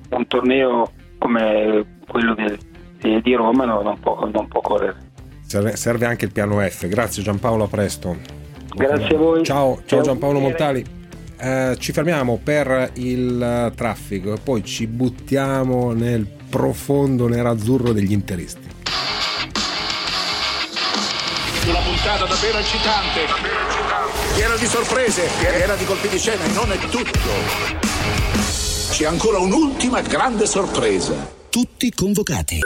un 0.09 0.27
torneo 0.27 0.91
come 1.19 1.99
quello 2.05 2.35
di, 2.99 3.21
di 3.21 3.33
Roma 3.33 3.63
non 3.63 3.97
può, 4.01 4.27
non 4.29 4.49
può 4.49 4.59
correre 4.59 5.06
serve 5.47 6.05
anche 6.05 6.25
il 6.25 6.31
piano 6.31 6.59
F. 6.59 6.87
Grazie 6.87 7.23
Giampaolo, 7.23 7.63
a 7.63 7.67
presto. 7.67 8.17
Grazie 8.75 9.15
a 9.15 9.17
voi. 9.17 9.43
Ciao, 9.43 9.81
ciao 9.85 10.01
Giampaolo 10.01 10.39
Montali. 10.39 10.85
Eh, 11.39 11.75
ci 11.79 11.91
fermiamo 11.91 12.39
per 12.43 12.91
il 12.95 13.71
traffico 13.75 14.33
e 14.33 14.37
poi 14.43 14.63
ci 14.63 14.87
buttiamo 14.87 15.93
nel 15.93 16.27
profondo 16.49 17.27
nerazzurro 17.27 17.93
degli 17.93 18.11
interisti. 18.11 18.75
Una 21.67 21.79
puntata 21.79 22.25
davvero 22.25 22.57
eccitante, 22.59 23.19
piena 24.35 24.55
di 24.55 24.65
sorprese, 24.65 25.27
piena 25.39 25.75
di 25.75 25.85
colpi 25.85 26.07
di 26.07 26.17
scena 26.17 26.43
e 26.43 26.51
non 26.53 26.71
è 26.71 26.77
tutto. 26.77 27.75
C'è 28.89 29.05
ancora 29.05 29.37
un'ultima 29.37 30.01
grande 30.01 30.45
sorpresa. 30.45 31.13
Tutti 31.49 31.91
convocati. 31.91 32.59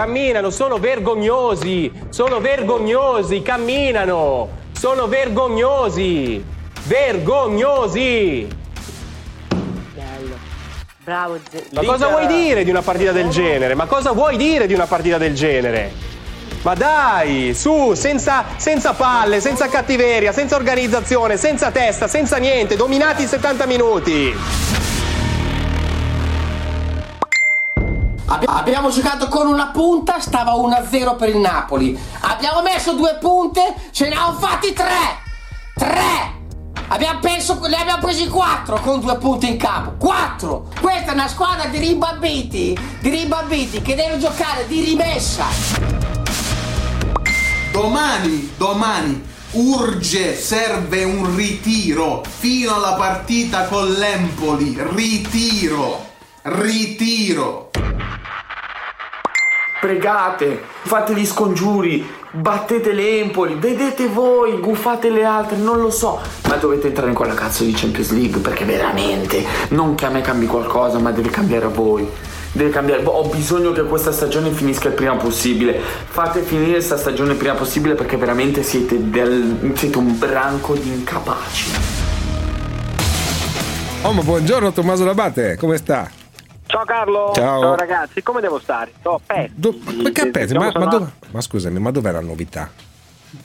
Camminano, 0.00 0.48
sono 0.48 0.78
vergognosi, 0.78 1.92
sono 2.08 2.40
vergognosi, 2.40 3.42
camminano, 3.42 4.48
sono 4.72 5.06
vergognosi, 5.08 6.42
vergognosi. 6.84 8.48
Bravo, 11.04 11.38
Ze- 11.50 11.66
Ma 11.72 11.82
cosa 11.84 12.08
vuoi 12.08 12.26
dire 12.28 12.64
di 12.64 12.70
una 12.70 12.80
partita 12.80 13.12
del 13.12 13.28
genere? 13.28 13.74
Ma 13.74 13.84
cosa 13.84 14.12
vuoi 14.12 14.38
dire 14.38 14.66
di 14.66 14.72
una 14.72 14.86
partita 14.86 15.18
del 15.18 15.34
genere? 15.34 15.92
Ma 16.62 16.74
dai, 16.74 17.52
su, 17.52 17.92
senza, 17.92 18.46
senza 18.56 18.94
palle, 18.94 19.38
senza 19.42 19.68
cattiveria, 19.68 20.32
senza 20.32 20.56
organizzazione, 20.56 21.36
senza 21.36 21.70
testa, 21.70 22.08
senza 22.08 22.38
niente, 22.38 22.74
dominati 22.74 23.20
in 23.20 23.28
70 23.28 23.66
minuti. 23.66 24.34
Abbiamo 28.46 28.90
giocato 28.90 29.28
con 29.28 29.46
una 29.46 29.68
punta, 29.68 30.20
stava 30.20 30.52
1-0 30.52 31.16
per 31.16 31.28
il 31.28 31.38
Napoli. 31.38 31.98
Abbiamo 32.20 32.62
messo 32.62 32.94
due 32.94 33.16
punte, 33.20 33.74
ce 33.90 34.08
ne 34.08 34.14
hanno 34.14 34.34
fatti 34.34 34.72
tre! 34.72 35.22
Tre! 35.74 36.38
Abbiamo 36.88 37.20
perso, 37.20 37.58
ne 37.68 37.76
abbiamo 37.76 38.00
presi 38.00 38.26
quattro 38.28 38.80
con 38.80 39.00
due 39.00 39.16
punte 39.16 39.46
in 39.46 39.56
campo. 39.56 39.94
Quattro! 39.98 40.68
Questa 40.80 41.10
è 41.10 41.14
una 41.14 41.28
squadra 41.28 41.66
di 41.68 41.78
rimbambiti, 41.78 42.76
di 43.00 43.08
rimbambiti 43.08 43.80
che 43.80 43.94
deve 43.94 44.18
giocare 44.18 44.66
di 44.66 44.80
rimessa. 44.80 45.46
Domani, 47.70 48.52
domani 48.56 49.28
urge, 49.52 50.36
serve 50.36 51.02
un 51.04 51.34
ritiro 51.34 52.22
fino 52.28 52.74
alla 52.74 52.94
partita 52.94 53.64
con 53.64 53.90
l'Empoli. 53.90 54.76
Ritiro, 54.78 56.06
ritiro. 56.42 57.69
Pregate, 59.80 60.60
fate 60.82 61.14
gli 61.14 61.24
scongiuri, 61.24 62.06
battete 62.32 62.92
l'Empoli, 62.92 63.54
vedete 63.54 64.08
voi, 64.08 64.58
gufate 64.58 65.08
le 65.08 65.24
altre, 65.24 65.56
non 65.56 65.80
lo 65.80 65.88
so, 65.88 66.20
ma 66.48 66.56
dovete 66.56 66.88
entrare 66.88 67.08
in 67.08 67.14
quella 67.14 67.32
cazzo 67.32 67.64
di 67.64 67.72
Champions 67.72 68.10
League 68.10 68.40
perché 68.40 68.66
veramente 68.66 69.42
non 69.70 69.94
che 69.94 70.04
a 70.04 70.10
me 70.10 70.20
cambi 70.20 70.44
qualcosa, 70.44 70.98
ma 70.98 71.12
deve 71.12 71.30
cambiare 71.30 71.64
a 71.64 71.68
voi. 71.70 72.06
Deve 72.52 72.68
cambiare, 72.68 73.02
ho 73.06 73.24
bisogno 73.28 73.72
che 73.72 73.84
questa 73.84 74.12
stagione 74.12 74.50
finisca 74.50 74.88
il 74.88 74.94
prima 74.94 75.16
possibile. 75.16 75.80
Fate 75.80 76.42
finire 76.42 76.72
questa 76.72 76.98
stagione 76.98 77.32
il 77.32 77.38
prima 77.38 77.54
possibile 77.54 77.94
perché 77.94 78.18
veramente 78.18 78.62
siete, 78.62 79.08
del, 79.08 79.72
siete 79.74 79.96
un 79.96 80.18
branco 80.18 80.74
di 80.74 80.90
incapaci. 80.90 81.70
Oh, 84.02 84.12
ma 84.12 84.20
buongiorno 84.20 84.72
Tommaso 84.72 85.06
Labate, 85.06 85.56
come 85.56 85.78
sta? 85.78 86.19
Ciao 86.70 86.84
Carlo, 86.84 87.32
Ciao. 87.34 87.74
ragazzi, 87.74 88.22
come 88.22 88.40
devo 88.40 88.58
stare? 88.60 88.92
Sto 88.98 89.20
pezzi. 89.26 89.52
Do- 89.56 89.74
ma 90.02 90.10
che 90.10 90.30
pezzi? 90.30 90.54
Ma, 90.54 90.70
ma, 90.72 90.86
dove- 90.86 91.10
ma 91.32 91.40
scusami, 91.40 91.78
ma 91.80 91.90
dov'è 91.90 92.12
la 92.12 92.20
novità? 92.20 92.70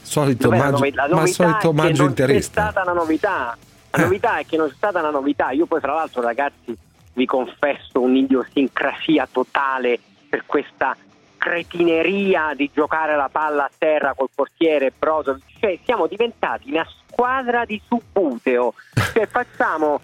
Solito 0.01 0.47
Dov'è 0.49 0.57
la 0.57 0.71
maggio, 0.71 0.85
la 0.93 1.07
ma 1.09 1.15
novità 1.15 1.33
solito 1.33 1.57
è 1.57 1.61
che 1.61 1.81
maggio 1.81 2.03
interista. 2.05 2.61
stata 2.69 2.81
una 2.89 2.99
novità. 3.01 3.57
La 3.91 3.97
Eh. 3.97 4.01
novità 4.03 4.37
è 4.37 4.45
che 4.45 4.57
non 4.57 4.67
c'è 4.69 4.73
stata 4.75 4.99
una 4.99 5.09
novità. 5.09 5.49
Io 5.51 5.65
poi, 5.65 5.79
fra 5.79 5.93
l'altro, 5.93 6.21
ragazzi, 6.21 6.77
vi 7.13 7.25
confesso 7.25 7.99
un'idiosincrasia 8.01 9.27
totale 9.31 9.99
per 10.29 10.43
questa 10.45 10.95
cretineria 11.37 12.53
di 12.55 12.69
giocare 12.73 13.15
la 13.15 13.29
palla 13.31 13.63
a 13.65 13.71
terra 13.75 14.13
col 14.15 14.29
portiere 14.33 14.91
Brozovic. 14.97 15.43
Cioè, 15.59 15.79
siamo 15.83 16.05
diventati 16.07 16.71
una 16.71 16.85
squadra 17.09 17.65
di 17.65 17.81
subbuteo. 17.87 18.73
Cioè, 19.15 19.25
facciamo 19.27 20.01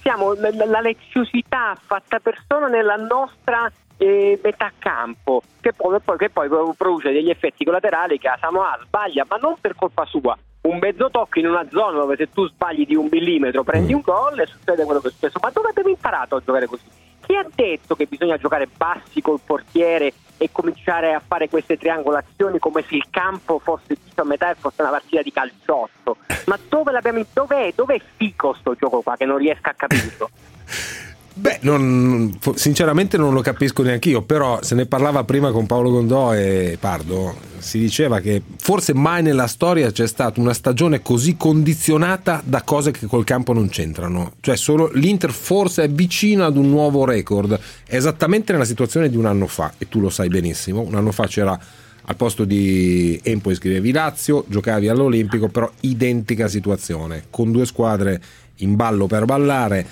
siamo 0.00 0.34
la, 0.34 0.80
leziosità 0.80 1.76
fatta 1.80 2.18
persona 2.18 2.66
nella 2.68 2.96
nostra 2.96 3.70
eh, 3.96 4.38
metà 4.42 4.72
campo 4.78 5.42
che 5.60 5.72
poi, 5.72 5.98
poi- 6.02 6.16
che 6.16 6.30
poi 6.30 6.48
produce 6.76 7.12
degli 7.12 7.30
effetti 7.30 7.64
collaterali 7.64 8.18
che 8.18 8.30
Samoa 8.40 8.78
sbaglia 8.84 9.26
ma 9.28 9.36
non 9.36 9.56
per 9.60 9.74
colpa 9.74 10.04
sua. 10.06 10.36
Un 10.62 10.78
mezzo 10.78 11.08
tocco 11.10 11.38
in 11.38 11.46
una 11.46 11.66
zona 11.70 11.98
dove 11.98 12.16
se 12.16 12.30
tu 12.30 12.46
sbagli 12.46 12.86
di 12.86 12.94
un 12.94 13.08
millimetro 13.10 13.62
prendi 13.62 13.94
un 13.94 14.02
gol 14.02 14.38
e 14.40 14.46
succede 14.46 14.84
quello 14.84 15.00
che 15.00 15.08
è 15.08 15.10
successo. 15.10 15.38
Ma 15.40 15.50
dove 15.50 15.68
abbiamo 15.68 15.88
imparato 15.88 16.36
a 16.36 16.42
giocare 16.44 16.66
così? 16.66 16.84
chi 17.30 17.36
ha 17.36 17.46
detto 17.54 17.94
che 17.94 18.06
bisogna 18.06 18.36
giocare 18.38 18.66
bassi 18.66 19.20
col 19.20 19.38
portiere 19.44 20.12
e 20.42 20.50
cominciare 20.50 21.12
a 21.12 21.20
fare 21.20 21.50
queste 21.50 21.76
triangolazioni 21.76 22.58
come 22.58 22.82
se 22.88 22.94
il 22.94 23.04
campo 23.10 23.58
fosse 23.58 23.88
diviso 23.88 24.22
a 24.22 24.24
metà 24.24 24.50
e 24.50 24.54
fosse 24.54 24.80
una 24.80 24.90
partita 24.90 25.20
di 25.20 25.30
calciotto. 25.30 26.16
Ma 26.46 26.58
dove 26.66 26.92
l'abbiamo 26.92 27.22
dov'è, 27.30 27.72
dov'è 27.74 28.00
fico 28.16 28.54
sto 28.58 28.74
gioco 28.74 29.02
qua 29.02 29.16
che 29.18 29.26
non 29.26 29.36
riesco 29.36 29.68
a 29.68 29.74
capirlo 29.74 30.30
Beh, 31.32 31.58
non- 31.62 32.38
sinceramente 32.54 33.16
non 33.16 33.32
lo 33.32 33.40
capisco 33.40 33.82
neanche 33.82 34.10
io, 34.10 34.22
però 34.22 34.58
se 34.62 34.74
ne 34.74 34.86
parlava 34.86 35.24
prima 35.24 35.52
con 35.52 35.66
Paolo 35.66 35.90
Gondò 35.90 36.34
e 36.34 36.76
Pardo, 36.78 37.48
si 37.58 37.78
diceva 37.78 38.20
che 38.20 38.42
forse 38.58 38.94
mai 38.94 39.22
nella 39.22 39.46
storia 39.46 39.90
c'è 39.90 40.06
stata 40.06 40.40
una 40.40 40.52
stagione 40.52 41.02
così 41.02 41.36
condizionata 41.36 42.42
da 42.44 42.62
cose 42.62 42.90
che 42.90 43.06
col 43.06 43.24
campo 43.24 43.52
non 43.52 43.68
c'entrano. 43.68 44.32
Cioè 44.40 44.56
solo 44.56 44.90
l'Inter 44.94 45.30
forse 45.30 45.84
è 45.84 45.88
vicino 45.88 46.44
ad 46.44 46.56
un 46.56 46.68
nuovo 46.68 47.04
record, 47.04 47.58
è 47.86 47.94
esattamente 47.96 48.52
nella 48.52 48.64
situazione 48.64 49.08
di 49.08 49.16
un 49.16 49.26
anno 49.26 49.46
fa, 49.46 49.72
e 49.78 49.88
tu 49.88 50.00
lo 50.00 50.10
sai 50.10 50.28
benissimo, 50.28 50.80
un 50.80 50.94
anno 50.94 51.12
fa 51.12 51.26
c'era 51.26 51.58
al 52.02 52.16
posto 52.16 52.44
di 52.44 53.20
Empoli 53.22 53.54
scrivevi 53.54 53.92
Lazio, 53.92 54.44
giocavi 54.48 54.88
all'Olimpico, 54.88 55.48
però 55.48 55.70
identica 55.80 56.48
situazione, 56.48 57.26
con 57.30 57.52
due 57.52 57.66
squadre 57.66 58.20
in 58.56 58.74
ballo 58.74 59.06
per 59.06 59.26
ballare 59.26 59.86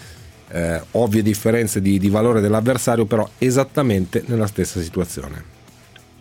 eh, 0.51 0.81
ovvie 0.93 1.23
differenze 1.23 1.81
di, 1.81 1.99
di 1.99 2.09
valore 2.09 2.41
dell'avversario, 2.41 3.05
però 3.05 3.29
esattamente 3.39 4.23
nella 4.27 4.47
stessa 4.47 4.81
situazione. 4.81 5.57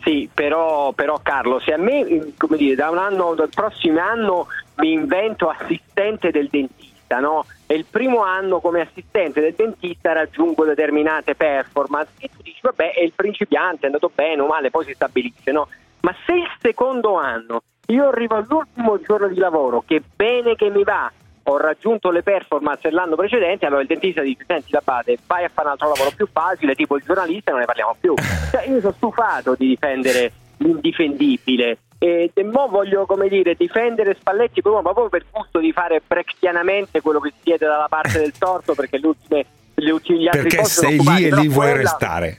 Sì, 0.03 0.30
però, 0.34 0.93
però 0.93 1.19
Carlo, 1.21 1.59
se 1.59 1.73
a 1.73 1.78
me, 1.78 2.07
eh, 2.07 2.34
come 2.38 2.57
dire, 2.57 2.75
da 2.75 2.89
un 2.89 2.97
anno, 2.97 3.36
dal 3.36 3.49
prossimo 3.53 3.99
anno 3.99 4.47
mi 4.75 4.93
invento 4.93 5.49
assistente 5.49 6.32
del 6.32 6.47
dentista, 6.49 7.19
no? 7.19 7.45
E 7.65 7.75
il 7.75 7.86
primo 7.89 8.23
anno 8.23 8.59
come 8.59 8.82
assistente 8.82 9.41
del 9.41 9.53
dentista 9.55 10.13
raggiungo 10.13 10.63
determinate 10.63 11.36
performance 11.36 12.11
e 12.19 12.30
tu 12.30 12.41
dici, 12.41 12.59
vabbè, 12.61 12.93
è 12.93 13.01
il 13.01 13.11
principiante, 13.13 13.84
è 13.84 13.86
andato 13.88 14.09
bene 14.13 14.41
o 14.41 14.47
male, 14.47 14.69
poi 14.69 14.86
si 14.86 14.93
stabilisce, 14.93 15.51
no? 15.51 15.67
Ma 16.01 16.15
se 16.25 16.34
il 16.34 16.47
secondo 16.61 17.17
anno 17.17 17.61
io 17.88 18.07
arrivo 18.07 18.36
all'ultimo 18.36 18.99
giorno 19.01 19.28
di 19.28 19.38
lavoro, 19.38 19.84
che 19.86 20.01
bene 20.15 20.55
che 20.55 20.69
mi 20.69 20.84
va, 20.84 21.11
ho 21.49 21.57
raggiunto 21.57 22.11
le 22.11 22.23
performance 22.23 22.81
dell'anno 22.83 23.15
precedente, 23.15 23.65
allora 23.65 23.81
il 23.81 23.87
dentista 23.87 24.21
dice 24.21 24.43
senti 24.45 24.71
Labate 24.71 25.17
vai 25.25 25.45
a 25.45 25.49
fare 25.49 25.67
un 25.67 25.73
altro 25.73 25.87
lavoro 25.89 26.11
più 26.15 26.27
facile, 26.31 26.75
tipo 26.75 26.97
il 26.97 27.03
giornalista 27.05 27.49
e 27.49 27.51
non 27.51 27.59
ne 27.61 27.65
parliamo 27.65 27.95
più. 27.99 28.13
Cioè, 28.51 28.67
io 28.67 28.79
sono 28.79 28.93
stufato 28.93 29.55
di 29.55 29.67
difendere 29.67 30.31
l'indifendibile 30.57 31.77
e, 31.99 32.31
e 32.33 32.43
mo 32.43 32.67
voglio 32.67 33.05
come 33.05 33.27
dire 33.27 33.55
difendere 33.55 34.15
Spalletti 34.19 34.61
proprio, 34.61 34.81
ma 34.81 34.93
proprio 34.93 35.09
per 35.09 35.25
gusto 35.31 35.59
di 35.59 35.71
fare 35.71 36.01
brechtianamente 36.05 37.01
quello 37.01 37.19
che 37.19 37.29
si 37.29 37.43
chiede 37.43 37.65
dalla 37.65 37.87
parte 37.89 38.19
del 38.19 38.33
torto 38.37 38.73
perché 38.73 38.97
le 38.99 39.07
ultime, 39.07 39.45
le 39.75 39.91
ultimi, 39.91 40.19
gli 40.19 40.27
altri 40.27 40.49
Perché 40.49 40.63
sei 40.65 40.97
lì 40.99 41.25
e 41.25 41.35
lì 41.35 41.47
vuoi 41.47 41.71
quella- 41.71 41.81
restare. 41.81 42.37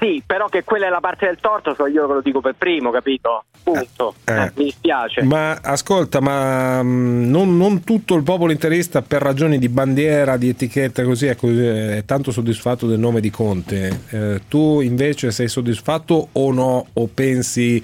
Sì, 0.00 0.22
però 0.24 0.46
che 0.48 0.64
quella 0.64 0.86
è 0.86 0.88
la 0.88 1.00
parte 1.00 1.26
del 1.26 1.36
torto, 1.40 1.74
so 1.74 1.86
io 1.86 2.06
che 2.06 2.12
lo 2.14 2.20
dico 2.22 2.40
per 2.40 2.54
primo, 2.56 2.90
capito? 2.90 3.44
Punto. 3.62 4.14
Eh. 4.24 4.32
Eh, 4.34 4.52
mi 4.54 4.64
dispiace. 4.64 5.22
Ma 5.22 5.58
ascolta, 5.62 6.20
ma 6.20 6.82
mh, 6.82 7.28
non, 7.28 7.56
non 7.58 7.84
tutto 7.84 8.14
il 8.14 8.22
popolo 8.22 8.50
interista 8.50 9.02
per 9.02 9.20
ragioni 9.20 9.58
di 9.58 9.68
bandiera, 9.68 10.38
di 10.38 10.48
etichetta, 10.48 11.04
così 11.04 11.26
è, 11.26 11.36
così- 11.36 11.66
è 11.66 12.02
tanto 12.06 12.32
soddisfatto 12.32 12.86
del 12.86 12.98
nome 12.98 13.20
di 13.20 13.28
Conte. 13.28 14.00
Eh, 14.08 14.40
tu 14.48 14.80
invece 14.80 15.30
sei 15.32 15.48
soddisfatto 15.48 16.28
o 16.32 16.50
no? 16.50 16.86
O 16.94 17.06
pensi 17.12 17.82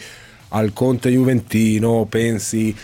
al 0.49 0.73
Conte 0.73 1.11
Juventino? 1.11 1.89
O 1.91 2.05
pensi. 2.07 2.75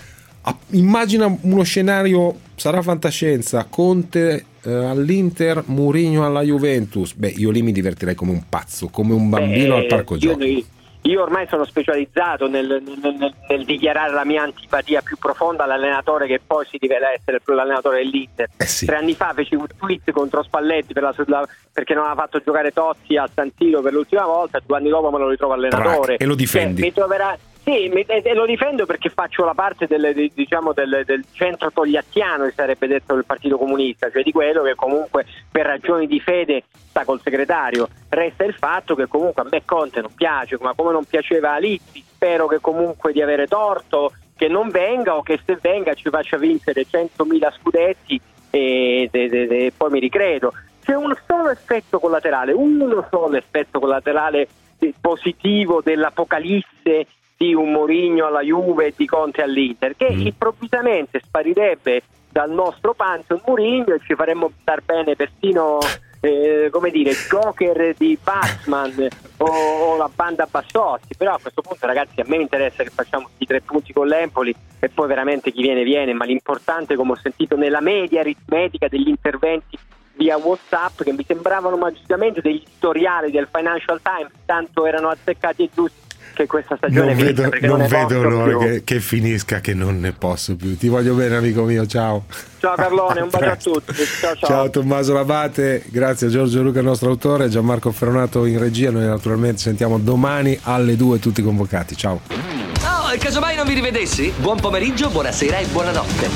a- 0.42 0.56
immagina 0.72 1.34
uno 1.42 1.62
scenario, 1.62 2.36
sarà 2.56 2.82
fantascienza, 2.82 3.64
Conte 3.70 4.44
eh, 4.64 4.72
all'Inter, 4.72 5.62
Mourinho 5.66 6.24
alla 6.24 6.42
Juventus. 6.42 7.14
Beh, 7.14 7.28
io 7.36 7.50
lì 7.50 7.62
mi 7.62 7.72
divertirei 7.72 8.14
come 8.14 8.30
un 8.32 8.48
pazzo, 8.48 8.88
come 8.88 9.12
un 9.14 9.28
bambino 9.28 9.74
Beh, 9.76 9.80
al 9.82 9.86
parco 9.86 10.14
io, 10.14 10.20
giochi. 10.32 10.66
io 11.02 11.22
ormai 11.22 11.46
sono 11.48 11.64
specializzato 11.64 12.48
nel, 12.48 12.66
nel- 12.84 13.16
nel- 13.18 13.34
nel 13.48 13.64
dichiarare 13.64 14.12
la 14.12 14.24
mia 14.24 14.42
antipatia 14.42 15.00
più 15.02 15.16
profonda 15.18 15.64
all'allenatore 15.64 16.26
che 16.26 16.40
poi 16.46 16.64
si 16.70 16.76
rivela 16.80 17.10
essere 17.12 17.40
l'allenatore 17.44 17.98
dell'Inter. 17.98 18.48
Eh 18.56 18.66
Tre 18.86 18.96
anni 18.96 19.14
fa 19.14 19.32
feci 19.34 19.54
un 19.56 19.66
tweet 19.76 20.10
contro 20.12 20.42
Spalletti 20.42 20.92
per 20.92 21.02
la- 21.02 21.14
la- 21.26 21.48
perché 21.72 21.94
non 21.94 22.04
aveva 22.06 22.22
fatto 22.22 22.40
giocare 22.44 22.70
Totti 22.70 23.16
a 23.16 23.28
San 23.34 23.50
Siro 23.58 23.80
per 23.80 23.92
l'ultima 23.92 24.24
volta, 24.26 24.60
due 24.64 24.76
anni 24.76 24.88
dopo 24.90 25.10
me 25.10 25.18
lo 25.18 25.28
ritrovo 25.28 25.54
allenatore. 25.54 26.16
Trac, 26.16 26.20
e 26.20 26.24
lo 26.24 26.34
difendi. 26.34 26.80
Cioè, 26.80 26.88
mi 26.88 26.92
troverà- 26.94 27.36
sì, 27.64 27.88
e 27.88 28.34
lo 28.34 28.44
difendo 28.46 28.86
perché 28.86 29.08
faccio 29.08 29.44
la 29.44 29.54
parte 29.54 29.86
del, 29.86 30.12
di- 30.14 30.32
diciamo, 30.34 30.72
del, 30.72 31.02
del 31.04 31.24
centro 31.32 31.70
togliattiano, 31.70 32.44
che 32.44 32.52
sarebbe 32.52 32.86
detto 32.86 33.14
del 33.14 33.24
Partito 33.24 33.56
Comunista, 33.56 34.10
cioè 34.10 34.22
di 34.22 34.32
quello 34.32 34.62
che 34.62 34.74
comunque 34.74 35.24
per 35.50 35.66
ragioni 35.66 36.06
di 36.06 36.20
fede 36.20 36.64
sta 36.88 37.04
col 37.04 37.20
segretario. 37.22 37.88
Resta 38.08 38.44
il 38.44 38.54
fatto 38.54 38.94
che 38.94 39.06
comunque 39.06 39.42
a 39.42 39.46
me 39.50 39.62
Conte 39.64 40.00
non 40.00 40.12
piace, 40.14 40.58
ma 40.60 40.74
come 40.74 40.92
non 40.92 41.04
piaceva 41.04 41.52
a 41.52 41.58
Lippi, 41.58 42.02
spero 42.06 42.46
che 42.46 42.58
comunque 42.60 43.12
di 43.12 43.22
avere 43.22 43.46
torto, 43.46 44.10
che 44.10 44.20
che 44.42 44.48
non 44.48 44.70
venga 44.70 45.14
o 45.14 45.22
che 45.22 45.38
se 45.46 45.56
venga 45.60 45.94
ci 45.94 46.08
faccia 46.08 46.36
vincere 46.36 46.84
100.000 46.84 47.52
scudetti 47.60 48.20
e, 48.50 49.08
e- 49.08 49.30
e- 49.30 49.66
e 49.66 49.72
poi 49.76 49.90
mi 49.90 50.00
ricredo. 50.00 50.52
C'è 50.82 50.94
un 50.96 51.16
solo 51.28 51.50
effetto 51.50 52.00
collaterale, 52.00 52.50
uno 52.50 53.06
solo 53.08 53.36
effetto 53.36 53.78
collaterale 53.78 54.48
eh, 54.80 54.92
positivo 55.00 55.80
dell'apocalisse 55.80 57.06
di 57.42 57.54
un 57.54 57.72
Mourinho 57.72 58.26
alla 58.26 58.42
Juve 58.42 58.86
e 58.86 58.94
di 58.96 59.04
Conte 59.04 59.42
all'Inter, 59.42 59.96
che 59.96 60.06
improvvisamente 60.06 61.20
sparirebbe 61.24 62.02
dal 62.30 62.52
nostro 62.52 62.94
pantheon 62.94 63.40
Mourinho 63.44 63.94
e 63.94 64.00
ci 64.00 64.14
faremmo 64.14 64.52
star 64.60 64.80
bene 64.82 65.16
persino 65.16 65.80
eh, 66.22 66.68
come 66.70 66.90
dire, 66.90 67.10
Joker 67.28 67.96
di 67.96 68.16
Batman 68.22 69.08
o, 69.38 69.44
o 69.44 69.96
la 69.96 70.08
banda 70.14 70.46
Bassotti, 70.48 71.16
però 71.16 71.34
a 71.34 71.40
questo 71.42 71.62
punto 71.62 71.84
ragazzi 71.84 72.20
a 72.20 72.24
me 72.28 72.36
interessa 72.36 72.84
che 72.84 72.90
facciamo 72.90 73.24
questi 73.24 73.46
tre 73.46 73.60
punti 73.60 73.92
con 73.92 74.06
l'Empoli 74.06 74.54
e 74.78 74.88
poi 74.88 75.08
veramente 75.08 75.50
chi 75.50 75.62
viene 75.62 75.82
viene, 75.82 76.12
ma 76.12 76.24
l'importante 76.24 76.94
come 76.94 77.12
ho 77.12 77.16
sentito 77.16 77.56
nella 77.56 77.80
media 77.80 78.20
aritmetica 78.20 78.86
degli 78.86 79.08
interventi 79.08 79.76
via 80.14 80.36
Whatsapp 80.36 81.02
che 81.02 81.12
mi 81.12 81.24
sembravano 81.26 81.76
magicamente 81.76 82.40
degli 82.40 82.62
editoriali 82.64 83.32
del 83.32 83.48
Financial 83.50 84.00
Times, 84.00 84.32
tanto 84.44 84.86
erano 84.86 85.08
azzeccati 85.08 85.64
e 85.64 85.70
giusti 85.74 86.11
che 86.32 86.46
questa 86.46 86.76
stagione 86.76 87.14
Non 87.14 87.24
vedo, 87.24 87.48
non 87.60 87.78
ne 87.78 87.88
vedo 87.88 88.22
l'ora 88.22 88.58
che, 88.58 88.84
che 88.84 89.00
finisca, 89.00 89.60
che 89.60 89.74
non 89.74 90.00
ne 90.00 90.12
posso 90.12 90.56
più. 90.56 90.76
Ti 90.76 90.88
voglio 90.88 91.14
bene, 91.14 91.36
amico 91.36 91.64
mio. 91.64 91.86
Ciao. 91.86 92.24
Ciao 92.58 92.74
Carlone, 92.74 93.20
un 93.20 93.28
bacio 93.30 93.50
a 93.50 93.56
tutti. 93.56 93.94
Ciao 93.94 94.36
ciao. 94.36 94.48
Ciao 94.48 94.70
Tommaso 94.70 95.12
Labate, 95.12 95.82
grazie 95.88 96.28
a 96.28 96.30
Giorgio 96.30 96.62
Luca, 96.62 96.78
il 96.78 96.84
nostro 96.84 97.10
autore, 97.10 97.48
Gianmarco 97.48 97.90
Ferronato 97.90 98.44
in 98.44 98.58
regia. 98.58 98.90
Noi 98.90 99.06
naturalmente 99.06 99.58
sentiamo 99.58 99.98
domani 99.98 100.58
alle 100.62 100.96
2 100.96 101.18
tutti 101.18 101.42
convocati. 101.42 101.96
Ciao. 101.96 102.20
Oh, 102.84 103.12
e 103.12 103.18
casomai 103.18 103.56
non 103.56 103.66
vi 103.66 103.74
rivedessi? 103.74 104.32
Buon 104.36 104.60
pomeriggio, 104.60 105.10
buonasera 105.10 105.58
e 105.58 105.66
buonanotte. 105.66 106.28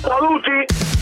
Saluti! 0.00 0.99